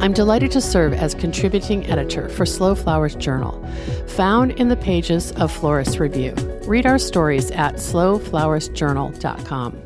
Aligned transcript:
I'm 0.00 0.12
delighted 0.12 0.50
to 0.52 0.60
serve 0.60 0.92
as 0.92 1.14
contributing 1.14 1.86
editor 1.86 2.28
for 2.28 2.44
Slow 2.44 2.74
Flowers 2.74 3.14
Journal, 3.14 3.64
found 4.08 4.52
in 4.52 4.68
the 4.68 4.76
pages 4.76 5.32
of 5.32 5.52
Florist 5.52 5.98
Review. 5.98 6.34
Read 6.66 6.86
our 6.86 6.98
stories 6.98 7.50
at 7.52 7.76
slowflowersjournal.com. 7.76 9.82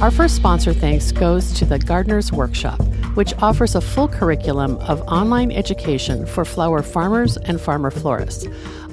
Our 0.00 0.10
first 0.10 0.36
sponsor 0.36 0.72
thanks 0.72 1.12
goes 1.12 1.52
to 1.54 1.66
the 1.66 1.78
Gardener's 1.78 2.32
Workshop, 2.32 2.80
which 3.14 3.34
offers 3.42 3.74
a 3.74 3.80
full 3.80 4.08
curriculum 4.08 4.76
of 4.78 5.00
online 5.02 5.52
education 5.52 6.26
for 6.26 6.44
flower 6.44 6.82
farmers 6.82 7.36
and 7.36 7.60
farmer 7.60 7.90
florists. 7.90 8.46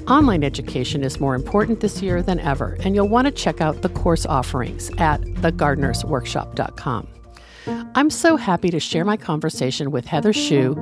Online 0.06 0.44
education 0.44 1.02
is 1.02 1.20
more 1.20 1.34
important 1.34 1.80
this 1.80 2.02
year 2.02 2.22
than 2.22 2.40
ever, 2.40 2.76
and 2.84 2.94
you'll 2.94 3.08
want 3.08 3.26
to 3.26 3.30
check 3.30 3.60
out 3.60 3.82
the 3.82 3.88
course 3.90 4.26
offerings 4.26 4.90
at 4.98 5.20
thegardenersworkshop.com. 5.22 7.08
I'm 7.94 8.10
so 8.10 8.36
happy 8.36 8.70
to 8.70 8.78
share 8.78 9.04
my 9.04 9.16
conversation 9.16 9.90
with 9.90 10.06
Heather 10.06 10.32
Hsu 10.32 10.72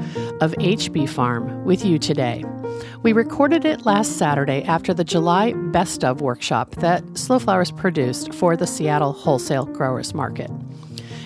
of 0.41 0.53
HB 0.53 1.09
Farm 1.09 1.65
with 1.65 1.85
you 1.85 1.99
today. 1.99 2.45
We 3.03 3.13
recorded 3.13 3.65
it 3.65 3.87
last 3.87 4.19
Saturday 4.19 4.65
after 4.65 4.93
the 4.93 5.05
July 5.05 5.53
Best 5.53 6.05
of 6.05 6.21
workshop 6.21 6.75
that 6.77 7.03
Slow 7.17 7.39
Flowers 7.39 7.71
produced 7.71 8.35
for 8.35 8.57
the 8.57 8.67
Seattle 8.67 9.13
Wholesale 9.13 9.67
Growers 9.67 10.15
Market. 10.15 10.51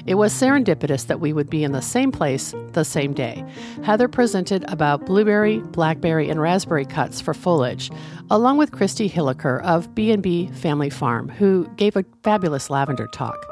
It 0.07 0.15
was 0.15 0.33
serendipitous 0.33 1.07
that 1.07 1.21
we 1.21 1.33
would 1.33 1.51
be 1.51 1.63
in 1.63 1.73
the 1.73 1.83
same 1.83 2.11
place 2.11 2.55
the 2.73 2.85
same 2.85 3.13
day. 3.13 3.45
Heather 3.83 4.09
presented 4.09 4.65
about 4.69 5.07
blueberry, 5.07 5.59
blackberry, 5.59 6.29
and 6.29 6.41
raspberry 6.41 6.85
cuts 6.85 7.21
for 7.21 7.35
foliage, 7.35 7.91
along 8.31 8.59
with 8.59 8.73
Christy 8.73 9.09
Hilliker 9.09 9.63
of 9.63 9.95
B&B 9.95 10.49
Family 10.49 10.91
Farm, 10.91 11.29
who 11.29 11.69
gave 11.77 11.97
a 11.97 12.05
fabulous 12.23 12.71
lavender 12.71 13.07
talk. 13.09 13.47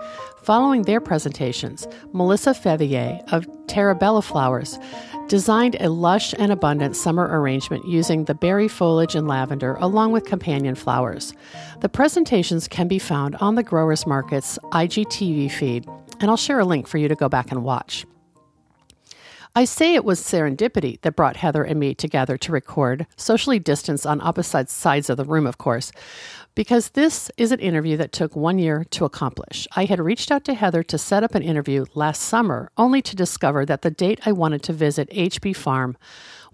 Following 0.49 0.85
their 0.85 1.03
presentations, 1.03 1.87
Melissa 2.15 2.55
Feveyear 2.55 3.23
of 3.31 3.47
Terrabella 3.67 4.25
Flowers 4.25 4.79
designed 5.27 5.77
a 5.79 5.91
lush 5.91 6.33
and 6.39 6.51
abundant 6.51 6.97
summer 6.97 7.29
arrangement 7.31 7.87
using 7.87 8.25
the 8.25 8.35
berry 8.35 8.67
foliage 8.67 9.15
and 9.15 9.29
lavender 9.29 9.75
along 9.75 10.13
with 10.13 10.25
companion 10.25 10.75
flowers. 10.75 11.35
The 11.81 11.91
presentations 11.91 12.67
can 12.67 12.89
be 12.89 12.99
found 12.99 13.37
on 13.43 13.57
the 13.57 13.63
Growers 13.63 14.07
Market's 14.07 14.59
IGTV 14.73 15.51
feed, 15.51 15.87
and 16.19 16.31
I'll 16.31 16.39
share 16.39 16.61
a 16.61 16.65
link 16.65 16.89
for 16.89 16.97
you 16.97 17.09
to 17.09 17.15
go 17.15 17.29
back 17.29 17.53
and 17.53 17.63
watch. 17.63 18.07
I 19.55 19.65
say 19.65 19.95
it 19.95 20.05
was 20.05 20.21
serendipity 20.21 21.01
that 21.01 21.17
brought 21.17 21.37
Heather 21.37 21.65
and 21.65 21.81
me 21.81 21.95
together 21.95 22.39
to 22.39 22.53
record, 22.53 23.07
socially 23.17 23.59
distanced 23.59 24.07
on 24.07 24.21
opposite 24.21 24.71
sides 24.71 25.11
of 25.11 25.17
the 25.17 25.25
room, 25.25 25.47
of 25.47 25.59
course, 25.59 25.91
because 26.59 26.89
this 26.89 27.31
is 27.37 27.53
an 27.53 27.61
interview 27.61 27.97
that 27.97 28.11
took 28.11 28.35
one 28.35 28.59
year 28.59 28.83
to 28.91 29.05
accomplish. 29.05 29.69
I 29.77 29.85
had 29.85 30.01
reached 30.01 30.33
out 30.33 30.45
to 30.47 30.55
Heather 30.55 30.83
to 30.83 30.99
set 30.99 31.23
up 31.23 31.37
an 31.37 31.43
interview 31.45 31.85
last 31.95 32.21
summer, 32.21 32.69
only 32.77 33.01
to 33.01 33.15
discover 33.15 33.65
that 33.65 33.83
the 33.83 33.93
date 33.93 34.19
I 34.27 34.33
wanted 34.33 34.65
to 34.65 34.73
visit 34.73 35.09
HB 35.11 35.55
Farm 35.55 35.97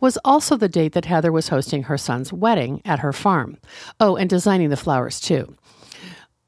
was 0.00 0.18
also 0.22 0.58
the 0.58 0.68
date 0.68 0.92
that 0.92 1.06
Heather 1.06 1.32
was 1.32 1.48
hosting 1.48 1.84
her 1.84 1.96
son's 1.96 2.34
wedding 2.34 2.82
at 2.84 2.98
her 2.98 3.14
farm. 3.14 3.56
Oh, 3.98 4.14
and 4.14 4.28
designing 4.28 4.68
the 4.68 4.76
flowers 4.76 5.20
too. 5.20 5.56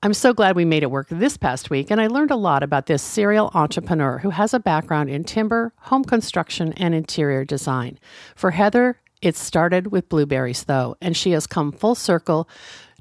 I'm 0.03 0.13
so 0.13 0.35
glad 0.35 0.55
we 0.55 0.67
made 0.67 0.83
it 0.83 0.91
work 0.91 1.07
this 1.09 1.39
past 1.39 1.71
week, 1.71 1.91
and 1.91 1.99
I 1.99 2.09
learned 2.09 2.33
a 2.33 2.37
lot 2.37 2.63
about 2.63 2.85
this 2.85 3.03
serial 3.03 3.51
entrepreneur 3.55 4.19
who 4.19 4.29
has 4.29 4.53
a 4.53 4.61
background 4.61 5.09
in 5.09 5.25
timber, 5.25 5.73
home 5.79 6.05
construction, 6.05 6.75
and 6.75 6.95
interior 6.95 7.43
design. 7.47 7.99
For 8.35 8.51
Heather, 8.51 9.01
it 9.23 9.35
started 9.35 9.87
with 9.87 10.11
blueberries, 10.11 10.65
though, 10.65 10.97
and 11.01 11.17
she 11.17 11.31
has 11.31 11.47
come 11.47 11.73
full 11.73 11.95
circle 11.95 12.47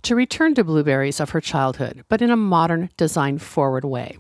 to 0.06 0.16
return 0.16 0.54
to 0.54 0.64
blueberries 0.64 1.20
of 1.20 1.32
her 1.32 1.42
childhood, 1.42 2.06
but 2.10 2.22
in 2.22 2.30
a 2.30 2.36
modern, 2.38 2.92
design 2.96 3.40
forward 3.40 3.84
way. 3.84 4.18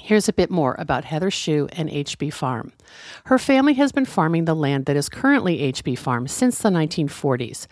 Here's 0.00 0.28
a 0.28 0.32
bit 0.32 0.50
more 0.50 0.74
about 0.78 1.04
Heather 1.04 1.30
Hsu 1.30 1.68
and 1.72 1.88
HB 1.88 2.32
Farm. 2.32 2.72
Her 3.26 3.38
family 3.38 3.74
has 3.74 3.92
been 3.92 4.04
farming 4.04 4.44
the 4.44 4.54
land 4.54 4.86
that 4.86 4.96
is 4.96 5.08
currently 5.08 5.72
HB 5.72 5.98
Farm 5.98 6.26
since 6.26 6.58
the 6.58 6.68
1940s. 6.68 7.66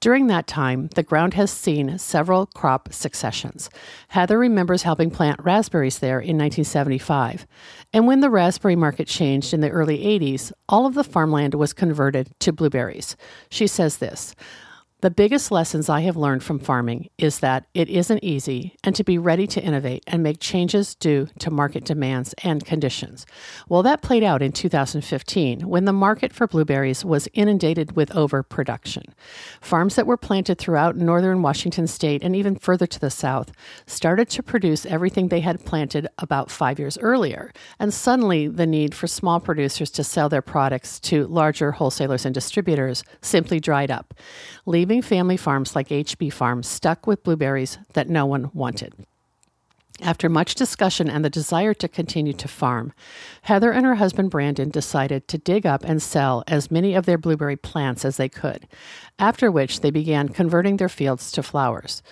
During 0.00 0.26
that 0.26 0.46
time, 0.46 0.88
the 0.94 1.02
ground 1.02 1.34
has 1.34 1.50
seen 1.50 1.98
several 1.98 2.46
crop 2.46 2.92
successions. 2.92 3.70
Heather 4.08 4.38
remembers 4.38 4.82
helping 4.82 5.10
plant 5.10 5.40
raspberries 5.42 6.00
there 6.00 6.18
in 6.18 6.36
1975. 6.38 7.46
And 7.92 8.06
when 8.06 8.20
the 8.20 8.30
raspberry 8.30 8.76
market 8.76 9.06
changed 9.06 9.54
in 9.54 9.60
the 9.60 9.70
early 9.70 9.98
80s, 9.98 10.52
all 10.68 10.86
of 10.86 10.94
the 10.94 11.04
farmland 11.04 11.54
was 11.54 11.72
converted 11.72 12.30
to 12.40 12.52
blueberries. 12.52 13.16
She 13.50 13.66
says 13.66 13.98
this 13.98 14.34
the 15.02 15.10
biggest 15.10 15.50
lessons 15.50 15.88
I 15.88 16.02
have 16.02 16.16
learned 16.16 16.44
from 16.44 16.60
farming 16.60 17.08
is 17.18 17.40
that 17.40 17.66
it 17.74 17.90
isn't 17.90 18.22
easy 18.22 18.76
and 18.84 18.94
to 18.94 19.02
be 19.02 19.18
ready 19.18 19.48
to 19.48 19.60
innovate 19.60 20.04
and 20.06 20.22
make 20.22 20.38
changes 20.38 20.94
due 20.94 21.26
to 21.40 21.50
market 21.50 21.84
demands 21.84 22.36
and 22.44 22.64
conditions. 22.64 23.26
Well, 23.68 23.82
that 23.82 24.00
played 24.00 24.22
out 24.22 24.42
in 24.42 24.52
2015 24.52 25.68
when 25.68 25.86
the 25.86 25.92
market 25.92 26.32
for 26.32 26.46
blueberries 26.46 27.04
was 27.04 27.28
inundated 27.34 27.96
with 27.96 28.14
overproduction. 28.14 29.02
Farms 29.60 29.96
that 29.96 30.06
were 30.06 30.16
planted 30.16 30.58
throughout 30.58 30.96
northern 30.96 31.42
Washington 31.42 31.88
state 31.88 32.22
and 32.22 32.36
even 32.36 32.54
further 32.54 32.86
to 32.86 33.00
the 33.00 33.10
south 33.10 33.50
started 33.86 34.30
to 34.30 34.42
produce 34.42 34.86
everything 34.86 35.28
they 35.28 35.40
had 35.40 35.64
planted 35.64 36.06
about 36.18 36.48
five 36.48 36.78
years 36.78 36.96
earlier, 36.98 37.52
and 37.80 37.92
suddenly 37.92 38.46
the 38.46 38.68
need 38.68 38.94
for 38.94 39.08
small 39.08 39.40
producers 39.40 39.90
to 39.90 40.04
sell 40.04 40.28
their 40.28 40.40
products 40.40 41.00
to 41.00 41.26
larger 41.26 41.72
wholesalers 41.72 42.24
and 42.24 42.32
distributors 42.32 43.02
simply 43.20 43.58
dried 43.58 43.90
up, 43.90 44.14
leaving 44.66 45.02
family 45.02 45.36
farms 45.36 45.74
like 45.74 45.88
HB 45.88 46.32
Farms 46.32 46.68
stuck 46.68 47.06
with 47.06 47.22
blueberries 47.22 47.78
that 47.94 48.08
no 48.08 48.26
one 48.26 48.50
wanted. 48.54 48.94
After 50.00 50.28
much 50.28 50.54
discussion 50.54 51.08
and 51.08 51.24
the 51.24 51.30
desire 51.30 51.74
to 51.74 51.86
continue 51.86 52.32
to 52.32 52.48
farm, 52.48 52.92
Heather 53.42 53.70
and 53.70 53.86
her 53.86 53.96
husband 53.96 54.30
Brandon 54.30 54.70
decided 54.70 55.28
to 55.28 55.38
dig 55.38 55.64
up 55.66 55.84
and 55.84 56.02
sell 56.02 56.42
as 56.48 56.70
many 56.70 56.94
of 56.94 57.06
their 57.06 57.18
blueberry 57.18 57.56
plants 57.56 58.04
as 58.04 58.16
they 58.16 58.28
could, 58.28 58.66
after 59.18 59.50
which 59.50 59.80
they 59.80 59.90
began 59.90 60.28
converting 60.28 60.78
their 60.78 60.88
fields 60.88 61.30
to 61.32 61.42
flowers. 61.42 62.02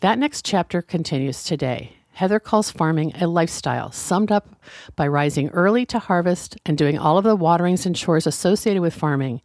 That 0.00 0.18
next 0.18 0.44
chapter 0.44 0.82
continues 0.82 1.44
today. 1.44 1.96
Heather 2.12 2.38
calls 2.38 2.70
farming 2.70 3.12
a 3.20 3.26
lifestyle 3.26 3.90
summed 3.90 4.30
up 4.30 4.48
by 4.96 5.08
rising 5.08 5.48
early 5.50 5.86
to 5.86 5.98
harvest 5.98 6.56
and 6.66 6.76
doing 6.76 6.98
all 6.98 7.16
of 7.16 7.24
the 7.24 7.34
waterings 7.34 7.86
and 7.86 7.96
chores 7.96 8.26
associated 8.26 8.82
with 8.82 8.94
farming, 8.94 9.40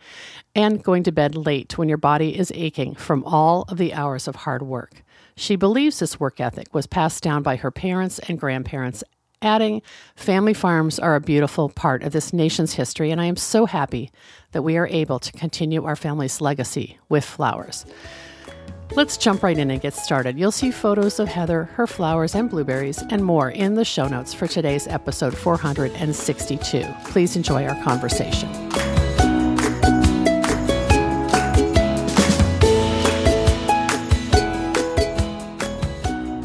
and 0.53 0.83
going 0.83 1.03
to 1.03 1.11
bed 1.11 1.35
late 1.35 1.77
when 1.77 1.87
your 1.87 1.97
body 1.97 2.37
is 2.37 2.51
aching 2.55 2.93
from 2.95 3.23
all 3.23 3.63
of 3.69 3.77
the 3.77 3.93
hours 3.93 4.27
of 4.27 4.35
hard 4.35 4.63
work. 4.63 5.03
She 5.35 5.55
believes 5.55 5.99
this 5.99 6.19
work 6.19 6.39
ethic 6.39 6.73
was 6.73 6.87
passed 6.87 7.23
down 7.23 7.41
by 7.43 7.55
her 7.55 7.71
parents 7.71 8.19
and 8.19 8.39
grandparents, 8.39 9.03
adding, 9.41 9.81
Family 10.15 10.53
farms 10.53 10.99
are 10.99 11.15
a 11.15 11.21
beautiful 11.21 11.69
part 11.69 12.03
of 12.03 12.11
this 12.11 12.33
nation's 12.33 12.73
history, 12.73 13.11
and 13.11 13.21
I 13.21 13.25
am 13.25 13.35
so 13.35 13.65
happy 13.65 14.11
that 14.51 14.63
we 14.63 14.77
are 14.77 14.87
able 14.87 15.19
to 15.19 15.31
continue 15.31 15.85
our 15.85 15.95
family's 15.95 16.41
legacy 16.41 16.97
with 17.07 17.23
flowers. 17.23 17.85
Let's 18.95 19.17
jump 19.17 19.43
right 19.43 19.57
in 19.57 19.69
and 19.69 19.81
get 19.81 19.93
started. 19.93 20.39
You'll 20.39 20.51
see 20.51 20.71
photos 20.71 21.19
of 21.19 21.27
Heather, 21.27 21.65
her 21.73 21.85
flowers 21.85 22.33
and 22.33 22.49
blueberries, 22.49 23.03
and 23.09 23.23
more 23.23 23.51
in 23.51 23.75
the 23.75 23.83
show 23.83 24.07
notes 24.07 24.33
for 24.33 24.47
today's 24.47 24.87
episode 24.87 25.37
462. 25.37 26.85
Please 27.03 27.35
enjoy 27.35 27.65
our 27.65 27.83
conversation. 27.83 28.49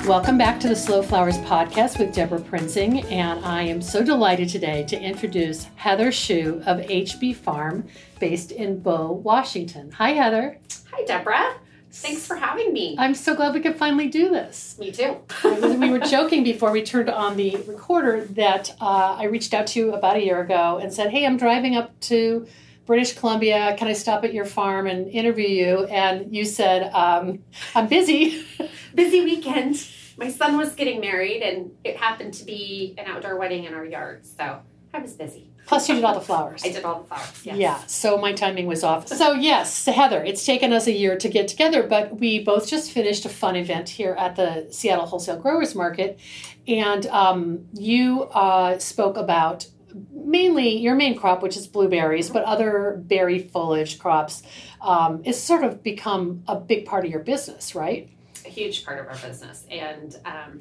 Welcome 0.04 0.36
back 0.36 0.58
to 0.60 0.68
the 0.68 0.76
Slow 0.76 1.00
Flowers 1.00 1.38
podcast 1.38 1.98
with 1.98 2.12
Debra 2.12 2.40
Prinzing, 2.40 3.10
and 3.10 3.42
I 3.44 3.62
am 3.62 3.80
so 3.80 4.02
delighted 4.04 4.48
today 4.48 4.84
to 4.88 5.00
introduce 5.00 5.68
Heather 5.76 6.10
Hsu 6.10 6.60
of 6.66 6.80
HB 6.80 7.36
Farm, 7.36 7.86
based 8.18 8.50
in 8.50 8.80
Bow, 8.80 9.12
Washington. 9.12 9.92
Hi, 9.92 10.10
Heather. 10.10 10.58
Hi, 10.92 11.04
Debra. 11.04 11.54
Thanks 11.92 12.26
for 12.26 12.36
having 12.36 12.72
me. 12.72 12.96
I'm 12.98 13.14
so 13.14 13.34
glad 13.34 13.54
we 13.54 13.60
could 13.60 13.76
finally 13.76 14.08
do 14.08 14.30
this. 14.30 14.76
Me 14.78 14.90
too. 14.90 15.18
we 15.44 15.90
were 15.90 15.98
joking 15.98 16.42
before 16.42 16.72
we 16.72 16.82
turned 16.82 17.10
on 17.10 17.36
the 17.36 17.56
recorder 17.66 18.24
that 18.30 18.74
uh, 18.80 19.16
I 19.18 19.24
reached 19.24 19.52
out 19.52 19.66
to 19.68 19.78
you 19.78 19.94
about 19.94 20.16
a 20.16 20.24
year 20.24 20.40
ago 20.40 20.78
and 20.82 20.92
said, 20.92 21.10
Hey, 21.10 21.26
I'm 21.26 21.36
driving 21.36 21.76
up 21.76 21.98
to 22.00 22.46
British 22.86 23.14
Columbia. 23.14 23.76
Can 23.78 23.88
I 23.88 23.92
stop 23.92 24.24
at 24.24 24.32
your 24.32 24.44
farm 24.44 24.86
and 24.86 25.08
interview 25.08 25.48
you? 25.48 25.84
And 25.84 26.34
you 26.34 26.44
said, 26.44 26.90
um, 26.92 27.40
I'm 27.74 27.86
busy. 27.88 28.44
busy 28.94 29.22
weekend. 29.22 29.86
My 30.16 30.30
son 30.30 30.56
was 30.56 30.74
getting 30.74 31.00
married, 31.00 31.42
and 31.42 31.72
it 31.84 31.96
happened 31.96 32.34
to 32.34 32.44
be 32.44 32.94
an 32.98 33.06
outdoor 33.06 33.38
wedding 33.38 33.64
in 33.64 33.74
our 33.74 33.84
yard. 33.84 34.26
So 34.26 34.60
I 34.92 34.98
was 34.98 35.14
busy. 35.14 35.51
Plus, 35.72 35.88
you 35.88 35.94
did 35.94 36.04
all 36.04 36.14
the 36.14 36.20
flowers. 36.20 36.62
I 36.64 36.68
did 36.68 36.84
all 36.84 37.00
the 37.00 37.08
flowers. 37.08 37.40
Yes. 37.44 37.56
Yeah, 37.56 37.86
so 37.86 38.18
my 38.18 38.32
timing 38.32 38.66
was 38.66 38.84
off. 38.84 39.08
So, 39.08 39.32
yes, 39.32 39.86
Heather, 39.86 40.22
it's 40.22 40.44
taken 40.44 40.72
us 40.72 40.86
a 40.86 40.92
year 40.92 41.16
to 41.16 41.28
get 41.28 41.48
together, 41.48 41.82
but 41.82 42.18
we 42.20 42.44
both 42.44 42.68
just 42.68 42.92
finished 42.92 43.24
a 43.24 43.28
fun 43.28 43.56
event 43.56 43.88
here 43.88 44.14
at 44.18 44.36
the 44.36 44.68
Seattle 44.70 45.06
Wholesale 45.06 45.38
Growers 45.38 45.74
Market. 45.74 46.20
And 46.68 47.06
um, 47.06 47.66
you 47.72 48.24
uh, 48.24 48.78
spoke 48.78 49.16
about 49.16 49.66
mainly 50.12 50.76
your 50.76 50.94
main 50.94 51.16
crop, 51.16 51.42
which 51.42 51.56
is 51.56 51.66
blueberries, 51.66 52.30
but 52.30 52.44
other 52.44 53.00
berry 53.04 53.38
foliage 53.38 53.98
crops, 53.98 54.42
um, 54.80 55.22
is 55.24 55.42
sort 55.42 55.64
of 55.64 55.82
become 55.82 56.42
a 56.48 56.56
big 56.56 56.86
part 56.86 57.04
of 57.04 57.10
your 57.10 57.20
business, 57.20 57.74
right? 57.74 58.10
A 58.44 58.48
huge 58.48 58.84
part 58.84 58.98
of 58.98 59.06
our 59.06 59.16
business. 59.16 59.66
And 59.70 60.16
um, 60.24 60.60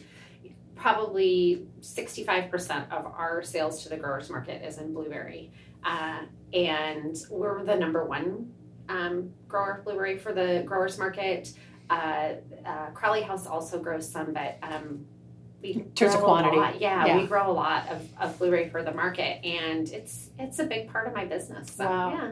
probably 0.82 1.68
65% 1.82 2.92
of 2.92 3.06
our 3.06 3.44
sales 3.44 3.84
to 3.84 3.90
the 3.90 3.98
growers 3.98 4.32
market 4.32 4.66
is 4.66 4.80
in 4.80 4.94
blueberry. 4.94 5.52
Uh, 5.84 6.22
and 6.54 7.16
we're 7.30 7.64
the 7.64 7.76
number 7.76 8.04
one 8.04 8.52
um, 8.90 9.32
grower 9.48 9.78
of 9.78 9.84
blueberry 9.84 10.18
for 10.18 10.34
the 10.34 10.64
growers 10.66 10.98
market. 10.98 11.54
Uh, 11.90 12.34
uh, 12.66 12.88
Crowley 12.96 13.22
House 13.22 13.46
also 13.46 13.80
grows 13.80 14.10
some, 14.10 14.34
but 14.34 14.58
um, 14.64 15.06
we 15.62 15.74
in 15.74 15.92
terms 15.92 16.16
of 16.16 16.22
quantity. 16.22 16.80
Yeah, 16.80 17.06
Yeah. 17.06 17.18
we 17.18 17.28
grow 17.28 17.52
a 17.52 17.54
lot 17.54 17.88
of, 17.90 18.08
of 18.20 18.40
blueberry 18.40 18.70
for 18.70 18.82
the 18.82 18.92
market, 18.94 19.46
and 19.46 19.88
it's 19.90 20.30
it's 20.40 20.58
a 20.58 20.64
big 20.66 20.92
part 20.92 21.08
of 21.08 21.14
my 21.14 21.26
business. 21.26 21.72
So, 21.76 21.86
Wow. 21.86 22.10
yeah. 22.12 22.32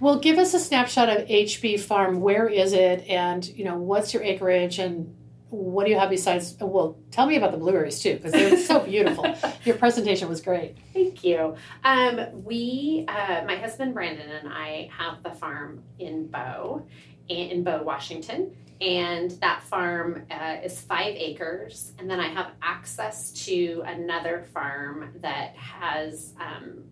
Well, 0.00 0.18
give 0.18 0.38
us 0.38 0.54
a 0.54 0.58
snapshot 0.58 1.10
of 1.10 1.28
HB 1.28 1.80
Farm. 1.80 2.20
Where 2.22 2.48
is 2.48 2.72
it? 2.72 3.06
And, 3.08 3.46
you 3.46 3.64
know, 3.64 3.76
what's 3.76 4.14
your 4.14 4.22
acreage? 4.22 4.78
And 4.78 5.14
what 5.50 5.84
do 5.84 5.90
you 5.90 5.98
have 5.98 6.10
besides? 6.10 6.56
Well, 6.60 6.96
tell 7.10 7.26
me 7.26 7.36
about 7.36 7.52
the 7.52 7.58
blueberries 7.58 8.00
too, 8.00 8.16
because 8.16 8.32
they're 8.32 8.56
so 8.56 8.80
beautiful. 8.86 9.34
Your 9.64 9.76
presentation 9.76 10.28
was 10.28 10.40
great. 10.40 10.76
Thank 10.92 11.24
you. 11.24 11.56
Um, 11.84 12.44
we, 12.44 13.04
uh, 13.08 13.42
my 13.44 13.56
husband 13.56 13.92
Brandon 13.92 14.30
and 14.30 14.48
I 14.48 14.90
have 14.96 15.22
the 15.22 15.30
farm 15.30 15.82
in 15.98 16.28
Bow, 16.28 16.86
in 17.28 17.64
Bow, 17.64 17.82
Washington, 17.82 18.56
and 18.80 19.32
that 19.42 19.62
farm 19.62 20.24
uh, 20.30 20.56
is 20.62 20.80
five 20.80 21.14
acres. 21.16 21.92
And 21.98 22.08
then 22.08 22.20
I 22.20 22.28
have 22.28 22.52
access 22.62 23.32
to 23.46 23.82
another 23.86 24.46
farm 24.54 25.10
that 25.20 25.54
has 25.56 26.32
um, 26.40 26.84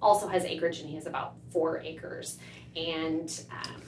also 0.00 0.28
has 0.28 0.44
acreage, 0.44 0.80
and 0.80 0.88
he 0.88 0.96
has 0.96 1.06
about 1.06 1.34
four 1.50 1.80
acres. 1.80 2.38
And 2.76 3.44
um, 3.50 3.82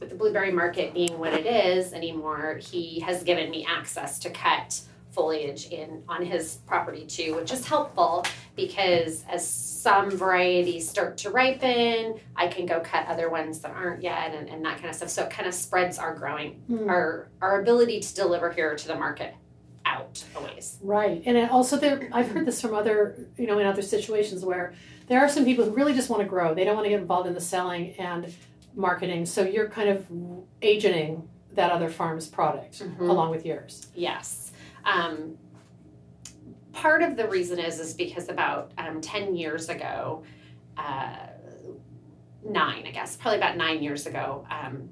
with 0.00 0.10
the 0.10 0.14
blueberry 0.14 0.52
market 0.52 0.92
being 0.94 1.18
what 1.18 1.32
it 1.32 1.46
is 1.46 1.92
anymore, 1.92 2.58
he 2.62 3.00
has 3.00 3.22
given 3.22 3.50
me 3.50 3.66
access 3.68 4.18
to 4.20 4.30
cut 4.30 4.80
foliage 5.10 5.68
in 5.68 6.02
on 6.08 6.22
his 6.24 6.56
property 6.66 7.06
too, 7.06 7.34
which 7.36 7.50
is 7.50 7.66
helpful 7.66 8.22
because 8.54 9.24
as 9.30 9.48
some 9.48 10.10
varieties 10.10 10.88
start 10.88 11.16
to 11.16 11.30
ripen, 11.30 12.20
I 12.36 12.48
can 12.48 12.66
go 12.66 12.80
cut 12.80 13.06
other 13.06 13.30
ones 13.30 13.60
that 13.60 13.70
aren't 13.70 14.02
yet 14.02 14.34
and, 14.34 14.46
and 14.48 14.62
that 14.66 14.76
kind 14.76 14.90
of 14.90 14.94
stuff. 14.96 15.08
So 15.08 15.22
it 15.24 15.30
kind 15.30 15.48
of 15.48 15.54
spreads 15.54 15.98
our 15.98 16.14
growing, 16.14 16.60
Mm. 16.70 16.88
our 16.88 17.28
our 17.40 17.60
ability 17.62 18.00
to 18.00 18.14
deliver 18.14 18.50
here 18.50 18.76
to 18.76 18.86
the 18.88 18.94
market 18.94 19.34
out 19.86 20.22
a 20.36 20.42
ways. 20.42 20.78
Right, 20.82 21.22
and 21.24 21.36
it 21.36 21.50
also 21.50 21.76
there, 21.78 22.10
I've 22.12 22.28
heard 22.30 22.44
this 22.44 22.60
from 22.60 22.74
other, 22.74 23.16
you 23.38 23.46
know, 23.46 23.58
in 23.58 23.66
other 23.66 23.82
situations 23.82 24.44
where 24.44 24.74
there 25.06 25.20
are 25.20 25.28
some 25.28 25.44
people 25.44 25.64
who 25.64 25.70
really 25.70 25.94
just 25.94 26.10
want 26.10 26.22
to 26.22 26.28
grow. 26.28 26.52
They 26.54 26.64
don't 26.64 26.74
want 26.74 26.84
to 26.86 26.90
get 26.90 27.00
involved 27.00 27.28
in 27.28 27.34
the 27.34 27.40
selling 27.40 27.94
and 27.98 28.34
marketing. 28.80 29.26
So 29.26 29.42
you're 29.42 29.68
kind 29.68 29.88
of 29.88 30.06
agenting 30.62 31.28
that 31.54 31.72
other 31.72 31.88
farm's 31.88 32.28
product 32.28 32.80
Mhm. 32.82 33.00
along 33.08 33.30
with 33.30 33.44
yours. 33.46 33.88
Yes. 33.94 34.52
Um, 34.84 35.38
part 36.72 37.02
of 37.02 37.16
the 37.16 37.26
reason 37.28 37.58
is 37.58 37.80
is 37.80 37.94
because 37.94 38.28
about 38.28 38.72
um, 38.78 39.00
ten 39.00 39.34
years 39.34 39.68
ago, 39.70 40.22
uh, 40.76 41.16
nine 42.44 42.84
I 42.86 42.90
guess, 42.90 43.16
probably 43.16 43.38
about 43.38 43.56
nine 43.56 43.82
years 43.82 44.06
ago, 44.06 44.46
um, 44.50 44.90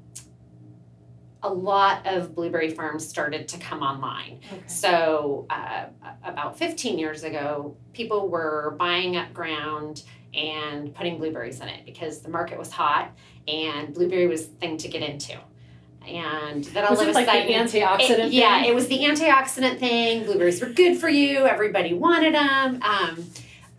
a 1.43 1.53
lot 1.53 2.07
of 2.07 2.35
blueberry 2.35 2.71
farms 2.71 3.07
started 3.07 3.47
to 3.49 3.59
come 3.59 3.83
online. 3.83 4.41
Okay. 4.51 4.63
So 4.67 5.47
uh, 5.51 5.87
about 6.25 6.57
15 6.59 6.99
years 6.99 7.23
ago, 7.23 7.77
people 7.93 8.29
were 8.31 8.75
buying 8.79 9.17
up 9.17 9.35
ground 9.35 10.05
and 10.33 10.95
putting 10.95 11.19
blueberries 11.19 11.61
in 11.61 11.69
it 11.69 11.85
because 11.85 12.23
the 12.23 12.31
market 12.31 12.59
was 12.59 12.73
hot 12.73 13.13
and 13.49 13.95
blueberry 13.95 14.27
was 14.27 14.47
the 14.49 14.55
thing 14.57 14.77
to 14.79 14.89
get 14.89 15.03
into. 15.03 15.35
And 16.07 16.63
then 16.65 16.85
all 16.85 16.91
Was 16.91 17.01
of 17.01 17.09
it 17.09 17.11
a 17.13 17.15
like 17.15 17.27
sudden, 17.27 17.47
the 17.47 17.55
antioxidant? 17.55 18.27
it- 18.27 18.33
yeah, 18.33 18.65
it 18.65 18.75
was 18.75 18.89
the 18.89 18.99
antioxidant 19.01 19.79
thing. 19.79 20.25
Blueberries 20.25 20.61
were 20.61 20.69
good 20.69 20.99
for 20.99 21.09
you. 21.09 21.47
Everybody 21.47 21.95
wanted 21.95 22.35
them. 22.35 22.83
Um, 22.83 23.25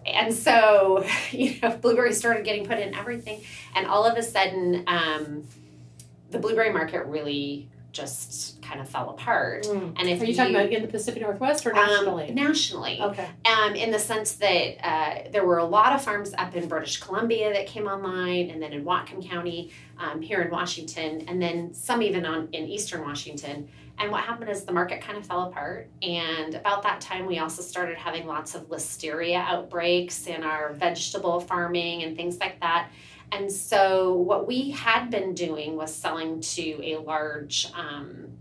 and 0.05 0.33
so, 0.33 1.05
you 1.31 1.55
know, 1.61 1.77
blueberries 1.77 2.17
started 2.17 2.43
getting 2.43 2.65
put 2.65 2.79
in 2.79 2.95
everything. 2.95 3.41
And 3.75 3.85
all 3.85 4.05
of 4.05 4.17
a 4.17 4.23
sudden, 4.23 4.83
um, 4.87 5.43
the 6.31 6.39
blueberry 6.39 6.71
market 6.73 7.05
really 7.05 7.69
just 7.95 8.61
kind 8.61 8.81
of 8.81 8.89
fell 8.89 9.09
apart. 9.09 9.63
Mm. 9.63 9.93
And 9.97 10.09
if 10.09 10.21
Are 10.21 10.25
you 10.25 10.35
talking 10.35 10.53
about 10.53 10.69
in 10.69 10.81
the 10.81 10.87
Pacific 10.87 11.21
Northwest 11.21 11.65
or 11.65 11.75
um, 11.75 11.87
nationally? 11.87 12.31
nationally, 12.31 13.01
okay. 13.01 13.27
um, 13.45 13.73
in 13.75 13.91
the 13.91 13.99
sense 13.99 14.33
that 14.33 14.87
uh, 14.87 15.29
there 15.31 15.45
were 15.45 15.57
a 15.57 15.65
lot 15.65 15.93
of 15.93 16.01
farms 16.01 16.33
up 16.37 16.55
in 16.55 16.67
British 16.67 16.99
Columbia 16.99 17.53
that 17.53 17.67
came 17.67 17.87
online, 17.87 18.49
and 18.49 18.61
then 18.61 18.73
in 18.73 18.83
Whatcom 18.83 19.27
County 19.27 19.71
um, 19.97 20.21
here 20.21 20.41
in 20.41 20.51
Washington, 20.51 21.23
and 21.27 21.41
then 21.41 21.73
some 21.73 22.01
even 22.01 22.25
on 22.25 22.49
in 22.51 22.67
Eastern 22.67 23.01
Washington. 23.01 23.67
And 23.97 24.11
what 24.11 24.25
happened 24.25 24.49
is 24.49 24.65
the 24.65 24.73
market 24.73 25.01
kind 25.01 25.17
of 25.17 25.25
fell 25.25 25.43
apart. 25.43 25.89
And 26.01 26.53
about 26.55 26.83
that 26.83 26.99
time, 26.99 27.25
we 27.25 27.39
also 27.39 27.61
started 27.61 27.97
having 27.97 28.27
lots 28.27 28.53
of 28.53 28.67
listeria 28.67 29.37
outbreaks 29.37 30.27
in 30.27 30.43
our 30.43 30.73
vegetable 30.73 31.39
farming 31.39 32.03
and 32.03 32.17
things 32.17 32.37
like 32.37 32.59
that. 32.59 32.89
And 33.31 33.51
so, 33.51 34.13
what 34.13 34.47
we 34.47 34.71
had 34.71 35.09
been 35.09 35.33
doing 35.33 35.75
was 35.75 35.93
selling 35.93 36.41
to 36.41 36.79
a 36.83 36.97
large, 36.97 37.67
um, 37.75 38.37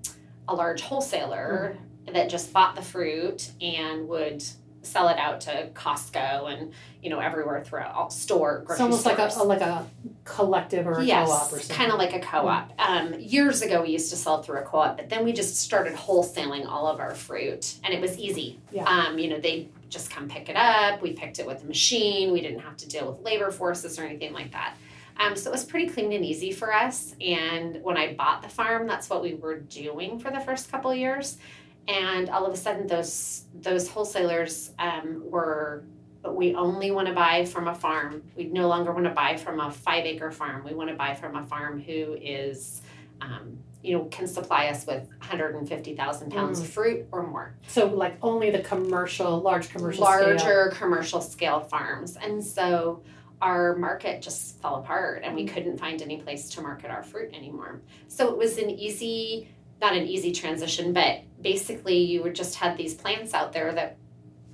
a 0.47 0.55
large 0.55 0.83
wholesaler 0.83 1.77
that 2.13 2.29
just 2.29 2.53
bought 2.53 2.77
the 2.77 2.83
fruit 2.83 3.51
and 3.61 4.07
would 4.09 4.45
sell 4.87 5.09
it 5.09 5.19
out 5.19 5.41
to 5.43 5.69
Costco 5.75 6.53
and 6.53 6.73
you 7.03 7.11
know 7.11 7.19
everywhere 7.21 7.63
throughout 7.65 7.95
all 7.95 8.11
store 8.11 8.65
It's 8.69 8.81
almost 8.81 9.07
like 9.07 9.19
a, 9.19 9.43
like 9.43 9.61
a 9.61 9.87
collective 10.25 10.87
or 10.87 11.01
a 11.01 11.05
yes, 11.05 11.29
co-op 11.29 11.53
or 11.53 11.59
something. 11.59 11.77
kind 11.77 11.93
of 11.93 11.99
like 11.99 12.15
a 12.15 12.21
co-op. 12.21 12.73
Um, 12.79 13.15
years 13.19 13.63
ago, 13.63 13.83
we 13.83 13.91
used 13.91 14.11
to 14.11 14.17
sell 14.17 14.43
through 14.43 14.59
a 14.59 14.63
co-op, 14.63 14.97
but 14.97 15.09
then 15.09 15.25
we 15.25 15.33
just 15.33 15.57
started 15.57 15.95
wholesaling 15.95 16.67
all 16.67 16.87
of 16.87 17.01
our 17.01 17.15
fruit, 17.15 17.75
and 17.85 17.93
it 17.93 18.01
was 18.01 18.19
easy. 18.19 18.59
Yeah. 18.73 18.85
Um, 18.85 19.19
you 19.19 19.29
know, 19.29 19.39
they 19.41 19.69
just 19.89 20.11
come 20.11 20.29
pick 20.29 20.49
it 20.49 20.57
up. 20.57 21.03
We 21.03 21.13
picked 21.13 21.39
it 21.39 21.47
with 21.47 21.63
a 21.63 21.67
machine. 21.67 22.33
We 22.33 22.41
didn't 22.41 22.61
have 22.61 22.77
to 22.79 22.89
deal 22.89 23.13
with 23.13 23.25
labor 23.25 23.51
forces 23.51 23.99
or 23.99 24.03
anything 24.05 24.33
like 24.33 24.53
that. 24.53 24.77
Um, 25.17 25.37
so 25.37 25.51
it 25.51 25.53
was 25.53 25.65
pretty 25.65 25.89
clean 25.89 26.13
and 26.13 26.25
easy 26.25 26.51
for 26.51 26.75
us. 26.75 27.15
And 27.21 27.81
when 27.85 27.97
I 27.97 28.15
bought 28.15 28.43
the 28.43 28.49
farm, 28.49 28.89
that's 28.89 29.09
what 29.09 29.23
we 29.23 29.35
were 29.35 29.59
doing 29.61 30.19
for 30.19 30.31
the 30.33 30.41
first 30.41 30.71
couple 30.71 30.91
of 30.91 30.97
years. 30.97 31.39
And 31.87 32.31
all 32.31 32.47
of 32.47 32.55
a 32.55 32.57
sudden, 32.57 32.87
those 32.87 33.45
those 33.55 33.89
wholesalers 33.89 34.73
um, 34.79 35.23
were 35.31 35.85
but 36.25 36.35
we 36.35 36.55
only 36.55 36.91
want 36.91 37.07
to 37.07 37.13
buy 37.13 37.45
from 37.45 37.69
a 37.69 37.75
farm. 37.75 38.23
We 38.35 38.45
no 38.45 38.67
longer 38.67 38.93
want 38.93 39.05
to 39.05 39.11
buy 39.11 39.37
from 39.37 39.61
a 39.61 39.71
five 39.71 40.07
acre 40.07 40.31
farm. 40.31 40.65
We 40.65 40.73
want 40.73 40.89
to 40.89 40.97
buy 40.97 41.15
from 41.15 41.37
a 41.37 41.45
farm 41.45 41.79
who 41.79 42.17
is, 42.19 42.81
um, 43.21 43.59
you 43.83 43.99
know, 43.99 44.07
can 44.07 44.27
supply 44.27 44.69
us 44.69 44.87
with 44.87 45.07
150,000 45.19 46.33
pounds 46.33 46.61
of 46.61 46.67
fruit 46.67 47.07
or 47.13 47.27
more. 47.27 47.55
So 47.69 47.87
like 47.89 48.17
only 48.23 48.51
the 48.51 48.61
commercial, 48.61 49.39
large 49.43 49.69
commercial 49.69 50.07
scale. 50.07 50.29
Larger 50.29 50.73
commercial 50.75 51.21
scale 51.21 51.61
farms. 51.61 52.17
And 52.17 52.43
so 52.43 53.03
our 53.43 53.77
market 53.77 54.23
just 54.23 54.63
fell 54.63 54.77
apart 54.77 55.21
and 55.23 55.37
we 55.37 55.45
couldn't 55.45 55.77
find 55.77 56.01
any 56.01 56.23
place 56.23 56.49
to 56.49 56.63
market 56.63 56.91
our 56.91 57.03
fruit 57.03 57.35
anymore. 57.35 57.83
So 58.09 58.31
it 58.31 58.39
was 58.39 58.57
an 58.57 58.71
easy, 58.71 59.51
not 59.81 59.95
an 59.95 60.07
easy 60.07 60.33
transition, 60.33 60.93
but 60.93 61.23
basically 61.41 61.99
you 61.99 62.23
were 62.23 62.31
just 62.33 62.57
had 62.57 62.77
these 62.77 62.95
plants 62.95 63.35
out 63.35 63.53
there 63.53 63.73
that 63.73 63.97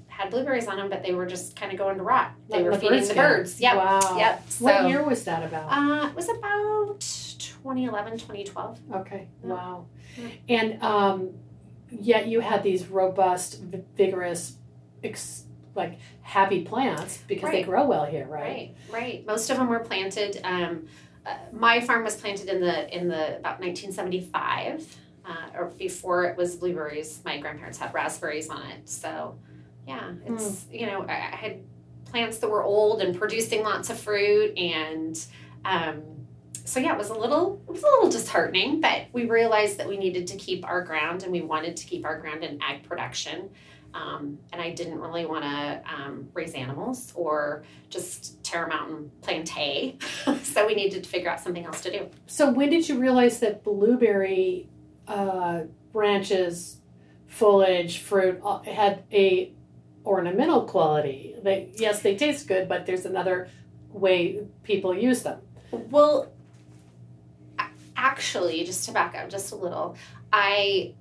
had 0.09 0.31
blueberries 0.31 0.67
on 0.67 0.77
them, 0.77 0.91
but 0.91 1.03
they 1.03 1.15
were 1.15 1.27
just 1.27 1.57
kind 1.57 1.73
of 1.73 1.79
going 1.79 1.97
to 1.97 2.03
rot. 2.03 2.33
They 2.49 2.57
Like 2.57 2.65
were 2.65 2.71
the 2.73 2.79
feeding 2.79 3.09
the 3.09 3.15
birds. 3.15 3.61
Yep. 3.61 3.77
Wow. 3.77 4.17
Yep. 4.19 4.51
So 4.51 4.65
What 4.65 4.89
year 4.89 5.03
was 5.03 5.25
that 5.25 5.43
about? 5.45 5.71
Uh, 5.71 6.09
it 6.09 6.15
was 6.15 6.29
about 6.29 7.01
2011, 7.01 8.13
2012. 8.19 8.81
Okay. 8.97 9.29
Yeah. 9.43 9.49
Wow. 9.49 9.87
Yeah. 10.17 10.29
And 10.49 10.83
um, 10.83 11.31
yet 11.91 12.27
you 12.27 12.41
had 12.41 12.63
these 12.63 12.89
robust, 12.89 13.61
vigorous, 13.97 14.57
ex- 15.03 15.45
like 15.75 15.99
happy 16.23 16.65
plants 16.65 17.19
because 17.29 17.51
they 17.51 17.63
grow 17.63 17.87
well 17.87 18.05
here, 18.05 18.27
right? 18.27 18.41
Right, 18.43 18.75
right. 18.93 19.27
Most 19.27 19.49
of 19.51 19.57
them 19.57 19.69
were 19.69 19.79
planted 19.79 20.41
um, 20.45 20.89
uh, 21.25 21.35
my 21.53 21.81
farm 21.81 22.03
was 22.05 22.17
planted 22.17 22.49
in 22.49 22.61
the 22.61 22.97
in 22.97 23.09
the 23.09 23.37
about 23.37 23.61
1975, 23.61 24.97
uh, 25.31 25.59
or 25.59 25.67
before 25.79 26.25
it 26.25 26.37
was 26.37 26.57
blueberries. 26.57 27.21
My 27.25 27.39
grandparents 27.39 27.79
had 27.79 27.95
raspberries 27.95 28.49
on 28.49 28.67
it, 28.67 28.89
so 28.89 29.39
yeah, 29.87 30.13
it's 30.27 30.67
you 30.71 30.87
know 30.87 31.03
I, 31.03 31.13
I 31.13 31.37
had 31.37 31.61
plants 32.05 32.39
that 32.39 32.51
were 32.51 32.63
old 32.63 33.01
and 33.01 33.17
producing 33.17 33.63
lots 33.63 33.91
of 33.91 33.99
fruit, 33.99 34.57
and 34.59 35.25
um, 35.65 36.03
so 36.65 36.81
yeah, 36.81 36.93
it 36.93 36.99
was 36.99 37.11
a 37.11 37.15
little 37.15 37.63
it 37.69 37.73
was 37.73 37.83
a 37.83 37.87
little 37.87 38.11
disheartening, 38.11 38.81
but 38.81 39.07
we 39.13 39.27
realized 39.27 39.79
that 39.79 39.89
we 39.89 39.97
needed 39.97 40.27
to 40.29 40.37
keep 40.37 40.67
our 40.67 40.83
ground, 40.83 41.23
and 41.23 41.31
we 41.31 41.43
wanted 41.43 41.77
to 41.77 41.87
keep 41.87 42.05
our 42.05 42.19
ground 42.19 42.43
in 42.43 42.61
ag 42.61 42.83
production. 42.83 43.51
Um, 43.93 44.39
and 44.53 44.63
I 44.63 44.71
didn't 44.71 45.01
really 45.01 45.27
want 45.27 45.43
to 45.43 45.83
um, 45.93 46.29
raise 46.33 46.55
animals 46.55 47.13
or 47.17 47.65
just 47.89 48.41
tear 48.45 48.63
them 48.63 48.71
out 48.71 48.89
and 48.89 49.21
plant 49.21 49.49
hay. 49.49 49.99
so 50.45 50.65
we 50.65 50.77
needed 50.77 51.03
to 51.03 51.09
figure 51.09 51.29
out 51.29 51.41
something 51.41 51.65
else 51.65 51.81
to 51.81 51.91
do. 51.91 52.09
So 52.29 52.53
when 52.53 52.71
did 52.71 52.89
you 52.89 53.01
realize 53.01 53.41
that 53.41 53.65
blueberry 53.65 54.69
uh, 55.11 55.65
branches, 55.93 56.81
foliage, 57.27 57.99
fruit 57.99 58.41
had 58.65 59.05
a 59.13 59.53
ornamental 60.05 60.63
quality? 60.63 61.35
They 61.43 61.71
yes, 61.75 62.03
they 62.03 62.17
taste 62.17 62.47
good, 62.49 62.69
but 62.69 62.87
there's 62.87 63.05
another 63.05 63.49
way 63.91 64.47
people 64.63 64.95
use 64.95 65.23
them. 65.23 65.41
Well, 65.73 66.33
actually, 67.97 68.65
just 68.65 68.85
to 68.87 68.93
back 68.93 69.15
up 69.15 69.29
just 69.29 69.53
a 69.53 69.57
little, 69.57 69.97
I 70.33 70.95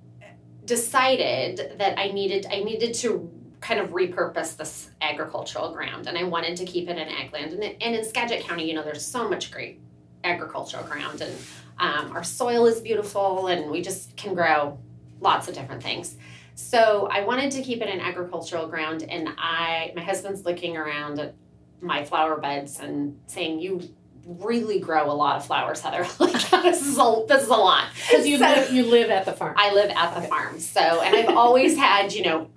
decided 0.64 1.78
that 1.78 1.98
I 1.98 2.08
needed 2.08 2.46
I 2.50 2.60
needed 2.60 2.94
to 2.94 3.30
kind 3.60 3.78
of 3.78 3.90
repurpose 3.90 4.56
this 4.56 4.90
agricultural 5.02 5.72
ground 5.72 6.06
and 6.06 6.16
I 6.16 6.24
wanted 6.24 6.56
to 6.56 6.64
keep 6.64 6.88
it 6.88 6.96
in 6.96 7.08
ag 7.08 7.32
land. 7.32 7.52
And, 7.52 7.62
and 7.62 7.94
in 7.94 8.04
Skagit 8.04 8.42
County, 8.42 8.66
you 8.66 8.74
know, 8.74 8.82
there's 8.82 9.04
so 9.04 9.28
much 9.28 9.50
great 9.50 9.80
agricultural 10.24 10.84
ground 10.84 11.20
and 11.20 11.32
um, 11.80 12.12
our 12.12 12.22
soil 12.22 12.66
is 12.66 12.80
beautiful 12.80 13.46
and 13.48 13.70
we 13.70 13.82
just 13.82 14.16
can 14.16 14.34
grow 14.34 14.78
lots 15.20 15.48
of 15.48 15.54
different 15.54 15.82
things. 15.82 16.16
So 16.54 17.08
I 17.10 17.24
wanted 17.24 17.50
to 17.52 17.62
keep 17.62 17.80
it 17.80 17.88
an 17.88 18.00
agricultural 18.00 18.68
ground 18.68 19.02
and 19.08 19.28
I 19.38 19.92
my 19.96 20.02
husband's 20.02 20.44
looking 20.44 20.76
around 20.76 21.18
at 21.18 21.34
my 21.80 22.04
flower 22.04 22.36
beds 22.38 22.78
and 22.78 23.18
saying, 23.26 23.60
You 23.60 23.80
really 24.26 24.78
grow 24.78 25.10
a 25.10 25.14
lot 25.14 25.36
of 25.36 25.46
flowers, 25.46 25.80
Heather. 25.80 26.06
like 26.18 26.32
this 26.50 26.86
is 26.86 26.98
a 26.98 27.24
this 27.26 27.42
is 27.44 27.48
a 27.48 27.52
lot. 27.56 27.86
Because 28.10 28.26
you 28.28 28.36
So- 28.36 28.44
live 28.44 28.72
you 28.72 28.84
live 28.86 29.10
at 29.10 29.24
the 29.24 29.32
farm. 29.32 29.54
I 29.56 29.72
live 29.72 29.90
at 29.90 30.14
the 30.14 30.28
farm. 30.28 30.60
So, 30.60 30.80
and 30.80 31.16
I've 31.16 31.34
always 31.34 31.76
had, 31.78 32.12
you 32.12 32.22
know, 32.24 32.50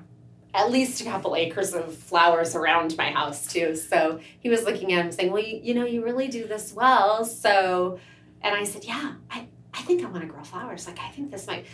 at 0.53 0.70
least 0.70 1.01
a 1.01 1.06
couple 1.06 1.36
acres 1.36 1.74
of 1.74 1.96
flowers 1.96 2.56
around 2.56 2.96
my 2.98 3.10
house 3.10 3.48
too. 3.48 3.75
So 3.75 4.20
he 4.39 4.50
was 4.50 4.63
looking 4.65 4.94
at 4.94 5.06
him 5.06 5.12
saying, 5.12 5.32
well, 5.32 5.42
you, 5.44 5.60
you 5.63 5.74
know, 5.74 5.86
you 5.86 6.03
really 6.03 6.27
do 6.27 6.46
this 6.46 6.74
well. 6.74 7.25
So, 7.25 8.00
and 8.43 8.55
I 8.55 8.63
said, 8.63 8.83
yeah, 8.85 9.13
I, 9.31 9.47
I 9.73 9.81
think 9.81 10.03
I 10.03 10.07
want 10.09 10.21
to 10.21 10.27
grow 10.27 10.43
flowers. 10.43 10.85
Like, 10.88 11.00
I 11.00 11.09
think 11.09 11.31
this 11.31 11.47
might, 11.47 11.65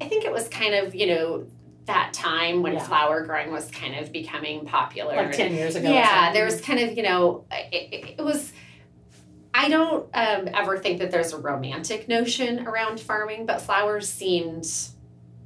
I 0.00 0.08
think 0.08 0.24
it 0.24 0.32
was 0.32 0.48
kind 0.48 0.74
of, 0.74 0.94
you 0.94 1.06
know, 1.06 1.46
that 1.86 2.12
time 2.12 2.62
when 2.62 2.74
Yeah. 2.74 2.80
flower 2.84 3.24
growing 3.24 3.50
was 3.50 3.70
kind 3.70 3.94
of 3.96 4.12
becoming 4.12 4.66
popular. 4.66 5.16
like 5.16 5.32
ten 5.32 5.54
years 5.54 5.74
ago. 5.74 5.90
yeah, 5.90 6.32
there 6.32 6.44
was 6.44 6.60
kind 6.60 6.80
of, 6.80 6.96
you 6.96 7.02
know, 7.02 7.44
it, 7.50 8.14
it, 8.18 8.22
was. 8.22 8.52
I 9.54 9.68
don't 9.70 10.04
um, 10.14 10.48
ever 10.52 10.78
think 10.78 10.98
that 11.00 11.10
there's 11.10 11.32
a 11.32 11.38
romantic 11.38 12.06
notion 12.08 12.66
around 12.66 13.00
farming, 13.00 13.46
but 13.46 13.60
flowers 13.62 14.06
seemed 14.08 14.70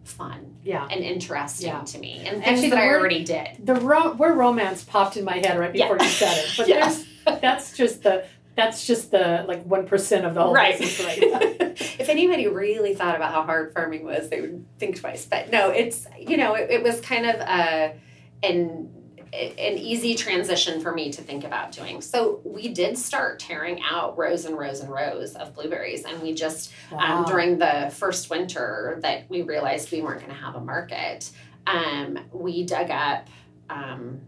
fun 0.04 0.56
yeah. 0.64 0.86
and 0.90 1.00
interesting 1.02 1.68
Yeah. 1.68 1.82
to 1.82 1.98
me, 1.98 2.18
and 2.26 2.42
things 2.42 2.58
Actually, 2.58 2.70
that 2.70 2.78
I 2.80 2.86
word- 2.88 2.98
already 3.00 3.24
did. 3.24 3.48
The 3.64 3.76
ro- 3.76 4.12
word 4.12 4.36
romance 4.36 4.82
popped 4.84 5.16
in 5.16 5.24
my 5.24 5.38
head 5.38 5.58
right 5.58 5.72
before 5.72 5.96
you 5.98 6.08
said 6.08 6.36
it, 6.38 6.50
but 6.56 6.68
Yeah. 6.68 6.88
there's 7.24 7.40
that's 7.40 7.76
just 7.76 8.02
the 8.02 8.24
that's 8.54 8.86
just 8.86 9.10
the 9.10 9.44
like 9.48 9.64
one 9.64 9.86
percent 9.86 10.24
of 10.26 10.34
the 10.34 10.42
whole 10.42 10.52
Right. 10.54 10.78
business 10.78 11.06
right 11.06 11.60
if 12.00 12.08
anybody 12.08 12.48
really 12.48 12.94
thought 12.94 13.16
about 13.16 13.32
how 13.32 13.42
hard 13.42 13.72
farming 13.72 14.04
was, 14.04 14.28
they 14.28 14.40
would 14.40 14.66
think 14.78 15.00
twice. 15.00 15.24
But 15.24 15.50
no, 15.50 15.70
it's 15.70 16.06
you 16.18 16.36
know, 16.36 16.54
it, 16.54 16.70
it 16.70 16.82
was 16.82 17.00
kind 17.00 17.26
of 17.26 17.36
a 17.36 17.94
an 18.42 18.90
an 19.32 19.78
easy 19.78 20.14
transition 20.14 20.78
for 20.82 20.92
me 20.92 21.10
to 21.10 21.22
think 21.22 21.44
about 21.44 21.72
doing. 21.72 22.02
So 22.02 22.42
we 22.44 22.68
did 22.68 22.98
start 22.98 23.38
tearing 23.38 23.80
out 23.90 24.18
rows 24.18 24.44
and 24.44 24.58
rows 24.58 24.80
and 24.80 24.90
rows 24.90 25.34
of 25.36 25.54
blueberries, 25.54 26.04
and 26.04 26.20
we 26.20 26.34
just 26.34 26.70
Wow. 26.90 27.20
um, 27.20 27.24
during 27.24 27.56
the 27.56 27.90
first 27.94 28.28
winter 28.28 28.98
that 29.00 29.30
we 29.30 29.40
realized 29.40 29.90
we 29.90 30.02
weren't 30.02 30.20
going 30.20 30.32
to 30.36 30.38
have 30.38 30.54
a 30.56 30.60
market. 30.60 31.30
Um, 31.66 32.18
we 32.32 32.64
dug 32.64 32.90
up 32.90 33.28
um, 33.70 34.20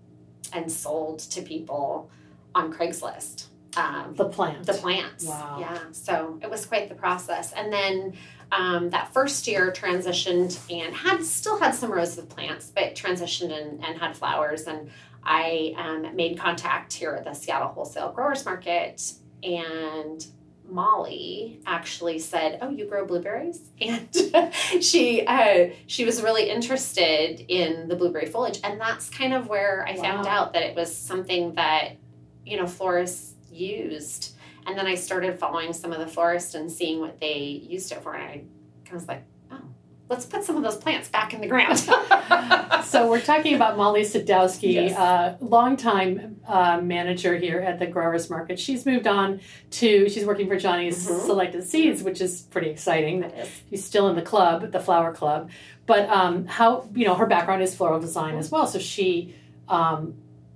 and 0.55 0.73
sold 0.73 1.19
to 1.19 1.43
people 1.43 2.09
on 2.55 2.73
Craigslist. 2.73 3.49
Um, 3.77 4.15
the 4.15 4.29
plant. 4.29 4.67
the 4.67 4.75
plants. 4.75 5.25
Wow. 5.25 5.59
Yeah. 5.61 5.79
So 5.93 6.39
it 6.43 6.51
was 6.51 6.67
quite 6.67 6.89
the 6.89 6.95
process. 6.95 7.53
And 7.53 7.73
then 7.73 8.15
um, 8.53 8.91
that 8.91 9.13
first 9.13 9.47
year 9.47 9.73
transitioned 9.73 10.59
and 10.71 10.95
had 10.95 11.25
still 11.25 11.59
had 11.59 11.75
some 11.75 11.91
rows 11.91 12.17
of 12.19 12.29
plants, 12.29 12.71
but 12.75 12.95
transitioned 12.95 13.53
and, 13.53 13.85
and 13.85 13.99
had 13.99 14.17
flowers. 14.17 14.67
And 14.67 14.91
I 15.23 15.75
um, 15.77 16.15
made 16.15 16.39
contact 16.39 16.93
here 16.93 17.15
at 17.15 17.25
the 17.25 17.35
Seattle 17.35 17.69
Wholesale 17.69 18.13
Growers 18.13 18.45
Market 18.45 19.15
and 19.43 20.27
Molly 20.67 21.61
actually 21.67 22.19
said, 22.19 22.59
"Oh, 22.63 22.71
you 22.71 22.87
grow 22.87 23.05
blueberries," 23.05 23.61
and 23.81 24.09
she 24.81 25.27
uh, 25.27 25.71
she 25.87 26.05
was 26.05 26.23
really 26.23 26.49
interested 26.49 27.45
in 27.49 27.89
the 27.89 27.97
blueberry 27.97 28.27
foliage, 28.27 28.61
and 28.65 28.81
that's 28.81 29.11
kind 29.11 29.35
of 29.35 29.49
where 29.49 29.87
I 29.87 29.97
found 29.97 30.27
out 30.27 30.55
that 30.55 30.63
it 30.63 30.75
was 30.75 30.95
something 30.95 31.55
that 31.55 31.97
you 32.47 32.57
know 32.57 32.67
florists 32.67 33.35
used. 33.55 34.35
And 34.67 34.77
then 34.79 34.87
I 34.87 34.95
started 34.95 35.39
following 35.39 35.73
some 35.73 35.93
of 35.93 35.99
the 36.01 36.07
florists 36.07 36.55
and 36.55 36.71
seeing 36.73 37.01
what 37.01 37.21
they 37.21 37.39
used 37.39 37.93
it 37.93 38.03
for, 38.03 38.15
and 38.15 38.23
I 38.23 38.29
kind 38.85 38.89
of 38.89 38.93
was 38.95 39.09
like, 39.09 39.23
"Oh, 39.53 39.59
let's 40.09 40.25
put 40.25 40.43
some 40.43 40.57
of 40.57 40.63
those 40.63 40.77
plants 40.77 41.09
back 41.09 41.35
in 41.35 41.41
the 41.43 41.47
ground." 41.47 41.79
so 42.85 43.09
we're 43.11 43.21
talking 43.21 43.55
about 43.55 43.77
Molly 43.77 44.03
Sadowski, 44.03 44.73
Yes. 44.73 44.97
uh, 44.99 45.37
longtime 45.41 46.41
uh, 46.49 46.81
manager 46.83 47.37
here 47.37 47.61
at 47.61 47.79
the 47.79 47.87
Growers 47.87 48.31
Market. 48.31 48.59
She's 48.59 48.87
moved 48.87 49.07
on 49.07 49.41
to 49.73 50.09
she's 50.09 50.25
working 50.25 50.49
for 50.49 50.57
Johnny's 50.59 51.07
Mhm. 51.07 51.27
Selected 51.27 51.63
Seeds, 51.65 52.03
which 52.03 52.21
is 52.23 52.43
pretty 52.43 52.71
exciting. 52.71 53.31
She's 53.69 53.85
still 53.85 54.09
in 54.09 54.17
the 54.17 54.23
club, 54.23 54.73
the 54.73 54.81
flower 54.81 55.13
club. 55.13 55.51
But 55.87 56.09
um, 56.09 56.47
how 56.47 56.89
you 56.95 57.05
know 57.05 57.15
her 57.17 57.27
background 57.27 57.63
is 57.63 57.75
floral 57.75 58.01
design 58.01 58.37
as 58.39 58.51
well. 58.51 58.67
So 58.67 58.79
she, 58.79 59.35
um, 59.69 60.15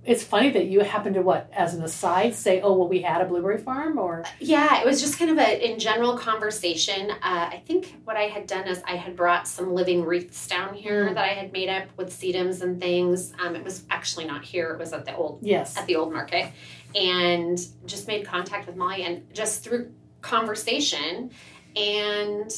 it's 0.09 0.23
funny 0.23 0.49
that 0.49 0.65
you 0.65 0.79
happen 0.79 1.13
to 1.13 1.21
what 1.21 1.51
as 1.53 1.75
an 1.75 1.83
aside 1.83 2.33
say, 2.33 2.61
oh 2.61 2.73
well, 2.73 2.87
we 2.87 3.01
had 3.01 3.21
a 3.21 3.25
blueberry 3.25 3.59
farm, 3.59 3.99
or 3.99 4.25
Yeah, 4.39 4.81
it 4.81 4.85
was 4.85 4.99
just 4.99 5.19
kind 5.19 5.29
of 5.29 5.37
a 5.37 5.71
in 5.71 5.77
general 5.77 6.17
conversation. 6.17 7.11
Uh, 7.11 7.15
I 7.21 7.61
think 7.65 7.95
what 8.05 8.17
I 8.17 8.23
had 8.23 8.47
done 8.47 8.67
is 8.67 8.81
I 8.85 8.95
had 8.95 9.15
brought 9.15 9.47
some 9.47 9.73
living 9.75 10.03
wreaths 10.03 10.47
down 10.47 10.73
here 10.73 11.05
Mm. 11.09 11.13
that 11.13 11.23
I 11.23 11.33
had 11.33 11.53
made 11.53 11.69
up 11.69 11.83
with 11.95 12.09
sedums 12.09 12.61
and 12.63 12.81
things. 12.81 13.33
Um, 13.39 13.55
it 13.55 13.63
was 13.63 13.83
actually 13.91 14.25
not 14.25 14.43
here; 14.43 14.73
it 14.73 14.79
was 14.79 14.93
at 14.93 15.05
the 15.05 15.15
old 15.15 15.39
yes, 15.43 15.77
at 15.77 15.85
the 15.85 15.95
old 15.95 16.11
market, 16.11 16.51
and 16.95 17.57
just 17.85 18.07
made 18.07 18.25
contact 18.25 18.65
with 18.65 18.75
Molly 18.75 19.03
and 19.03 19.31
just 19.33 19.63
through 19.63 19.91
conversation, 20.21 21.29
and 21.75 22.51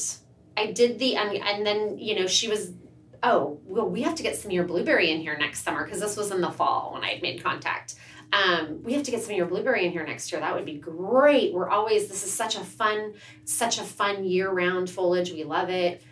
I 0.56 0.72
did 0.72 0.98
the 0.98 1.16
and, 1.16 1.36
and 1.36 1.66
then 1.66 1.98
you 1.98 2.18
know 2.18 2.26
she 2.26 2.48
was. 2.48 2.72
Oh 3.22 3.60
well, 3.64 3.88
we 3.88 4.02
have 4.02 4.14
to 4.16 4.22
get 4.22 4.36
some 4.36 4.50
of 4.50 4.52
your 4.52 4.64
blueberry 4.64 5.10
in 5.10 5.20
here 5.20 5.36
next 5.36 5.62
summer 5.62 5.84
because 5.84 6.00
this 6.00 6.16
was 6.16 6.30
in 6.30 6.40
the 6.40 6.50
fall 6.50 6.92
when 6.94 7.04
I 7.04 7.10
had 7.10 7.22
made 7.22 7.42
contact 7.42 7.96
um, 8.32 8.82
we 8.82 8.94
have 8.94 9.02
to 9.02 9.10
get 9.10 9.22
some 9.22 9.32
of 9.32 9.36
your 9.36 9.46
blueberry 9.46 9.84
in 9.84 9.92
here 9.92 10.04
next 10.04 10.32
year. 10.32 10.40
That 10.40 10.54
would 10.54 10.64
be 10.64 10.78
great. 10.78 11.52
We're 11.52 11.68
always 11.68 12.08
this 12.08 12.24
is 12.24 12.32
such 12.32 12.56
a 12.56 12.60
fun, 12.60 13.14
such 13.44 13.78
a 13.78 13.82
fun 13.82 14.24
year-round 14.24 14.88
foliage. 14.88 15.32
We 15.32 15.44
love 15.44 15.68
it. 15.68 16.02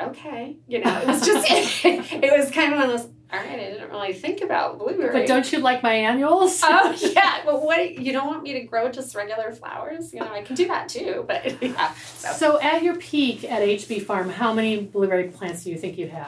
Okay, 0.00 0.56
you 0.66 0.80
know, 0.80 0.98
it 1.00 1.06
was 1.06 1.24
just 1.24 1.46
it, 1.84 2.32
was 2.38 2.50
kind 2.50 2.72
of 2.72 2.80
one 2.80 2.90
of 2.90 3.02
those. 3.02 3.10
All 3.32 3.38
right, 3.38 3.50
I 3.50 3.56
didn't 3.56 3.90
really 3.90 4.12
think 4.12 4.40
about 4.40 4.78
blueberry. 4.78 5.12
but 5.12 5.28
don't 5.28 5.50
you 5.52 5.58
like 5.60 5.82
my 5.84 5.92
annuals? 5.94 6.60
Oh 6.64 6.96
yeah, 7.14 7.42
but 7.44 7.62
what 7.62 7.98
you 7.98 8.12
don't 8.12 8.26
want 8.26 8.42
me 8.42 8.54
to 8.54 8.60
grow 8.62 8.90
just 8.90 9.14
regular 9.14 9.52
flowers? 9.52 10.12
You 10.12 10.20
know, 10.20 10.32
I 10.32 10.42
can 10.42 10.56
do 10.56 10.66
that 10.68 10.88
too. 10.88 11.24
But 11.28 11.62
yeah, 11.62 11.92
so 11.94 12.32
So 12.32 12.60
at 12.60 12.82
your 12.82 12.96
peak 12.96 13.44
at 13.44 13.62
HB 13.62 14.02
Farm, 14.04 14.30
how 14.30 14.52
many 14.52 14.80
blueberry 14.82 15.28
plants 15.28 15.62
do 15.64 15.70
you 15.70 15.76
think 15.76 15.96
you 15.96 16.08
had, 16.08 16.26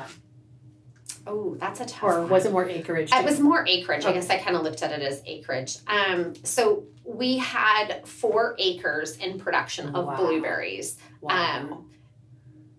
oh, 1.27 1.57
that's 1.59 1.81
a 1.81 1.87
tough. 1.87 2.03
or 2.05 2.21
one. 2.21 2.31
was 2.31 2.47
it 2.47 2.53
more 2.53 2.69
acreage? 2.69 3.11
It 3.13 3.25
was 3.25 3.41
more 3.41 3.67
acreage. 3.67 4.05
I 4.05 4.13
guess 4.13 4.31
I 4.31 4.39
kind 4.39 4.57
of 4.57 4.63
looked 4.63 4.83
at 4.83 4.93
it 4.93 5.03
as 5.03 5.23
acreage. 5.27 5.79
Um, 5.89 6.35
so 6.45 6.85
we 7.05 7.39
had 7.39 8.07
four 8.07 8.55
acres 8.59 9.17
in 9.17 9.39
production 9.41 9.95
of 9.97 10.07
Wow. 10.07 10.17
blueberries. 10.19 10.97
wow. 11.21 11.59
um, 11.63 11.91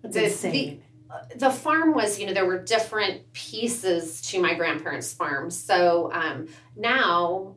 That's 0.01 0.15
the- 0.15 0.24
insane. 0.25 0.77
The 0.77 0.84
farm 1.51 1.93
was, 1.93 2.20
you 2.20 2.25
know, 2.27 2.34
there 2.34 2.46
were 2.46 2.62
different 2.62 3.32
pieces 3.34 4.22
to 4.29 4.41
my 4.41 4.53
grandparents' 4.53 5.13
farm. 5.13 5.50
So 5.51 6.12
um, 6.13 6.48
now, 6.75 7.55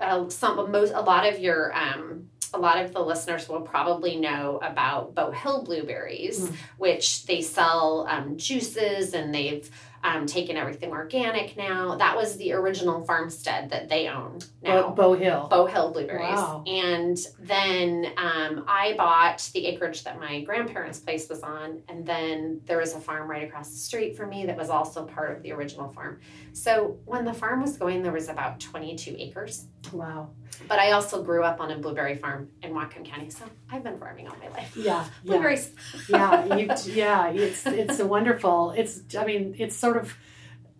uh, 0.00 0.28
some 0.30 0.70
most 0.70 0.92
a 0.94 1.00
lot 1.00 1.26
of 1.26 1.38
your 1.38 1.76
um, 1.76 2.30
a 2.52 2.58
lot 2.58 2.82
of 2.84 2.92
the 2.92 3.00
listeners 3.00 3.48
will 3.48 3.60
probably 3.60 4.16
know 4.16 4.58
about 4.62 5.14
Bow 5.14 5.30
Hill 5.30 5.62
blueberries, 5.64 6.40
Mm. 6.40 6.54
which 6.78 7.26
they 7.26 7.42
sell 7.42 8.06
um, 8.08 8.36
juices 8.36 9.14
and 9.14 9.34
they've 9.34 9.68
um, 10.02 10.26
taken 10.26 10.56
everything 10.56 10.90
organic 10.90 11.56
now. 11.56 11.96
That 11.96 12.16
was 12.16 12.36
the 12.36 12.52
original 12.52 13.04
farmstead 13.04 13.70
that 13.70 13.88
they 13.88 14.08
own 14.08 14.38
now. 14.62 14.88
Bow, 14.88 14.90
Bow 14.94 15.14
Hill. 15.14 15.48
Bow 15.50 15.66
Hill 15.66 15.92
blueberries. 15.92 16.36
Wow. 16.36 16.64
And 16.66 17.18
then 17.38 18.06
um, 18.16 18.64
I 18.66 18.94
bought 18.96 19.48
the 19.52 19.66
acreage 19.66 20.04
that 20.04 20.18
my 20.18 20.42
grandparents' 20.42 21.00
place 21.00 21.28
was 21.28 21.42
on. 21.42 21.82
And 21.88 22.06
then 22.06 22.60
there 22.64 22.78
was 22.78 22.94
a 22.94 23.00
farm 23.00 23.28
right 23.28 23.42
across 23.42 23.70
the 23.70 23.76
street 23.78 24.16
from 24.16 24.30
me 24.30 24.46
that 24.46 24.56
was 24.56 24.70
also 24.70 25.04
part 25.04 25.36
of 25.36 25.42
the 25.42 25.52
original 25.52 25.92
farm. 25.92 26.20
So 26.52 26.98
when 27.04 27.24
the 27.24 27.34
farm 27.34 27.60
was 27.60 27.76
going, 27.76 28.02
there 28.02 28.12
was 28.12 28.28
about 28.28 28.60
22 28.60 29.16
acres. 29.18 29.66
Wow. 29.92 30.30
But 30.68 30.78
I 30.78 30.92
also 30.92 31.22
grew 31.22 31.42
up 31.42 31.60
on 31.60 31.70
a 31.70 31.78
blueberry 31.78 32.16
farm 32.16 32.50
in 32.62 32.72
Whatcom 32.72 33.04
County. 33.04 33.30
So 33.30 33.44
I've 33.70 33.82
been 33.82 33.98
farming 33.98 34.28
all 34.28 34.36
my 34.36 34.48
life. 34.48 34.76
Yeah. 34.76 34.90
Yeah. 34.90 35.06
Blueberries. 35.24 35.70
yeah. 36.08 36.56
You, 36.56 36.70
yeah. 36.86 37.28
It's 37.30 37.66
it's 37.66 38.00
a 38.00 38.06
wonderful. 38.06 38.72
It's 38.72 39.02
I 39.16 39.24
mean 39.24 39.54
it's 39.58 39.76
sort 39.90 40.04
of, 40.04 40.16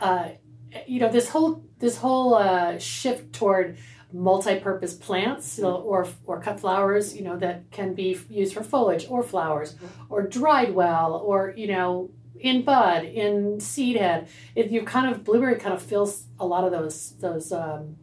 uh, 0.01 0.29
you 0.87 1.01
know 1.01 1.11
this 1.11 1.29
whole 1.29 1.65
this 1.79 1.97
whole 1.97 2.35
uh, 2.35 2.79
shift 2.79 3.33
toward 3.33 3.77
multi-purpose 4.13 4.95
plants 4.95 5.59
or 5.59 6.07
or 6.27 6.41
cut 6.41 6.59
flowers 6.59 7.17
you 7.17 7.23
know 7.23 7.37
that 7.37 7.71
can 7.71 7.95
be 7.95 8.19
used 8.29 8.55
for 8.55 8.63
foliage 8.63 9.07
or 9.09 9.23
flowers 9.23 9.77
or 10.09 10.23
dried 10.23 10.75
well 10.75 11.15
or 11.15 11.55
you 11.57 11.67
know 11.67 12.11
in 12.41 12.63
bud 12.63 13.05
in 13.05 13.61
seed 13.61 13.97
head 13.97 14.29
If 14.57 14.73
you 14.73 14.83
kind 14.83 15.13
of 15.13 15.23
blueberry 15.25 15.57
kind 15.57 15.75
of 15.75 15.83
fills 15.83 16.27
a 16.39 16.47
lot 16.47 16.65
of 16.65 16.73
those 16.73 17.15
those 17.21 17.53
um, 17.53 17.97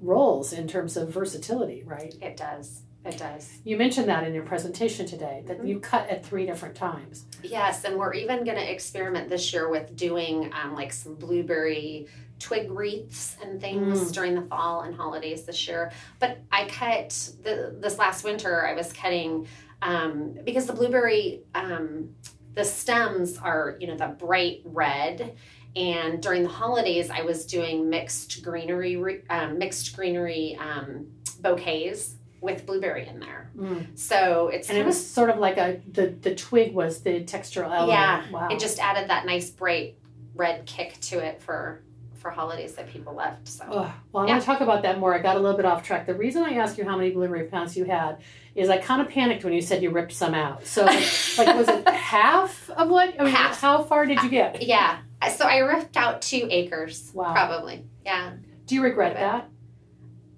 roles 0.00 0.52
in 0.52 0.68
terms 0.68 0.96
of 0.96 1.10
versatility 1.10 1.82
right 1.84 2.14
It 2.20 2.36
does. 2.36 2.82
It 3.08 3.18
does. 3.18 3.58
you 3.64 3.76
mentioned 3.76 4.08
that 4.08 4.24
in 4.24 4.34
your 4.34 4.44
presentation 4.44 5.06
today 5.06 5.42
that 5.46 5.60
Mhm. 5.60 5.68
you 5.68 5.80
cut 5.80 6.08
at 6.08 6.24
three 6.24 6.46
different 6.46 6.74
times 6.74 7.24
Yes, 7.42 7.84
and 7.84 7.96
we're 7.96 8.14
even 8.14 8.44
going 8.44 8.56
to 8.56 8.70
experiment 8.72 9.28
this 9.28 9.52
year 9.52 9.68
with 9.68 9.94
doing 9.96 10.52
um, 10.52 10.74
like 10.74 10.92
some 10.92 11.14
blueberry 11.14 12.06
twig 12.40 12.70
wreaths 12.70 13.36
and 13.42 13.60
things 13.60 14.00
Mm. 14.10 14.12
during 14.14 14.34
the 14.34 14.42
fall 14.42 14.82
and 14.82 14.94
holidays 14.94 15.44
this 15.44 15.66
year. 15.66 15.90
But 16.20 16.38
I 16.52 16.66
cut 16.66 17.08
the 17.42 17.74
this 17.80 17.98
last 17.98 18.24
winter. 18.24 18.66
I 18.66 18.74
was 18.74 18.92
cutting 18.92 19.46
um, 19.82 20.36
because 20.44 20.66
the 20.66 20.72
blueberry 20.72 21.42
um, 21.54 22.14
the 22.54 22.64
stems 22.64 23.38
are 23.38 23.76
you 23.80 23.86
know 23.86 23.96
the 23.96 24.08
bright 24.08 24.60
red. 24.64 25.36
And 25.76 26.20
during 26.20 26.42
the 26.42 26.48
holidays, 26.48 27.10
I 27.10 27.20
was 27.22 27.44
doing 27.46 27.88
mixed 27.88 28.42
greenery, 28.42 29.22
um, 29.30 29.58
mixed 29.58 29.94
greenery 29.94 30.56
um, 30.58 31.06
bouquets 31.40 32.14
with 32.40 32.66
blueberry 32.66 33.06
in 33.06 33.18
there. 33.20 33.50
So 33.94 34.48
it's 34.48 34.68
and 34.68 34.78
it 34.78 34.86
was 34.86 35.04
sort 35.04 35.30
of 35.30 35.38
like 35.38 35.56
a 35.58 35.80
the 35.90 36.06
the 36.08 36.34
twig 36.34 36.72
was 36.74 37.00
the 37.02 37.24
textural 37.24 37.64
element 37.74 37.88
Yeah, 37.88 38.30
wow 38.30 38.48
it 38.48 38.60
just 38.60 38.78
added 38.78 39.10
that 39.10 39.26
nice 39.26 39.50
bright 39.50 39.96
red 40.34 40.64
kick 40.66 40.98
to 41.00 41.18
it 41.18 41.42
for 41.42 41.82
for 42.14 42.30
holidays 42.30 42.74
that 42.74 42.88
people 42.88 43.14
left. 43.14 43.46
So. 43.46 43.64
Well, 43.68 43.78
I 43.78 43.84
Yeah. 43.84 44.32
want 44.32 44.40
to 44.42 44.46
talk 44.46 44.60
about 44.60 44.82
that 44.82 44.98
more. 44.98 45.14
I 45.14 45.20
got 45.20 45.36
a 45.36 45.38
little 45.38 45.56
bit 45.56 45.64
off 45.64 45.84
track. 45.84 46.04
The 46.06 46.14
reason 46.14 46.42
I 46.42 46.54
asked 46.54 46.76
you 46.76 46.84
how 46.84 46.96
many 46.96 47.10
blueberry 47.10 47.44
plants 47.46 47.76
you 47.76 47.84
had 47.84 48.18
is 48.56 48.68
I 48.68 48.78
kind 48.78 49.00
of 49.00 49.08
panicked 49.08 49.44
when 49.44 49.52
you 49.52 49.60
said 49.62 49.84
you 49.84 49.90
ripped 49.90 50.12
some 50.12 50.34
out. 50.34 50.66
So, 50.66 50.84
like, 50.84 50.96
was 51.56 51.68
it 51.68 51.86
half 51.88 52.70
of 52.70 52.88
what? 52.88 53.14
I 53.20 53.24
mean, 53.24 53.32
Half. 53.32 53.60
How 53.60 53.84
far 53.84 54.04
did 54.04 54.20
you 54.24 54.30
get? 54.30 54.62
yeah, 54.64 54.98
so 55.36 55.44
I 55.46 55.58
ripped 55.58 55.96
out 55.96 56.20
two 56.20 56.48
acres. 56.50 57.10
Wow. 57.14 57.32
Probably. 57.32 57.84
Yeah. 58.04 58.32
Do 58.66 58.74
you 58.74 58.82
regret 58.82 59.14
that? 59.14 59.48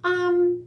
Um. 0.05 0.67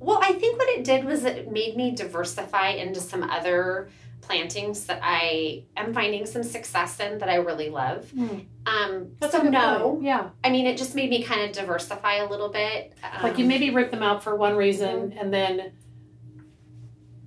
Well, 0.00 0.20
I 0.22 0.32
think 0.32 0.58
what 0.58 0.68
it 0.68 0.84
did 0.84 1.04
was 1.04 1.24
it 1.24 1.50
made 1.50 1.76
me 1.76 1.90
diversify 1.92 2.70
into 2.70 3.00
some 3.00 3.22
other 3.24 3.90
plantings 4.20 4.84
that 4.86 5.00
I 5.02 5.64
am 5.76 5.94
finding 5.94 6.26
some 6.26 6.42
success 6.42 7.00
in 7.00 7.18
that 7.18 7.28
I 7.30 7.36
really 7.36 7.70
love. 7.70 8.10
Hmm. 8.10 8.40
Um, 8.66 9.12
That's 9.20 9.32
so 9.32 9.40
a 9.40 9.42
good 9.42 9.52
no, 9.52 9.90
point. 9.92 10.02
Yeah. 10.02 10.30
I 10.44 10.50
mean 10.50 10.66
it 10.66 10.76
just 10.76 10.94
made 10.94 11.08
me 11.08 11.22
kind 11.22 11.40
of 11.42 11.52
diversify 11.52 12.16
a 12.16 12.28
little 12.28 12.50
bit. 12.50 12.92
Like 13.22 13.38
you 13.38 13.44
Um, 13.44 13.48
maybe 13.48 13.70
ripped 13.70 13.90
them 13.90 14.02
out 14.02 14.22
for 14.22 14.36
one 14.36 14.54
reason, 14.56 15.10
Mm-hmm. 15.10 15.18
and 15.18 15.32
then 15.32 15.72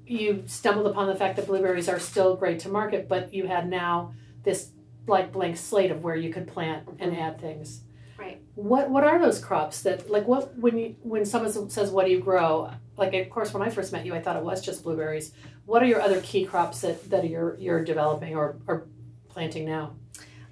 you 0.05 0.43
stumbled 0.45 0.87
upon 0.87 1.07
the 1.07 1.15
fact 1.15 1.37
that 1.37 1.47
blueberries 1.47 1.87
are 1.89 1.99
still 1.99 2.35
great 2.35 2.59
to 2.59 2.69
market, 2.69 3.07
but 3.07 3.33
you 3.33 3.47
had 3.47 3.69
now 3.69 4.13
this 4.43 4.71
like 5.07 5.31
blank 5.31 5.57
slate 5.57 5.89
of 5.91 6.03
where 6.03 6.15
you 6.15 6.31
could 6.31 6.47
plant 6.47 6.87
and 6.99 7.15
add 7.17 7.39
things. 7.39 7.81
Right. 8.21 8.39
What 8.53 8.91
What 8.91 9.03
are 9.03 9.17
those 9.17 9.39
crops 9.39 9.81
that 9.81 10.09
like 10.11 10.27
what 10.27 10.55
when 10.55 10.77
you 10.77 10.95
when 11.01 11.25
someone 11.25 11.69
says 11.71 11.89
what 11.89 12.05
do 12.05 12.11
you 12.11 12.19
grow? 12.19 12.69
Like 12.95 13.15
of 13.15 13.29
course 13.31 13.51
when 13.51 13.63
I 13.63 13.69
first 13.69 13.91
met 13.91 14.05
you, 14.05 14.13
I 14.13 14.21
thought 14.21 14.35
it 14.37 14.43
was 14.43 14.61
just 14.61 14.83
blueberries. 14.83 15.33
What 15.65 15.81
are 15.81 15.87
your 15.87 16.01
other 16.01 16.21
key 16.21 16.45
crops 16.45 16.81
that 16.81 17.09
that 17.09 17.27
you're 17.27 17.57
you're 17.57 17.83
developing 17.83 18.35
or 18.35 18.57
or 18.67 18.87
planting 19.27 19.65
now? 19.65 19.95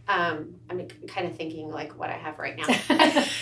Um, 0.08 0.56
I'm 0.68 0.88
kind 1.08 1.28
of 1.28 1.36
thinking 1.36 1.70
like 1.70 1.92
what 2.00 2.10
I 2.10 2.14
have 2.14 2.40
right 2.40 2.58
now. 2.58 2.66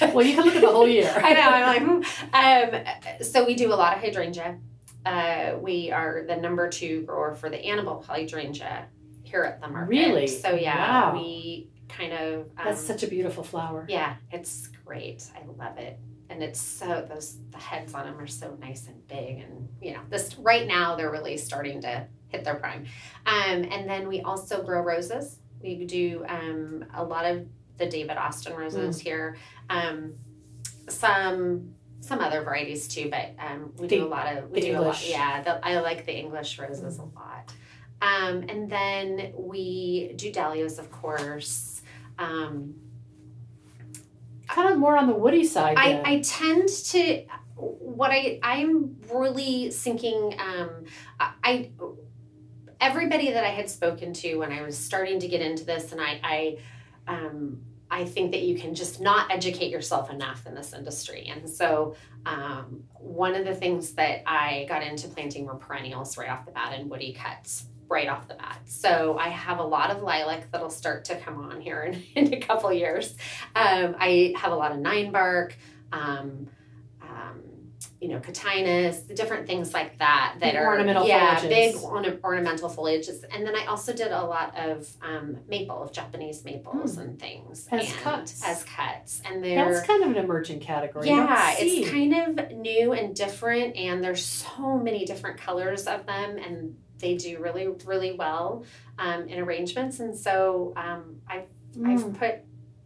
well, 0.13 0.25
you 0.25 0.35
can 0.35 0.43
look 0.43 0.55
at 0.55 0.61
the 0.61 0.67
whole 0.67 0.89
year. 0.89 1.13
I 1.15 1.33
know. 1.33 1.49
I'm 1.49 2.01
like, 2.33 2.73
hmm. 2.73 2.75
um, 2.75 3.23
so 3.23 3.45
we 3.45 3.55
do 3.55 3.73
a 3.73 3.75
lot 3.75 3.95
of 3.95 4.03
hydrangea. 4.03 4.57
Uh, 5.05 5.53
we 5.61 5.89
are 5.89 6.25
the 6.27 6.35
number 6.35 6.67
two 6.69 7.03
grower 7.03 7.33
for 7.33 7.49
the 7.49 7.63
Annabelle 7.65 8.03
hydrangea 8.05 8.87
here 9.23 9.43
at 9.43 9.61
the 9.61 9.69
market. 9.69 9.89
Really? 9.89 10.27
So 10.27 10.49
yeah, 10.49 11.11
Wow. 11.11 11.13
we 11.13 11.69
kind 11.89 12.13
of. 12.13 12.41
Um, 12.57 12.65
That's 12.65 12.81
such 12.81 13.03
a 13.03 13.07
beautiful 13.07 13.43
flower. 13.43 13.85
Yeah, 13.89 14.15
it's 14.31 14.67
great. 14.85 15.23
I 15.35 15.45
love 15.63 15.77
it, 15.77 15.99
and 16.29 16.43
it's 16.43 16.59
so 16.59 17.05
those 17.09 17.37
the 17.51 17.57
heads 17.57 17.93
on 17.93 18.05
them 18.05 18.19
are 18.19 18.27
so 18.27 18.57
nice 18.59 18.87
and 18.87 19.07
big, 19.07 19.39
and 19.39 19.69
you 19.81 19.93
know 19.93 20.01
this 20.09 20.37
right 20.37 20.67
now 20.67 20.95
they're 20.95 21.11
really 21.11 21.37
starting 21.37 21.81
to 21.81 22.07
hit 22.29 22.43
their 22.43 22.55
prime. 22.55 22.85
Um, 23.25 23.63
and 23.71 23.89
then 23.89 24.07
we 24.07 24.21
also 24.21 24.61
grow 24.63 24.81
roses. 24.81 25.39
We 25.61 25.85
do 25.85 26.25
um, 26.27 26.85
a 26.93 27.03
lot 27.03 27.25
of 27.25 27.47
the 27.77 27.85
David 27.87 28.17
Austin 28.17 28.53
Mm. 28.53 28.57
roses 28.57 28.99
here. 28.99 29.37
Um, 29.69 30.15
some 30.89 31.73
some 31.99 32.19
other 32.19 32.41
varieties 32.43 32.87
too, 32.87 33.09
but 33.09 33.31
um, 33.39 33.73
we 33.77 33.87
The- 33.87 33.97
do 33.97 34.05
a 34.05 34.07
lot 34.07 34.35
of 34.37 34.49
we 34.51 34.61
do 34.61 34.71
a 34.71 34.73
lot. 34.73 34.81
English. 34.81 35.09
Yeah, 35.09 35.41
the, 35.41 35.65
I 35.65 35.79
like 35.79 36.05
the 36.05 36.15
English 36.15 36.59
roses 36.59 36.99
a 36.99 37.03
lot. 37.03 37.53
Um, 37.99 38.45
and 38.47 38.69
then 38.69 39.33
we 39.35 40.13
do 40.15 40.31
dahlias, 40.31 40.77
of 40.77 40.91
course. 40.91 41.76
Um, 42.17 42.75
Kind 44.47 44.71
of 44.71 44.79
more 44.79 44.97
on 44.97 45.07
the 45.07 45.13
woody 45.13 45.43
side. 45.43 45.77
I. 45.77 46.01
I 46.05 46.21
tend 46.21 46.69
to 46.69 47.25
what 47.57 48.11
I 48.11 48.39
I'm 48.41 48.95
really 49.11 49.71
thinking 49.71 50.35
um 50.39 50.85
I, 51.19 51.31
I 51.43 51.71
everybody 52.79 53.31
that 53.31 53.43
I 53.43 53.49
had 53.49 53.69
spoken 53.69 54.13
to 54.13 54.37
when 54.37 54.51
I 54.51 54.61
was 54.61 54.77
starting 54.77 55.19
to 55.19 55.27
get 55.27 55.41
into 55.41 55.65
this 55.65 55.91
and 55.91 55.99
I 55.99 56.19
I 56.23 56.57
um 57.07 57.61
I 57.89 58.05
think 58.05 58.31
that 58.31 58.41
you 58.41 58.57
can 58.57 58.75
just 58.75 58.99
not 58.99 59.31
educate 59.31 59.71
yourself 59.71 60.09
enough 60.09 60.45
in 60.45 60.53
this 60.53 60.73
industry. 60.73 61.31
And 61.33 61.49
so 61.49 61.95
um, 62.25 62.83
one 62.95 63.33
of 63.33 63.45
the 63.45 63.55
things 63.55 63.93
that 63.93 64.23
I 64.25 64.65
got 64.67 64.83
into 64.83 65.07
planting 65.07 65.45
were 65.45 65.55
perennials 65.55 66.17
right 66.17 66.29
off 66.29 66.45
the 66.45 66.51
bat 66.51 66.73
and 66.73 66.89
woody 66.89 67.13
cuts 67.13 67.65
right 67.89 68.07
off 68.07 68.27
the 68.27 68.35
bat. 68.35 68.61
So 68.65 69.17
I 69.17 69.29
have 69.29 69.59
a 69.59 69.63
lot 69.63 69.91
of 69.91 70.01
lilac 70.01 70.51
that'll 70.51 70.69
start 70.69 71.05
to 71.05 71.15
come 71.19 71.39
on 71.39 71.61
here 71.61 71.81
in, 71.81 72.03
in 72.27 72.33
a 72.33 72.39
couple 72.39 72.71
years. 72.73 73.15
Um, 73.55 73.95
I 73.99 74.33
have 74.37 74.51
a 74.51 74.55
lot 74.55 74.71
of 74.71 74.79
nine 74.79 75.11
bark, 75.11 75.55
um, 75.91 76.47
um, 77.01 77.41
you 78.01 78.09
know, 78.09 78.19
cotinus, 78.19 79.15
different 79.15 79.47
things 79.47 79.73
like 79.73 79.97
that 79.99 80.35
that 80.39 80.53
Big 80.53 80.55
are 80.55 80.67
ornamental 80.67 81.07
yeah, 81.07 81.37
foliages. 81.37 81.49
big 81.49 81.75
orna- 81.77 82.17
ornamental 82.23 82.69
foliages. 82.69 83.23
And 83.33 83.45
then 83.45 83.55
I 83.55 83.65
also 83.65 83.93
did 83.93 84.11
a 84.11 84.23
lot 84.23 84.55
of 84.57 84.87
um, 85.01 85.37
maple, 85.47 85.81
of 85.81 85.91
Japanese 85.91 86.43
maples 86.43 86.97
and 86.97 87.19
things. 87.19 87.67
As 87.71 87.89
and 87.89 87.99
cuts. 87.99 88.43
as 88.45 88.63
cuts, 88.65 89.21
and 89.25 89.43
they're 89.43 89.73
That's 89.73 89.87
kind 89.87 90.03
of 90.03 90.11
an 90.11 90.17
emerging 90.17 90.59
category. 90.59 91.07
Yeah, 91.07 91.55
it's 91.57 91.89
kind 91.89 92.13
of 92.13 92.51
new 92.51 92.91
and 92.93 93.15
different, 93.15 93.75
and 93.77 94.03
there's 94.03 94.23
so 94.23 94.77
many 94.77 95.05
different 95.05 95.39
colors 95.39 95.87
of 95.87 96.05
them, 96.05 96.37
and 96.37 96.75
they 96.99 97.15
do 97.15 97.39
really, 97.39 97.67
really 97.85 98.13
well 98.13 98.63
um, 98.97 99.27
in 99.27 99.39
arrangements. 99.39 99.99
And 99.99 100.15
so 100.17 100.73
um, 100.75 101.21
I've 101.27 101.45
Mm. 101.75 101.89
I've 101.89 102.13
put 102.17 102.35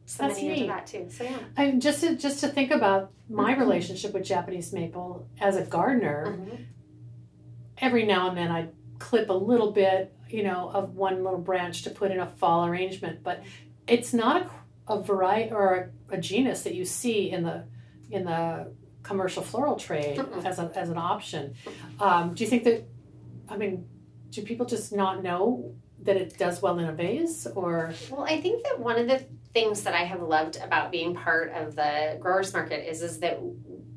some 0.05 0.27
That's 0.27 0.41
money 0.41 0.53
into 0.53 0.67
that 0.67 0.87
too. 0.87 1.07
So 1.09 1.23
yeah, 1.23 1.37
I 1.55 1.71
just 1.73 2.01
to, 2.01 2.17
just 2.17 2.39
to 2.41 2.47
think 2.49 2.71
about 2.71 3.11
my 3.29 3.53
Mhm. 3.53 3.59
relationship 3.59 4.11
with 4.13 4.23
Japanese 4.25 4.73
maple 4.73 5.27
as 5.39 5.55
a 5.55 5.61
gardener, 5.63 6.35
Mhm. 6.39 6.65
every 7.77 8.05
now 8.05 8.27
and 8.27 8.37
then 8.37 8.51
I 8.51 8.69
clip 8.99 9.29
a 9.29 9.33
little 9.33 9.71
bit, 9.71 10.13
you 10.29 10.43
know, 10.43 10.69
of 10.73 10.95
one 10.95 11.23
little 11.23 11.39
branch 11.39 11.83
to 11.83 11.89
put 11.89 12.11
in 12.11 12.19
a 12.19 12.25
fall 12.27 12.65
arrangement, 12.65 13.23
but 13.23 13.43
it's 13.87 14.13
not 14.13 14.49
a, 14.87 14.93
a 14.93 15.01
variety 15.01 15.51
or 15.53 15.91
a, 16.09 16.15
a 16.15 16.17
genus 16.19 16.63
that 16.63 16.73
you 16.75 16.83
see 16.83 17.29
in 17.31 17.43
the 17.43 17.63
in 18.09 18.25
the 18.25 18.73
commercial 19.03 19.41
floral 19.41 19.77
trade 19.77 20.19
as, 20.43 20.59
a, 20.59 20.69
as 20.75 20.89
an 20.89 20.97
option. 20.97 21.53
Um, 21.99 22.33
do 22.33 22.43
you 22.43 22.49
think 22.49 22.63
that? 22.65 22.83
I 23.47 23.57
mean, 23.57 23.85
do 24.31 24.41
people 24.41 24.65
just 24.65 24.91
not 24.91 25.21
know 25.21 25.75
that 26.03 26.17
it 26.17 26.37
does 26.37 26.61
well 26.61 26.79
in 26.79 26.85
a 26.85 26.93
vase, 26.93 27.45
or 27.55 27.93
Well, 28.09 28.23
I 28.23 28.41
think 28.41 28.63
that 28.63 28.79
one 28.79 28.97
of 28.97 29.07
the 29.07 29.23
things 29.53 29.83
that 29.83 29.93
I 29.93 30.03
have 30.03 30.21
loved 30.21 30.57
about 30.57 30.91
being 30.91 31.13
part 31.13 31.51
of 31.51 31.75
the 31.75 32.17
growers 32.19 32.53
market 32.53 32.89
is 32.89 33.01
is 33.01 33.19
that 33.19 33.39